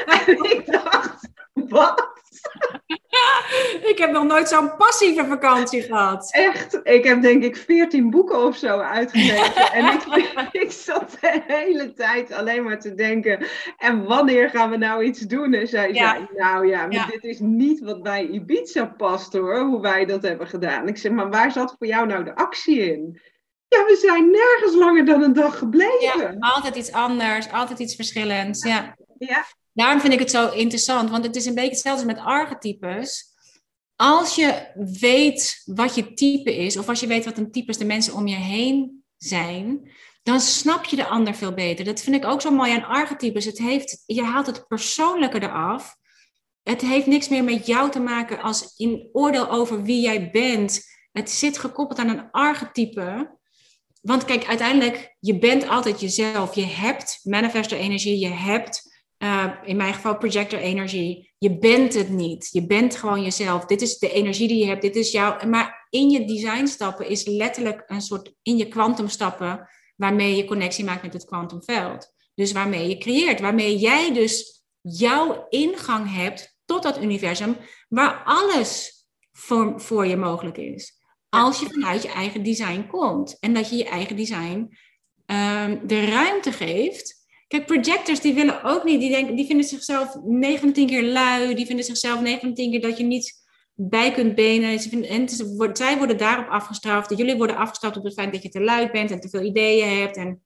[0.26, 0.81] en ik dacht:
[1.72, 2.10] Wat?
[3.90, 6.28] ik heb nog nooit zo'n passieve vakantie gehad.
[6.32, 9.72] Echt, ik heb denk ik veertien boeken of zo uitgelezen.
[9.72, 10.04] en ik,
[10.62, 13.46] ik zat de hele tijd alleen maar te denken:
[13.76, 15.54] en wanneer gaan we nou iets doen?
[15.54, 19.80] En zij zei: Nou ja, maar dit is niet wat bij Ibiza past hoor, hoe
[19.80, 20.88] wij dat hebben gedaan.
[20.88, 23.20] Ik zeg: Maar waar zat voor jou nou de actie in?
[23.68, 26.20] Ja, we zijn nergens langer dan een dag gebleven.
[26.20, 28.64] Ja, altijd iets anders, altijd iets verschillends.
[28.64, 28.94] Ja.
[29.18, 29.44] ja.
[29.72, 33.30] Daarom vind ik het zo interessant, want het is een beetje hetzelfde met archetypes.
[33.96, 37.78] Als je weet wat je type is, of als je weet wat een type is
[37.78, 39.90] de mensen om je heen zijn,
[40.22, 41.84] dan snap je de ander veel beter.
[41.84, 43.44] Dat vind ik ook zo mooi aan archetypes.
[43.44, 45.96] Het heeft, je haalt het persoonlijke eraf.
[46.62, 50.80] Het heeft niks meer met jou te maken als in oordeel over wie jij bent.
[51.12, 53.38] Het zit gekoppeld aan een archetype.
[54.00, 56.54] Want kijk, uiteindelijk, je bent altijd jezelf.
[56.54, 58.91] Je hebt manifestor energie, je hebt
[59.22, 61.32] uh, in mijn geval projector energie.
[61.38, 62.48] Je bent het niet.
[62.52, 63.64] Je bent gewoon jezelf.
[63.64, 64.82] Dit is de energie die je hebt.
[64.82, 65.46] Dit is jouw.
[65.46, 70.44] Maar in je design stappen is letterlijk een soort in je kwantum stappen waarmee je
[70.44, 72.12] connectie maakt met het kwantumveld.
[72.34, 77.56] Dus waarmee je creëert, waarmee jij dus jouw ingang hebt tot dat universum
[77.88, 78.92] waar alles
[79.32, 81.00] voor, voor je mogelijk is.
[81.28, 84.76] Als je vanuit je eigen design komt en dat je je eigen design
[85.26, 87.21] um, de ruimte geeft
[87.52, 91.66] Kijk, projectors die willen ook niet, die, denken, die vinden zichzelf 19 keer lui, die
[91.66, 94.80] vinden zichzelf 19 keer dat je niet bij kunt benen.
[94.80, 95.28] Ze vinden, en
[95.76, 97.16] zij worden daarop afgestraft.
[97.16, 99.98] Jullie worden afgestraft op het feit dat je te lui bent en te veel ideeën
[99.98, 100.16] hebt.
[100.16, 100.42] En,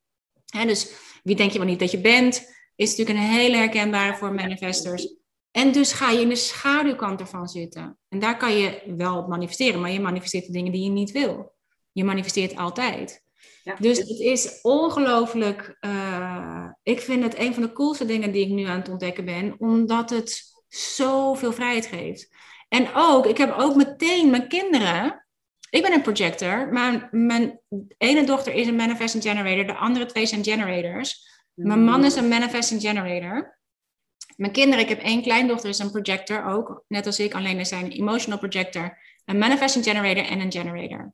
[0.47, 0.93] hè, dus
[1.23, 5.15] wie denk je wel niet dat je bent, is natuurlijk een hele herkenbare voor manifestors.
[5.51, 7.99] En dus ga je in de schaduwkant ervan zitten.
[8.09, 11.55] En daar kan je wel manifesteren, maar je manifesteert de dingen die je niet wil.
[11.93, 13.24] Je manifesteert altijd.
[13.78, 15.76] Dus het is ongelooflijk.
[15.80, 19.24] Uh, ik vind het een van de coolste dingen die ik nu aan het ontdekken
[19.24, 22.28] ben, omdat het zoveel vrijheid geeft.
[22.68, 25.26] En ook, ik heb ook meteen mijn kinderen.
[25.70, 27.60] Ik ben een projector, maar mijn
[27.98, 31.28] ene dochter is een manifesting generator, de andere twee zijn generators.
[31.55, 33.59] Mijn man is een manifesting generator.
[34.36, 37.66] Mijn kinderen, ik heb één kleindochter, is een projector ook, net als ik, alleen er
[37.66, 41.12] zijn een emotional projector, een manifesting generator en een generator.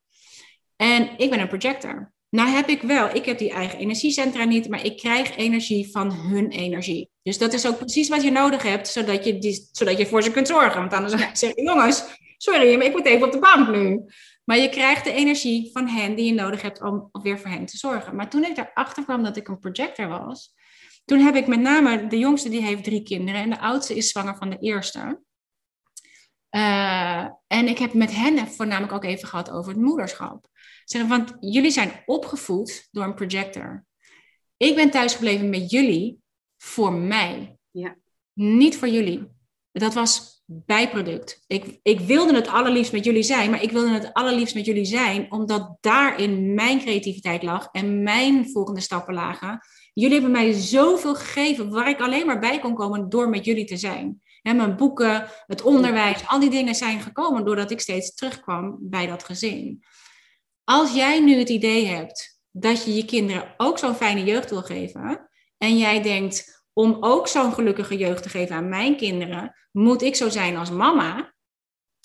[0.76, 2.11] En ik ben een projector.
[2.34, 6.12] Nou heb ik wel, ik heb die eigen energiecentra niet, maar ik krijg energie van
[6.12, 7.10] hun energie.
[7.22, 10.22] Dus dat is ook precies wat je nodig hebt, zodat je, die, zodat je voor
[10.22, 10.80] ze kunt zorgen.
[10.80, 12.04] Want anders zeg je, jongens,
[12.36, 14.00] sorry, maar ik moet even op de bank nu.
[14.44, 17.66] Maar je krijgt de energie van hen die je nodig hebt om weer voor hen
[17.66, 18.16] te zorgen.
[18.16, 20.54] Maar toen ik erachter kwam dat ik een projector was,
[21.04, 24.08] toen heb ik met name, de jongste die heeft drie kinderen en de oudste is
[24.08, 25.20] zwanger van de eerste.
[26.50, 30.50] Uh, en ik heb met hen voornamelijk ook even gehad over het moederschap.
[30.92, 33.84] Want jullie zijn opgevoed door een projector.
[34.56, 36.18] Ik ben thuisgebleven met jullie
[36.56, 37.56] voor mij.
[37.70, 37.96] Ja.
[38.32, 39.28] Niet voor jullie.
[39.72, 41.44] Dat was bijproduct.
[41.46, 44.84] Ik, ik wilde het allerliefst met jullie zijn, maar ik wilde het allerliefst met jullie
[44.84, 49.60] zijn, omdat daarin mijn creativiteit lag en mijn volgende stappen lagen.
[49.92, 53.64] Jullie hebben mij zoveel gegeven waar ik alleen maar bij kon komen door met jullie
[53.64, 54.20] te zijn.
[54.42, 59.24] Mijn boeken, het onderwijs, al die dingen zijn gekomen doordat ik steeds terugkwam bij dat
[59.24, 59.84] gezin.
[60.64, 64.62] Als jij nu het idee hebt dat je je kinderen ook zo'n fijne jeugd wil
[64.62, 65.28] geven,
[65.58, 70.14] en jij denkt om ook zo'n gelukkige jeugd te geven aan mijn kinderen, moet ik
[70.14, 71.34] zo zijn als mama.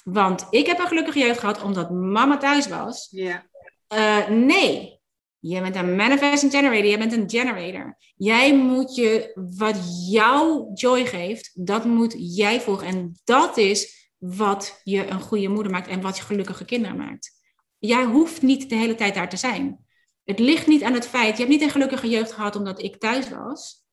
[0.03, 3.07] Want ik heb een gelukkige jeugd gehad omdat mama thuis was.
[3.11, 3.45] Ja.
[3.93, 5.01] Uh, nee,
[5.39, 7.97] je bent een manifesting generator, je bent een generator.
[8.15, 12.87] Jij moet je, wat jou joy geeft, dat moet jij volgen.
[12.87, 17.36] En dat is wat je een goede moeder maakt en wat je gelukkige kinderen maakt.
[17.79, 19.85] Jij hoeft niet de hele tijd daar te zijn.
[20.23, 22.97] Het ligt niet aan het feit, je hebt niet een gelukkige jeugd gehad omdat ik
[22.97, 23.85] thuis was.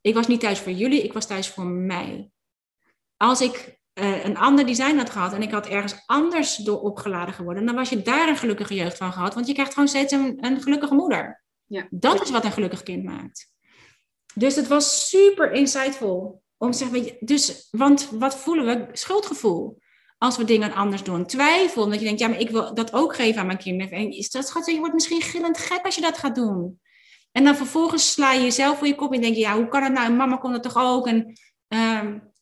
[0.00, 2.30] Ik was niet thuis voor jullie, ik was thuis voor mij.
[3.16, 7.34] Als ik uh, een ander design had gehad en ik had ergens anders door opgeladen
[7.34, 10.12] geworden, dan was je daar een gelukkige jeugd van gehad, want je krijgt gewoon steeds
[10.12, 11.44] een, een gelukkige moeder.
[11.66, 11.86] Ja.
[11.90, 13.52] Dat is wat een gelukkig kind maakt.
[14.34, 18.88] Dus het was super insightful om te zeggen, dus, want wat voelen we?
[18.92, 19.78] Schuldgevoel.
[20.18, 21.26] Als we dingen anders doen.
[21.26, 23.98] Twijfel, omdat je denkt, ja, maar ik wil dat ook geven aan mijn kinderen.
[23.98, 26.80] En is dat, schat, je wordt misschien gillend gek als je dat gaat doen.
[27.32, 29.82] En dan vervolgens sla je jezelf voor je kop en denk je, ja, hoe kan
[29.82, 30.06] het nou?
[30.06, 31.06] En mama kon dat toch ook?
[31.06, 31.38] En
[31.68, 32.32] um,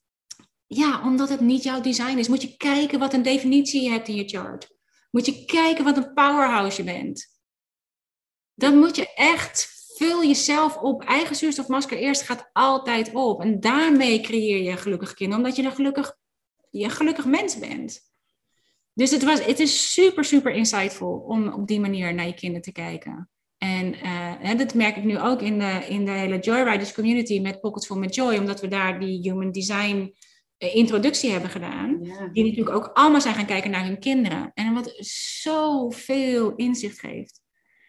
[0.66, 2.28] ja, omdat het niet jouw design is.
[2.28, 4.68] Moet je kijken wat een definitie je hebt in je chart.
[5.10, 7.40] Moet je kijken wat een powerhouse je bent.
[8.54, 11.02] Dan moet je echt, vul jezelf op.
[11.02, 13.40] Eigen zuurstofmasker eerst gaat altijd op.
[13.40, 15.34] En daarmee creëer je gelukkig kind.
[15.34, 16.16] Omdat je een gelukkig,
[16.78, 18.00] je een gelukkig mens bent.
[18.94, 22.62] Dus het, was, het is super, super insightful om op die manier naar je kinderen
[22.62, 23.30] te kijken.
[23.58, 27.60] En uh, dat merk ik nu ook in de, in de hele Joyriders community met
[27.60, 28.36] Pockets Full met Joy.
[28.36, 30.14] Omdat we daar die human design
[30.56, 31.98] eh, introductie hebben gedaan.
[32.32, 34.50] Die natuurlijk ook allemaal zijn gaan kijken naar hun kinderen.
[34.54, 34.94] En wat
[35.40, 37.40] zoveel inzicht geeft.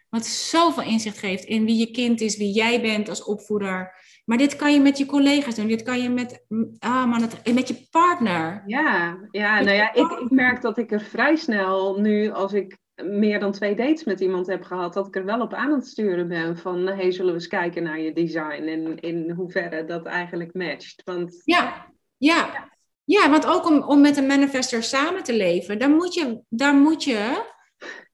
[0.09, 3.95] Wat zoveel inzicht geeft in wie je kind is, wie jij bent als opvoeder.
[4.23, 5.67] Maar dit kan je met je collega's doen.
[5.67, 6.45] Dit kan je met,
[6.79, 8.63] ah man, het, met je partner.
[8.65, 12.77] Ja, ja nou ja, ik, ik merk dat ik er vrij snel nu, als ik
[13.01, 15.87] meer dan twee dates met iemand heb gehad, dat ik er wel op aan het
[15.87, 20.05] sturen ben van, hey, zullen we eens kijken naar je design en in hoeverre dat
[20.05, 21.01] eigenlijk matcht.
[21.05, 21.87] Want ja,
[22.17, 22.71] ja.
[23.05, 26.79] Ja, want ook om, om met een manifester samen te leven, dan moet, je, dan
[26.79, 27.51] moet je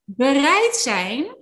[0.04, 1.36] bereid zijn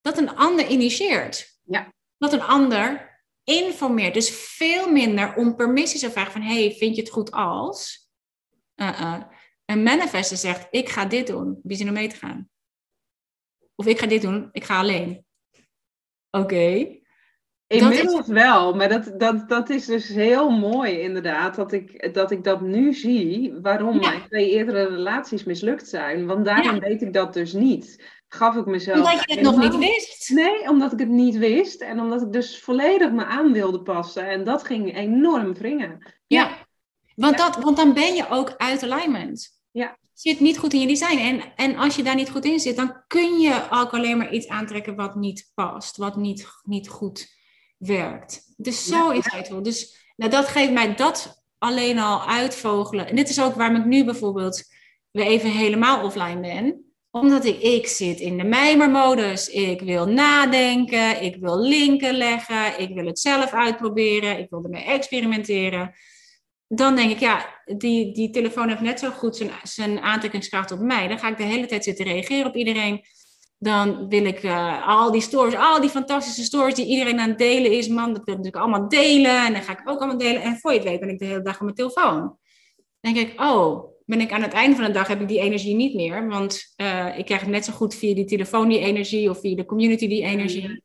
[0.00, 1.58] dat een ander initieert.
[1.64, 1.92] Ja.
[2.18, 3.05] Dat een ander
[3.46, 4.14] informeert.
[4.14, 8.10] Dus veel minder om permissie te vragen van, hey, vind je het goed als?
[8.76, 9.22] Uh -uh.
[9.64, 11.60] Een manifester zegt, ik ga dit doen.
[11.62, 12.48] Wie zin om mee te gaan?
[13.74, 15.24] Of ik ga dit doen, ik ga alleen.
[16.30, 16.94] Oké.
[17.66, 22.44] Inmiddels wel, maar dat, dat, dat is dus heel mooi inderdaad, dat ik dat, ik
[22.44, 26.26] dat nu zie, waarom mijn twee eerdere relaties mislukt zijn.
[26.26, 26.80] Want daarom ja.
[26.80, 28.04] weet ik dat dus niet.
[28.28, 28.96] Gaf ik mezelf...
[28.96, 30.30] Omdat je het nog niet wist.
[30.30, 34.28] Nee, omdat ik het niet wist en omdat ik dus volledig me aan wilde passen.
[34.28, 36.14] En dat ging enorm wringen.
[36.26, 36.66] Ja,
[37.14, 39.60] Want, Dat, want dan ben je ook uit alignment.
[39.70, 39.98] Ja.
[40.12, 41.18] Zit niet goed in je design.
[41.18, 44.32] En, en als je daar niet goed in zit, dan kun je ook alleen maar
[44.32, 47.34] iets aantrekken wat niet past, wat niet, niet goed
[47.78, 48.52] werkt.
[48.56, 49.12] Het is zo ja.
[49.12, 49.62] insightful.
[49.62, 53.08] Dus nou, dat geeft mij dat alleen al uitvogelen.
[53.08, 54.64] En dit is ook waarom ik nu bijvoorbeeld
[55.10, 56.85] weer even helemaal offline ben.
[57.20, 59.48] Omdat ik, ik zit in de mijmermodus.
[59.48, 64.84] Ik wil nadenken, ik wil linken leggen, ik wil het zelf uitproberen, ik wil ermee
[64.84, 65.94] experimenteren.
[66.68, 70.80] Dan denk ik, ja, die, die telefoon heeft net zo goed zijn, zijn aantrekkingskracht op
[70.80, 71.08] mij.
[71.08, 73.04] Dan ga ik de hele tijd zitten reageren op iedereen
[73.58, 77.38] dan wil ik uh, al die stories, al die fantastische stories die iedereen aan het
[77.38, 79.46] delen is, man, dat wil ik natuurlijk allemaal delen.
[79.46, 80.42] En dan ga ik ook allemaal delen.
[80.42, 82.38] En voor je het weet ben ik de hele dag op mijn telefoon.
[83.00, 85.40] Dan denk ik, oh, ben ik aan het einde van de dag heb ik die
[85.40, 86.28] energie niet meer.
[86.28, 89.64] Want uh, ik krijg net zo goed via die telefoon die energie of via de
[89.64, 90.82] community die energie.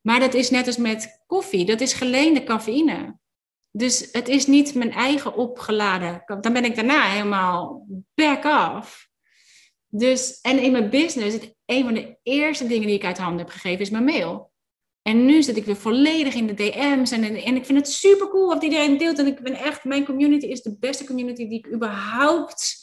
[0.00, 3.18] Maar dat is net als met koffie, dat is geleende cafeïne.
[3.70, 6.22] Dus het is niet mijn eigen opgeladen.
[6.40, 9.10] Dan ben ik daarna helemaal back off.
[9.88, 13.38] Dus, en in mijn business, het, een van de eerste dingen die ik uit handen
[13.38, 14.51] heb gegeven, is mijn mail.
[15.02, 18.28] En nu zit ik weer volledig in de DM's en, en ik vind het super
[18.28, 19.18] cool wat iedereen deelt.
[19.18, 22.76] En ik ben echt, mijn community is de beste community die ik überhaupt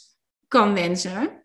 [0.48, 1.44] kan wensen.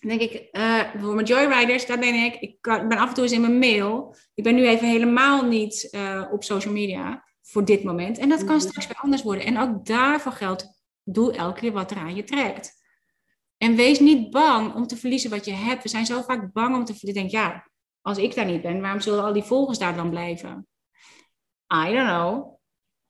[0.00, 2.34] Dan denk ik, uh, voor mijn joyriders, daar ben ik.
[2.34, 4.16] Ik, kan, ben af en toe eens in mijn mail.
[4.34, 8.18] Ik ben nu even helemaal niet uh, op social media voor dit moment.
[8.18, 8.66] En dat kan mhm.
[8.66, 9.44] straks weer anders worden.
[9.44, 10.66] En ook daarvoor geldt,
[11.04, 12.76] doe elke keer wat er aan je trekt.
[13.56, 15.82] En wees niet bang om te verliezen wat je hebt.
[15.82, 17.24] We zijn zo vaak bang om te verliezen.
[17.24, 17.67] Ik denk, ja,
[18.08, 20.66] als ik daar niet ben, waarom zullen al die volgers daar dan blijven?
[21.74, 22.56] I don't know.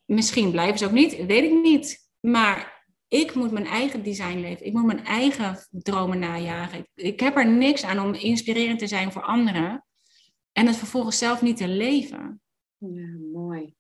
[0.05, 2.09] Misschien blijven ze ook niet, weet ik niet.
[2.21, 4.67] Maar ik moet mijn eigen design leven.
[4.67, 6.89] Ik moet mijn eigen dromen najagen.
[6.95, 9.85] Ik, heb er niks aan om inspirerend te zijn voor anderen.
[10.53, 12.41] En het vervolgens zelf niet te leven.
[12.79, 13.63] Ja, mooi.
[13.63, 13.75] Ik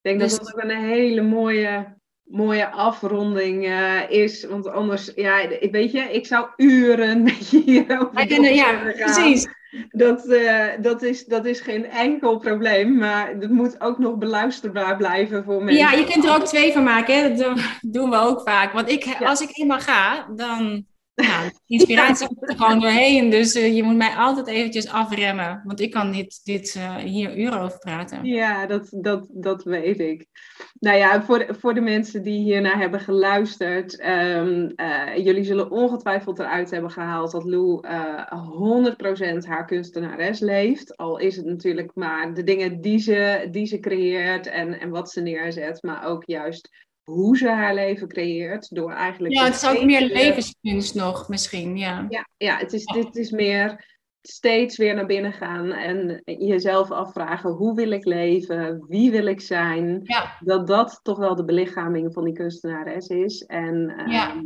[0.00, 4.44] denk dat dus dat ook een hele mooie, mooie afronding uh, is.
[4.44, 9.46] Want anders, ja, weet je, ik zou uren met je hierover Ja, precies.
[9.90, 14.96] Dat, uh, dat, is, dat is geen enkel probleem, maar het moet ook nog beluisterbaar
[14.96, 15.84] blijven voor mensen.
[15.84, 17.34] Ja, je kunt er ook twee van maken, hè?
[17.34, 18.72] dat doen we ook vaak.
[18.72, 20.86] Want ik, als ik eenmaal ga, dan
[21.16, 23.30] nou, inspiratie komt er gewoon doorheen.
[23.30, 25.62] Dus uh, je moet mij altijd eventjes afremmen.
[25.64, 28.24] Want ik kan niet dit uh, hier uren over praten.
[28.24, 30.26] Ja, dat, dat, dat weet ik.
[30.80, 34.04] Nou ja, voor de, voor de mensen die hiernaar hebben geluisterd.
[34.06, 37.80] Um, uh, jullie zullen ongetwijfeld eruit hebben gehaald dat Lou
[39.42, 40.96] 100% haar kunstenares leeft.
[40.96, 45.10] Al is het natuurlijk maar de dingen die ze, die ze creëert en, en wat
[45.10, 45.82] ze neerzet.
[45.82, 48.74] Maar ook juist hoe ze haar leven creëert.
[48.74, 49.34] Door eigenlijk.
[49.34, 51.76] Ja, het is ook meer levenskunst nog misschien.
[51.76, 56.90] Ja, ja, ja het is, dit is meer steeds weer naar binnen gaan en jezelf
[56.90, 58.84] afvragen: hoe wil ik leven?
[58.88, 60.00] Wie wil ik zijn?
[60.02, 60.36] Ja.
[60.40, 63.42] Dat dat toch wel de belichaming van die kunstenares is.
[63.42, 64.42] En ehm,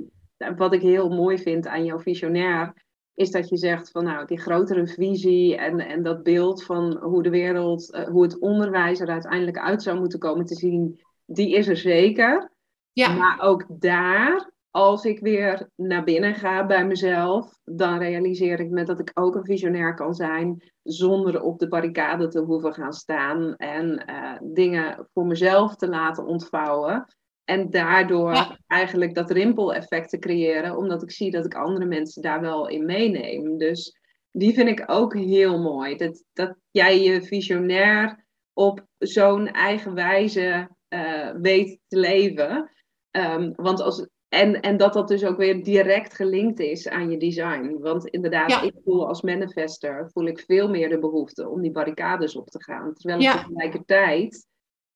[0.57, 2.89] wat ik heel mooi vind aan jouw visionair.
[3.15, 7.23] Is dat je zegt van nou, die grotere visie en, en dat beeld van hoe
[7.23, 11.01] de wereld, uh, hoe het onderwijs er uiteindelijk uit zou moeten komen te zien,
[11.33, 12.53] die is er zeker.
[12.93, 13.15] Ja.
[13.15, 18.85] Maar ook daar, als ik weer naar binnen ga bij mezelf, dan realiseer ik me
[18.85, 23.57] dat ik ook een visionair kan zijn zonder op de barricade te hoeven gaan staan
[23.57, 27.07] en uh, dingen voor mezelf te laten ontvouwen.
[27.45, 32.41] En daardoor eigenlijk dat rimpeleffect te creëren, omdat ik zie dat ik andere mensen daar
[32.41, 33.59] wel in meeneem.
[33.59, 33.99] Dus
[34.31, 35.97] die vind ik ook heel mooi.
[35.97, 42.71] Dat, dat jij je visionair op zo'n eigen wijze uh, weet te leven.
[43.11, 47.17] Um, want als, en, en dat dat dus ook weer direct gelinkt is aan je
[47.17, 47.77] design.
[47.81, 52.37] Want inderdaad, ik voel als manifester voel ik veel meer de behoefte om die barricades
[52.37, 52.95] op te gaan.
[52.95, 54.47] Terwijl ik tegelijkertijd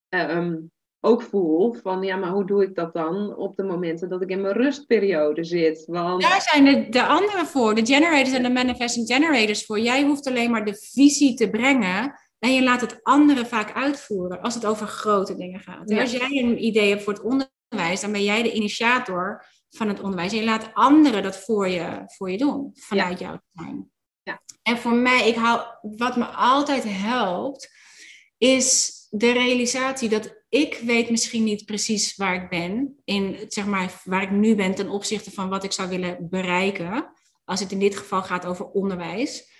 [0.08, 4.22] um, ook voel van ja, maar hoe doe ik dat dan op de momenten dat
[4.22, 5.84] ik in mijn rustperiode zit?
[5.86, 6.22] Want...
[6.22, 9.78] Daar zijn de, de anderen voor, de generators en de manifesting generators voor.
[9.78, 12.14] Jij hoeft alleen maar de visie te brengen
[12.44, 15.90] en je laat het anderen vaak uitvoeren als het over grote dingen gaat.
[15.90, 20.00] Als jij een idee hebt voor het onderwijs, dan ben jij de initiator van het
[20.00, 20.32] onderwijs.
[20.32, 23.90] En je laat anderen dat voor je, voor je doen, vanuit jouw zijn.
[24.22, 24.42] Ja.
[24.62, 27.70] En voor mij, ik hou, wat me altijd helpt,
[28.38, 34.00] is de realisatie dat ik weet misschien niet precies waar ik ben, in, zeg maar,
[34.04, 37.12] waar ik nu ben ten opzichte van wat ik zou willen bereiken,
[37.44, 39.52] als het in dit geval gaat over onderwijs.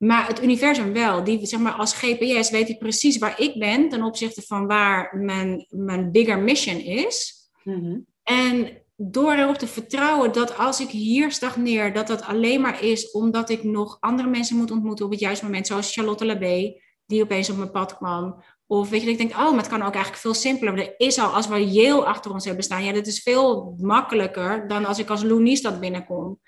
[0.00, 1.24] Maar het universum wel.
[1.24, 5.16] Die, zeg maar, als GPS weet hij precies waar ik ben ten opzichte van waar
[5.16, 7.34] mijn, mijn bigger mission is.
[7.64, 7.98] Mhm.
[8.22, 13.10] En door erop te vertrouwen dat als ik hier stagneer, dat dat alleen maar is
[13.10, 15.66] omdat ik nog andere mensen moet ontmoeten op het juiste moment.
[15.66, 18.42] Zoals Charlotte Labé, die opeens op mijn pad kwam.
[18.66, 20.78] Of weet je, ik denk, oh, maar het kan ook eigenlijk veel simpeler.
[20.78, 24.68] Er is al, als we Yale achter ons hebben staan, ja, dat is veel makkelijker
[24.68, 26.38] dan als ik als Loenies dat binnenkom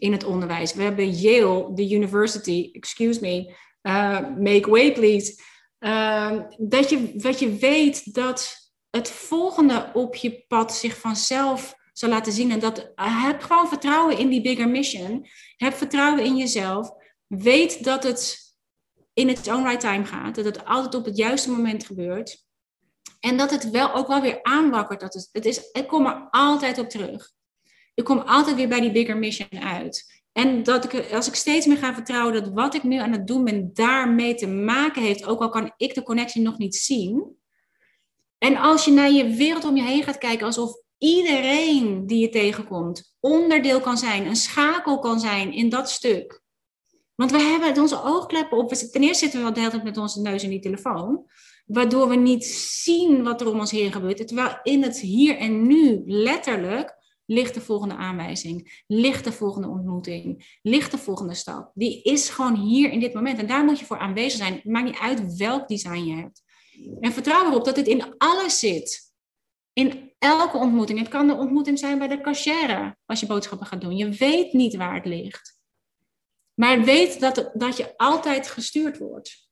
[0.00, 0.74] in het onderwijs.
[0.74, 5.42] We hebben Yale, de university, excuse me, uh, make way please.
[5.80, 12.08] Uh, dat, je, dat je weet dat het volgende op je pad zich vanzelf zal
[12.08, 12.50] laten zien.
[12.50, 15.26] En dat heb gewoon vertrouwen in die bigger mission.
[15.56, 16.90] Heb vertrouwen in jezelf.
[17.26, 18.38] Weet dat het
[19.12, 20.34] in its own right time gaat.
[20.34, 22.44] Dat het altijd op het juiste moment gebeurt.
[23.20, 25.00] En dat het wel ook wel weer aanwakkert.
[25.00, 27.32] Dat het, het is, ik kom er altijd op terug
[28.02, 30.22] kom altijd weer bij die bigger mission uit.
[30.32, 33.26] En dat ik, als ik steeds meer ga vertrouwen dat wat ik nu aan het
[33.26, 37.38] doen ben, daarmee te maken heeft, ook al kan ik de connectie nog niet zien.
[38.38, 42.28] En als je naar je wereld om je heen gaat kijken, alsof iedereen die je
[42.28, 46.42] tegenkomt onderdeel kan zijn, een schakel kan zijn in dat stuk.
[47.14, 48.72] Want we hebben onze oogkleppen op.
[48.72, 51.24] Ten eerste zitten we wel de hele tijd met onze neus in die telefoon.
[51.66, 52.44] Waardoor we niet
[52.84, 54.26] zien wat er om ons heen gebeurt.
[54.26, 56.96] Terwijl in het hier en nu letterlijk
[57.30, 61.70] ligt de volgende aanwijzing, ligt de volgende ontmoeting, ligt de volgende stap.
[61.74, 63.38] Die is gewoon hier in dit moment.
[63.38, 64.54] En daar moet je voor aanwezig zijn.
[64.54, 66.42] Het maakt niet uit welk design je hebt.
[67.00, 69.12] En vertrouw erop dat dit in alles zit.
[69.72, 70.98] In elke ontmoeting.
[70.98, 73.96] Het kan de ontmoeting zijn bij de cashier als je boodschappen gaat doen.
[73.96, 75.58] Je weet niet waar het ligt.
[76.54, 79.48] Maar weet dat, dat je altijd gestuurd wordt.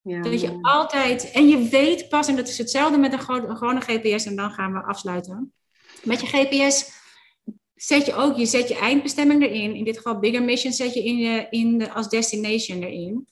[0.00, 0.20] Ja.
[0.22, 4.26] Dat je altijd, en je weet pas, en dat is hetzelfde met een gewone GPS,
[4.26, 5.52] en dan gaan we afsluiten.
[6.02, 6.99] Met je GPS
[7.82, 9.74] zet je ook, je zet je eindbestemming erin.
[9.74, 13.28] In dit geval Bigger Mission zet je in, je, in als destination erin.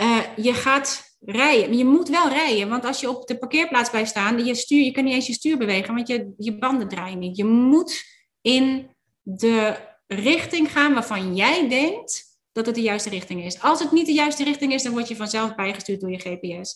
[0.00, 1.76] Uh, je gaat rijden.
[1.76, 4.90] Je moet wel rijden, want als je op de parkeerplaats blijft staan, je, stuur, je
[4.90, 7.36] kan niet eens je stuur bewegen, want je, je banden draaien niet.
[7.36, 8.04] Je moet
[8.40, 8.90] in
[9.22, 9.76] de
[10.06, 13.62] richting gaan waarvan jij denkt dat het de juiste richting is.
[13.62, 16.74] Als het niet de juiste richting is, dan word je vanzelf bijgestuurd door je GPS.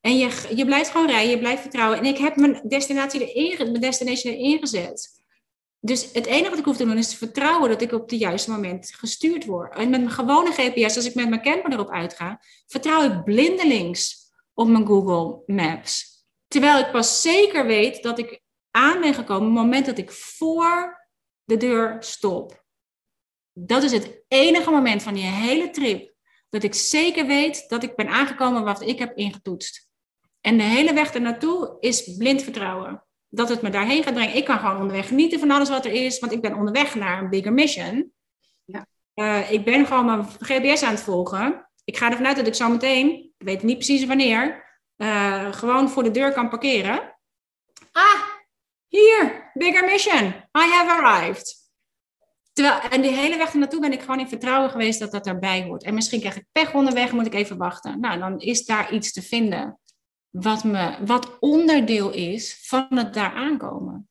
[0.00, 1.98] En je, je blijft gewoon rijden, je blijft vertrouwen.
[1.98, 5.23] En ik heb mijn destinatie erin, mijn destination erin gezet.
[5.84, 8.18] Dus het enige wat ik hoef te doen is te vertrouwen dat ik op het
[8.18, 9.74] juiste moment gestuurd word.
[9.74, 14.32] En met mijn gewone GPS, als ik met mijn camper erop uitga, vertrouw ik blindelings
[14.54, 16.24] op mijn Google Maps.
[16.48, 18.40] Terwijl ik pas zeker weet dat ik
[18.70, 21.06] aan ben gekomen op het moment dat ik voor
[21.44, 22.64] de deur stop.
[23.52, 26.14] Dat is het enige moment van die hele trip
[26.48, 29.88] dat ik zeker weet dat ik ben aangekomen wat ik heb ingetoetst.
[30.40, 33.04] En de hele weg ernaartoe is blind vertrouwen.
[33.34, 34.36] Dat het me daarheen gaat brengen.
[34.36, 37.22] Ik kan gewoon onderweg genieten van alles wat er is, want ik ben onderweg naar
[37.22, 38.12] een bigger mission.
[38.64, 38.86] Ja.
[39.14, 41.70] Uh, ik ben gewoon mijn GPS aan het volgen.
[41.84, 44.64] Ik ga ervan uit dat ik zo meteen, ik weet niet precies wanneer,
[44.96, 47.16] uh, gewoon voor de deur kan parkeren.
[47.92, 48.22] Ah,
[48.88, 50.26] hier, bigger mission.
[50.58, 51.62] I have arrived.
[52.52, 55.62] Terwijl, en die hele weg naartoe ben ik gewoon in vertrouwen geweest dat dat erbij
[55.62, 55.82] hoort.
[55.82, 58.00] En misschien krijg ik pech onderweg, moet ik even wachten.
[58.00, 59.78] Nou, dan is daar iets te vinden
[60.34, 64.08] wat, me, wat onderdeel is van het daar aankomen.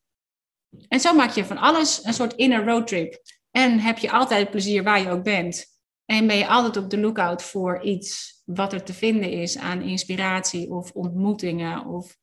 [0.87, 3.21] En zo maak je van alles een soort inner roadtrip.
[3.51, 5.65] En heb je altijd plezier waar je ook bent.
[6.05, 9.81] En ben je altijd op de lookout voor iets wat er te vinden is aan
[9.81, 11.85] inspiratie of ontmoetingen.
[11.85, 12.17] Of...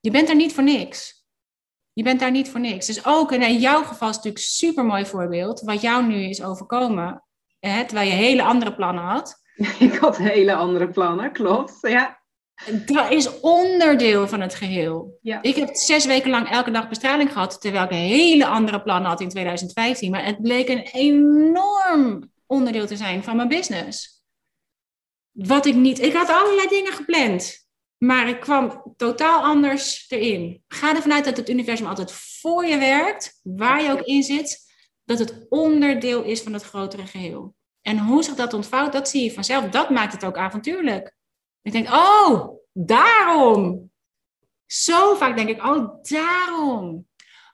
[0.00, 1.26] Je bent er niet voor niks.
[1.92, 2.86] Je bent daar niet voor niks.
[2.86, 6.42] Dus ook, in jouw geval is natuurlijk een super mooi voorbeeld, wat jou nu is
[6.42, 7.24] overkomen,
[7.58, 9.42] hè, terwijl je hele andere plannen had.
[9.78, 11.78] Ik had hele andere plannen, klopt.
[11.80, 12.17] Ja.
[12.86, 15.18] Dat is onderdeel van het geheel.
[15.22, 15.42] Ja.
[15.42, 19.20] Ik heb zes weken lang elke dag bestraling gehad, terwijl ik hele andere plannen had
[19.20, 20.10] in 2015.
[20.10, 24.22] Maar het bleek een enorm onderdeel te zijn van mijn business.
[25.30, 26.00] Wat ik niet.
[26.00, 27.66] Ik had allerlei dingen gepland.
[27.98, 30.62] Maar ik kwam totaal anders erin.
[30.68, 34.58] Ga ervan uit dat het universum altijd voor je werkt, waar je ook in zit,
[35.04, 37.54] dat het onderdeel is van het grotere geheel.
[37.82, 39.64] En hoe zich dat ontvouwt, dat zie je vanzelf.
[39.68, 41.16] Dat maakt het ook avontuurlijk.
[41.62, 43.90] Ik denk, oh, daarom.
[44.66, 47.06] Zo vaak denk ik, oh, daarom.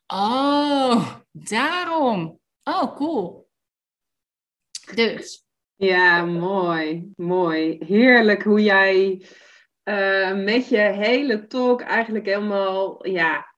[0.07, 2.41] Oh, daarom.
[2.63, 3.49] Oh, cool.
[4.95, 5.45] Dus.
[5.77, 7.79] Ja, mooi, mooi.
[7.87, 9.27] Heerlijk hoe jij
[9.85, 13.54] uh, met je hele talk eigenlijk helemaal, ja,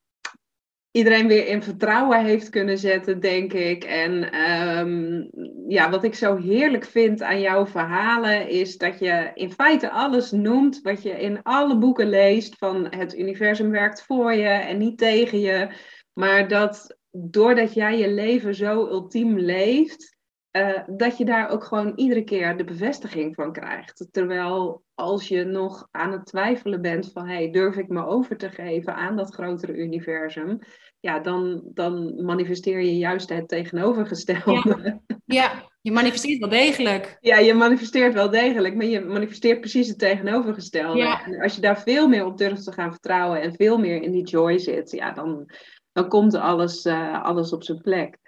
[0.97, 3.85] iedereen weer in vertrouwen heeft kunnen zetten, denk ik.
[3.85, 5.31] En um,
[5.69, 10.31] ja, wat ik zo heerlijk vind aan jouw verhalen is dat je in feite alles
[10.31, 14.99] noemt wat je in alle boeken leest van het universum werkt voor je en niet
[14.99, 15.69] tegen je.
[16.13, 20.17] Maar dat doordat jij je leven zo ultiem leeft,
[20.57, 24.09] uh, dat je daar ook gewoon iedere keer de bevestiging van krijgt.
[24.11, 28.51] Terwijl als je nog aan het twijfelen bent van hey, durf ik me over te
[28.51, 30.59] geven aan dat grotere universum,
[31.01, 35.01] ja, dan, dan manifesteer je juist het tegenovergestelde.
[35.07, 35.25] Ja.
[35.25, 37.17] ja, je manifesteert wel degelijk.
[37.21, 40.99] Ja, je manifesteert wel degelijk, maar je manifesteert precies het tegenovergestelde.
[40.99, 41.25] Ja.
[41.25, 44.13] En als je daar veel meer op durft te gaan vertrouwen en veel meer in
[44.13, 45.51] die joy zit, ja, dan,
[45.93, 48.19] dan komt alles, uh, alles op zijn plek.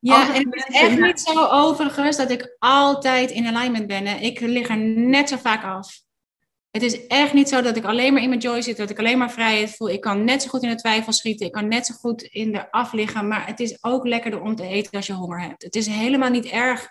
[0.00, 4.06] Ja, en het is echt niet zo overigens dat ik altijd in alignment ben.
[4.06, 6.03] Ik lig er net zo vaak af.
[6.74, 8.98] Het is echt niet zo dat ik alleen maar in mijn joy zit, dat ik
[8.98, 9.90] alleen maar vrijheid voel.
[9.90, 12.52] Ik kan net zo goed in de twijfel schieten, ik kan net zo goed in
[12.52, 13.28] de afliggen.
[13.28, 15.62] Maar het is ook lekkerder om te eten als je honger hebt.
[15.62, 16.88] Het is helemaal niet erg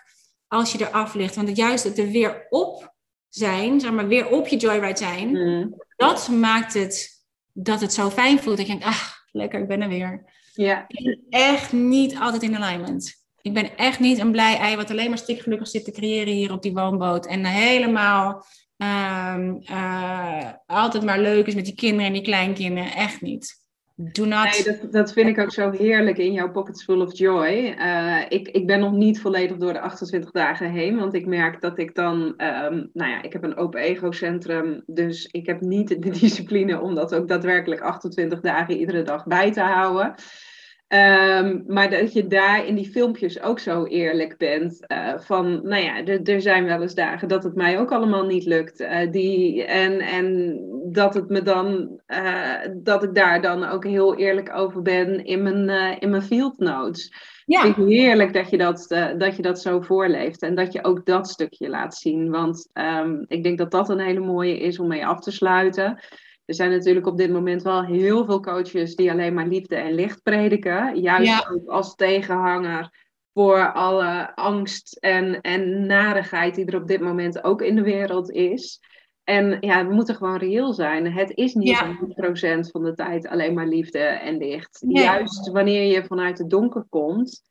[0.48, 1.34] als je eraf ligt.
[1.34, 2.94] Want het juist het er weer op
[3.28, 5.74] zijn, zeg maar weer op je joyride zijn, mm.
[5.96, 8.56] dat maakt het dat het zo fijn voelt.
[8.56, 9.02] Dat je denkt, ah,
[9.32, 10.24] lekker, ik ben er weer.
[10.52, 10.84] Ja.
[10.88, 13.22] Ik ben echt niet altijd in alignment.
[13.40, 16.52] Ik ben echt niet een blij ei wat alleen maar stikgelukkig zit te creëren hier
[16.52, 17.26] op die woonboot.
[17.26, 18.44] En helemaal
[18.76, 22.92] um, uh, altijd maar leuk is met die kinderen en die kleinkinderen.
[22.92, 23.62] Echt niet.
[23.96, 24.44] Do not...
[24.44, 27.76] Nee, dat, dat vind ik ook zo heerlijk in jouw Pockets Full of Joy.
[27.78, 31.60] Uh, ik, ik ben nog niet volledig door de 28 dagen heen, want ik merk
[31.60, 35.88] dat ik dan, um, nou ja, ik heb een open ego-centrum, dus ik heb niet
[35.88, 40.14] de discipline om dat ook daadwerkelijk 28 dagen iedere dag bij te houden.
[40.94, 44.84] Ehm, maar dat je daar in die filmpjes ook zo eerlijk bent.
[44.92, 48.44] Uh, van, nou ja, er zijn wel eens dagen dat het mij ook allemaal niet
[48.44, 48.80] lukt.
[48.80, 50.58] Uh, die, en, en
[50.92, 55.42] dat het me dan, uh, dat ik daar dan ook heel eerlijk over ben in
[55.42, 57.12] mijn, in mijn field notes.
[57.46, 57.58] Ja.
[57.58, 58.86] Ik vind het heerlijk dat je dat,
[59.18, 60.42] dat je dat zo voorleeft.
[60.42, 62.30] En dat je ook dat stukje laat zien.
[62.30, 65.98] Want um, ik denk dat dat een hele mooie is om mee af te sluiten.
[66.44, 69.94] Er zijn natuurlijk op dit moment wel heel veel coaches die alleen maar liefde en
[69.94, 71.00] licht prediken.
[71.00, 73.02] Juist ook als tegenhanger
[73.32, 78.30] voor alle angst en, en narigheid die er op dit moment ook in de wereld
[78.30, 78.80] is.
[79.24, 81.12] En ja, we moeten gewoon reëel zijn.
[81.12, 81.98] Het is niet ja.
[82.56, 84.84] 100% van de tijd alleen maar liefde en licht.
[84.88, 87.42] Juist wanneer je vanuit het donker komt,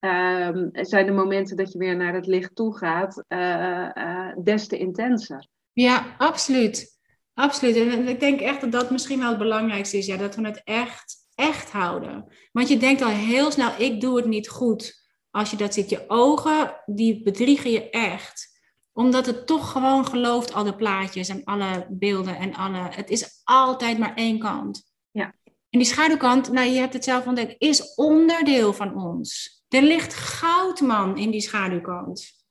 [0.00, 4.66] um, zijn de momenten dat je weer naar het licht toe gaat, uh, uh, des
[4.66, 5.46] te intenser.
[5.72, 6.97] Ja, absoluut.
[7.38, 7.76] Absoluut.
[7.76, 10.06] En ik denk echt dat dat misschien wel het belangrijkste is.
[10.06, 12.24] Ja, dat we het echt, echt houden.
[12.52, 15.06] Want je denkt al heel snel, ik doe het niet goed.
[15.30, 18.60] Als je dat ziet, je ogen, die bedriegen je echt.
[18.92, 22.88] Omdat het toch gewoon gelooft, al de plaatjes en alle beelden en alle...
[22.90, 24.92] Het is altijd maar één kant.
[25.10, 25.34] Ja.
[25.44, 29.60] En die schaduwkant, nou je hebt het zelf ontdekt, is onderdeel van ons.
[29.68, 32.46] Er ligt goudman in die schaduwkant.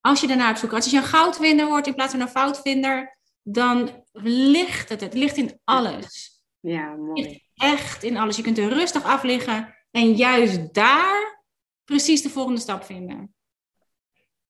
[0.00, 3.18] Als je daarnaar op zoekt, als je een goudvinder wordt in plaats van een foutvinder,
[3.42, 5.00] dan ligt het.
[5.00, 6.38] Het ligt in alles.
[6.60, 7.42] Ja, mooi.
[7.54, 8.36] echt in alles.
[8.36, 11.44] Je kunt er rustig af liggen en juist daar
[11.84, 13.34] precies de volgende stap vinden.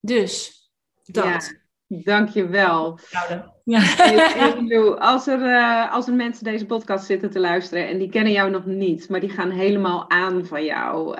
[0.00, 0.64] Dus
[1.04, 1.24] dat.
[1.24, 2.98] Ja, dankjewel.
[3.70, 4.94] Ja.
[4.98, 8.50] als, er, uh, als er mensen deze podcast zitten te luisteren en die kennen jou
[8.50, 11.16] nog niet, maar die gaan helemaal aan van jou.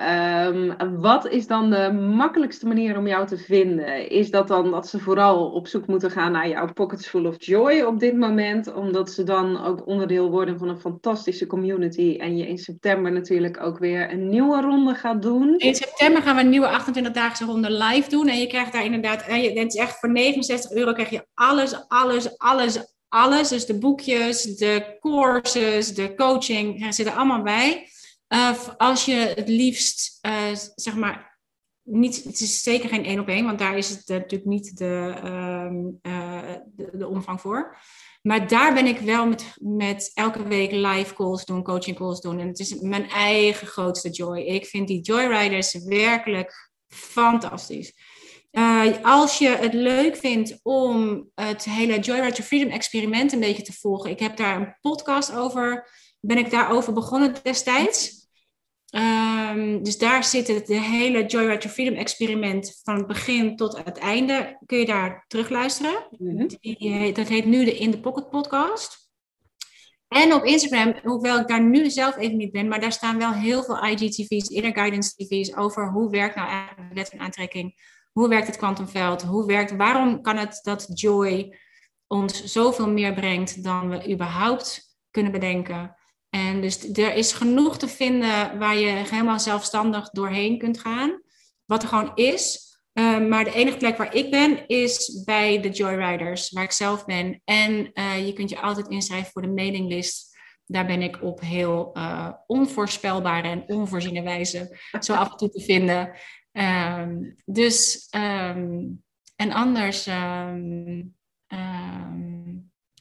[0.47, 4.09] Um, wat is dan de makkelijkste manier om jou te vinden?
[4.09, 7.35] Is dat dan dat ze vooral op zoek moeten gaan naar jouw Pockets Full of
[7.37, 12.37] Joy op dit moment, omdat ze dan ook onderdeel worden van een fantastische community en
[12.37, 15.55] je in september natuurlijk ook weer een nieuwe ronde gaat doen?
[15.57, 19.21] In september gaan we een nieuwe 28-daagse ronde live doen en je krijgt daar inderdaad,
[19.21, 23.49] en je, het is echt voor 69 euro krijg je alles, alles, alles, alles.
[23.49, 27.89] Dus de boekjes, de courses, de coaching, er zitten allemaal bij.
[28.33, 31.39] Uh, als je het liefst, uh, zeg maar,
[31.83, 35.13] niet, het is zeker geen één op één, want daar is het natuurlijk niet de,
[36.03, 37.77] uh, de, de, omvang voor.
[38.21, 42.39] Maar daar ben ik wel met, met elke week live calls doen, coaching calls doen.
[42.39, 44.39] En het is mijn eigen grootste joy.
[44.39, 47.93] Ik vind die joyriders werkelijk fantastisch.
[48.51, 53.63] Uh, als je het leuk vindt om het hele Joyride to Freedom experiment een beetje
[53.63, 54.09] te volgen.
[54.09, 58.19] Ik heb daar een podcast over, ben ik daarover begonnen destijds.
[58.95, 63.77] Um, dus daar zit het de hele Joyride to Freedom experiment van het begin tot
[63.83, 64.57] het einde.
[64.65, 66.07] Kun je daar terugluisteren.
[66.17, 69.09] Mm Die, dat heet nu de In the Pocket podcast.
[70.07, 73.33] En op Instagram, hoewel ik daar nu zelf even niet ben, maar daar staan wel
[73.33, 77.73] heel veel IGTV's, Inner Guidance TV's over hoe werkt nou eigenlijk wet en aantrekking
[78.11, 79.21] hoe werkt het kwantumveld?
[79.21, 81.59] Hoe werkt, waarom kan het dat joy
[82.07, 85.95] ons zoveel meer brengt dan we überhaupt kunnen bedenken?
[86.29, 91.21] En dus er is genoeg te vinden waar je helemaal zelfstandig doorheen kunt gaan.
[91.65, 92.69] Wat er gewoon is.
[92.93, 97.05] Uh, maar de enige plek waar ik ben is bij de Joyriders, waar ik zelf
[97.05, 97.41] ben.
[97.43, 100.37] En uh, je kunt je altijd inschrijven voor de mailinglist.
[100.65, 105.61] Daar ben ik op heel uh, onvoorspelbare en onvoorziene wijze zo af en toe te
[105.61, 106.11] vinden.
[106.51, 109.03] Um, dus, um,
[109.35, 111.15] en anders, um,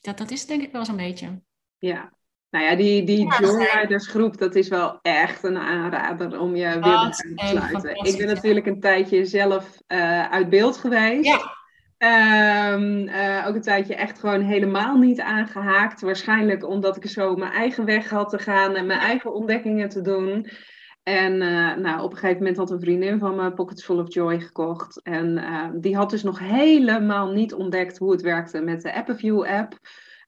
[0.01, 1.43] dat, dat is denk ik wel zo'n beetje.
[1.79, 2.13] Ja,
[2.51, 6.81] nou ja, die, die ja, groep, dat is wel echt een aanrader om je weer
[6.81, 8.05] bij te sluiten.
[8.05, 11.25] Ik ben natuurlijk een tijdje zelf uh, uit beeld geweest.
[11.25, 11.59] Ja.
[12.73, 16.01] Um, uh, ook een tijdje echt gewoon helemaal niet aangehaakt.
[16.01, 20.01] Waarschijnlijk omdat ik zo mijn eigen weg had te gaan en mijn eigen ontdekkingen te
[20.01, 20.51] doen.
[21.03, 24.15] En uh, nou, op een gegeven moment had een vriendin van me Pockets Full of
[24.15, 25.03] Joy gekocht.
[25.03, 29.45] En uh, die had dus nog helemaal niet ontdekt hoe het werkte met de Appleview
[29.45, 29.79] app.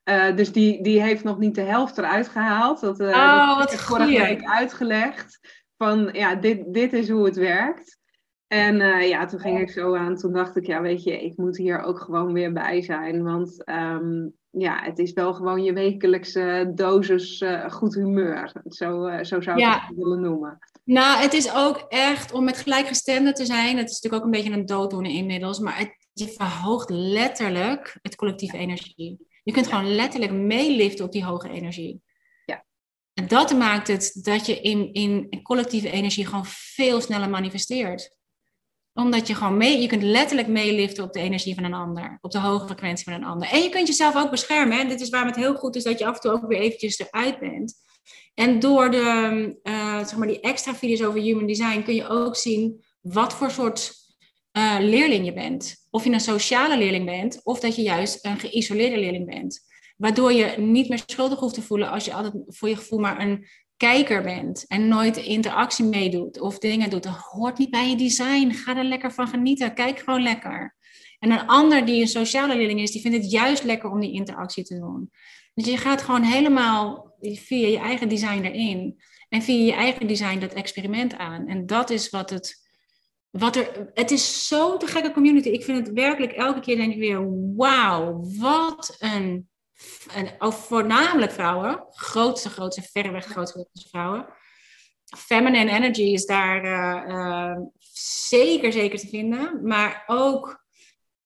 [0.04, 2.80] Uh, dus die, die heeft nog niet de helft eruit gehaald.
[2.80, 5.38] Dat, oh, dat heb ik vorige week uitgelegd.
[5.76, 8.00] Van ja, dit, dit is hoe het werkt.
[8.46, 8.76] En
[9.08, 10.16] ja, toen ging ik zo aan.
[10.16, 13.22] Toen dacht ik, ja, weet je, ik moet hier ook gewoon weer bij zijn.
[13.22, 18.52] Want um, ja, het is wel gewoon je wekelijkse dosis uh, goed humeur.
[18.68, 20.58] Zo, uh, zo zou ik het willen noemen.
[20.84, 23.76] Nou, het is ook echt om met gelijkgestemden te zijn.
[23.76, 25.58] Het is natuurlijk ook een beetje een dooddoener inmiddels.
[25.58, 29.26] Maar het, je verhoogt letterlijk het collectieve energie.
[29.42, 32.02] Je kunt gewoon letterlijk meeliften op die hoge energie.
[32.44, 32.64] Ja.
[33.14, 38.16] En dat maakt het dat je in, in collectieve energie gewoon veel sneller manifesteert
[38.94, 42.30] omdat je gewoon mee, je kunt letterlijk meeliften op de energie van een ander, op
[42.30, 43.48] de hoge frequentie van een ander.
[43.48, 44.80] En je kunt jezelf ook beschermen.
[44.80, 46.58] En dit is waarom het heel goed is dat je af en toe ook weer
[46.58, 47.74] eventjes eruit bent.
[48.34, 52.36] En door de, uh, zeg maar die extra video's over human design kun je ook
[52.36, 53.92] zien wat voor soort
[54.52, 55.86] uh, leerling je bent.
[55.90, 59.60] Of je een sociale leerling bent, of dat je juist een geïsoleerde leerling bent.
[59.96, 63.20] Waardoor je niet meer schuldig hoeft te voelen als je altijd voor je gevoel maar
[63.20, 63.46] een
[63.88, 67.02] kijker bent en nooit interactie meedoet of dingen doet.
[67.02, 68.50] Dat hoort niet bij je design.
[68.50, 69.74] Ga er lekker van genieten.
[69.74, 70.76] Kijk gewoon lekker.
[71.18, 74.12] En een ander die een sociale leerling is, die vindt het juist lekker om die
[74.12, 75.10] interactie te doen.
[75.54, 79.00] Dus je gaat gewoon helemaal via je eigen design erin.
[79.28, 81.46] En via je eigen design dat experiment aan.
[81.46, 82.60] En dat is wat het.
[83.30, 85.48] Wat er, het is zo'n te gekke community.
[85.48, 89.48] Ik vind het werkelijk elke keer denk ik weer: wauw, wat een.
[90.14, 94.26] En voornamelijk vrouwen, grootste, grootste, verreweg grootste vrouwen.
[95.16, 97.56] Feminine energy is daar uh, uh,
[98.28, 99.66] zeker, zeker te vinden.
[99.66, 100.64] Maar ook,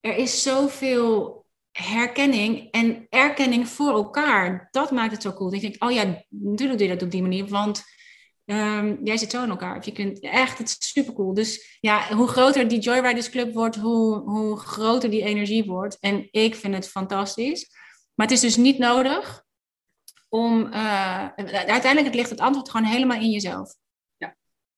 [0.01, 4.69] er is zoveel herkenning en erkenning voor elkaar.
[4.71, 5.55] Dat maakt het zo cool.
[5.55, 7.85] Ik denk, oh ja, natuurlijk doe je dat op die manier, want
[8.45, 9.85] um, jij zit zo in elkaar.
[9.85, 11.35] Je kunt echt, het is super cool.
[11.35, 15.97] Dus ja, hoe groter die Joyriders Club wordt, hoe, hoe groter die energie wordt.
[16.01, 17.71] En ik vind het fantastisch.
[18.17, 19.45] Maar het is dus niet nodig
[20.29, 21.29] om, uh,
[21.67, 23.77] uiteindelijk ligt het antwoord gewoon helemaal in jezelf.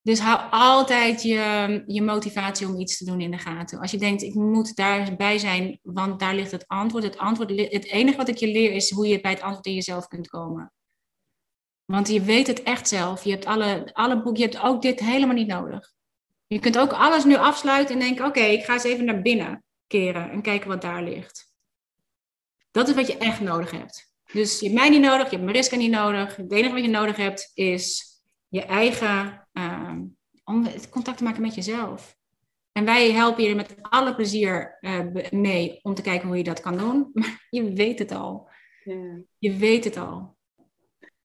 [0.08, 3.78] Dus hou altijd je, je motivatie om iets te doen in de gaten.
[3.78, 7.04] Als je denkt, ik moet daarbij zijn, want daar ligt het antwoord.
[7.04, 9.74] Het, antwoord, het enige wat ik je leer is hoe je bij het antwoord in
[9.74, 10.72] jezelf kunt komen.
[11.84, 13.24] Want je weet het echt zelf.
[13.24, 15.92] Je hebt alle, alle boeken, je hebt ook dit helemaal niet nodig.
[16.46, 19.64] Je kunt ook alles nu afsluiten en denken, oké, ik ga eens even naar binnen
[19.86, 21.47] keren en kijken wat daar ligt.
[22.70, 24.12] Dat is wat je echt nodig hebt.
[24.32, 26.36] Dus je hebt mij niet nodig, je hebt Mariska niet nodig.
[26.36, 28.06] Het enige wat je nodig hebt is
[28.48, 29.96] je eigen uh,
[30.44, 32.16] om contact te maken met jezelf.
[32.72, 35.00] En wij helpen je er met alle plezier uh,
[35.30, 37.10] mee om te kijken hoe je dat kan doen.
[37.12, 38.50] Maar je weet het al.
[38.84, 39.20] Ja.
[39.38, 40.36] Je weet het al.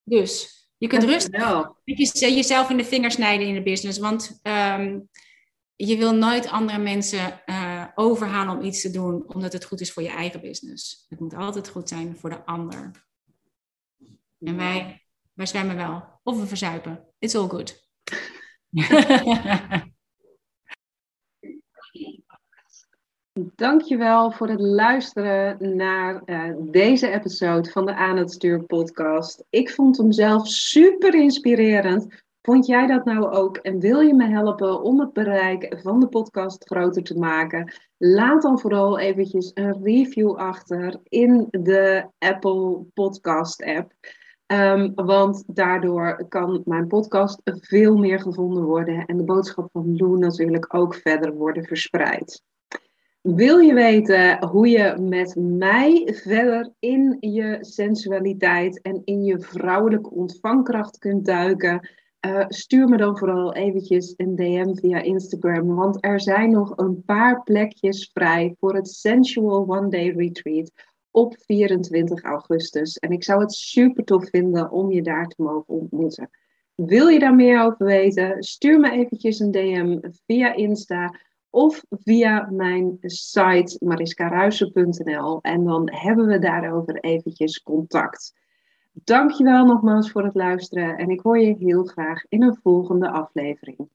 [0.04, 4.00] Dus je kunt rustig jezelf in de vingers snijden in de business.
[4.00, 5.10] Want um,
[5.76, 9.94] je wil nooit andere mensen uh, overhalen om iets te doen omdat het goed is
[9.94, 11.06] voor je eigen business.
[11.10, 12.92] Het moet altijd goed zijn voor de ander.
[14.40, 16.20] En wij, wij zwemmen wel.
[16.24, 17.08] Of we verzuipen.
[17.20, 17.88] It's all good.
[23.56, 29.44] Dankjewel voor het luisteren naar uh, deze episode van de Aan het Stuur podcast.
[29.50, 32.24] Ik vond hem zelf super inspirerend.
[32.46, 36.08] Vond jij dat nou ook en wil je me helpen om het bereik van de
[36.08, 37.74] podcast groter te maken?
[37.98, 43.92] Laat dan vooral eventjes een review achter in de Apple Podcast app.
[44.48, 50.18] Um, want daardoor kan mijn podcast veel meer gevonden worden en de boodschap van Lou
[50.18, 52.44] natuurlijk ook verder worden verspreid.
[53.22, 60.10] Wil je weten hoe je met mij verder in je sensualiteit en in je vrouwelijke
[60.10, 61.90] ontvangkracht kunt duiken?
[62.26, 67.04] Uh, stuur me dan vooral eventjes een DM via Instagram, want er zijn nog een
[67.06, 70.72] paar plekjes vrij voor het Sensual One Day Retreat
[71.12, 72.98] op 24 augustus.
[72.98, 76.30] En ik zou het super tof vinden om je daar te mogen ontmoeten.
[76.76, 78.44] Wil je daar meer over weten?
[78.44, 81.20] Stuur me eventjes een DM via Insta
[81.50, 88.34] of via mijn site mariskaruisen.nl en dan hebben we daarover eventjes contact.
[88.94, 93.90] Dankjewel nogmaals voor het luisteren en ik hoor je heel graag in een volgende aflevering.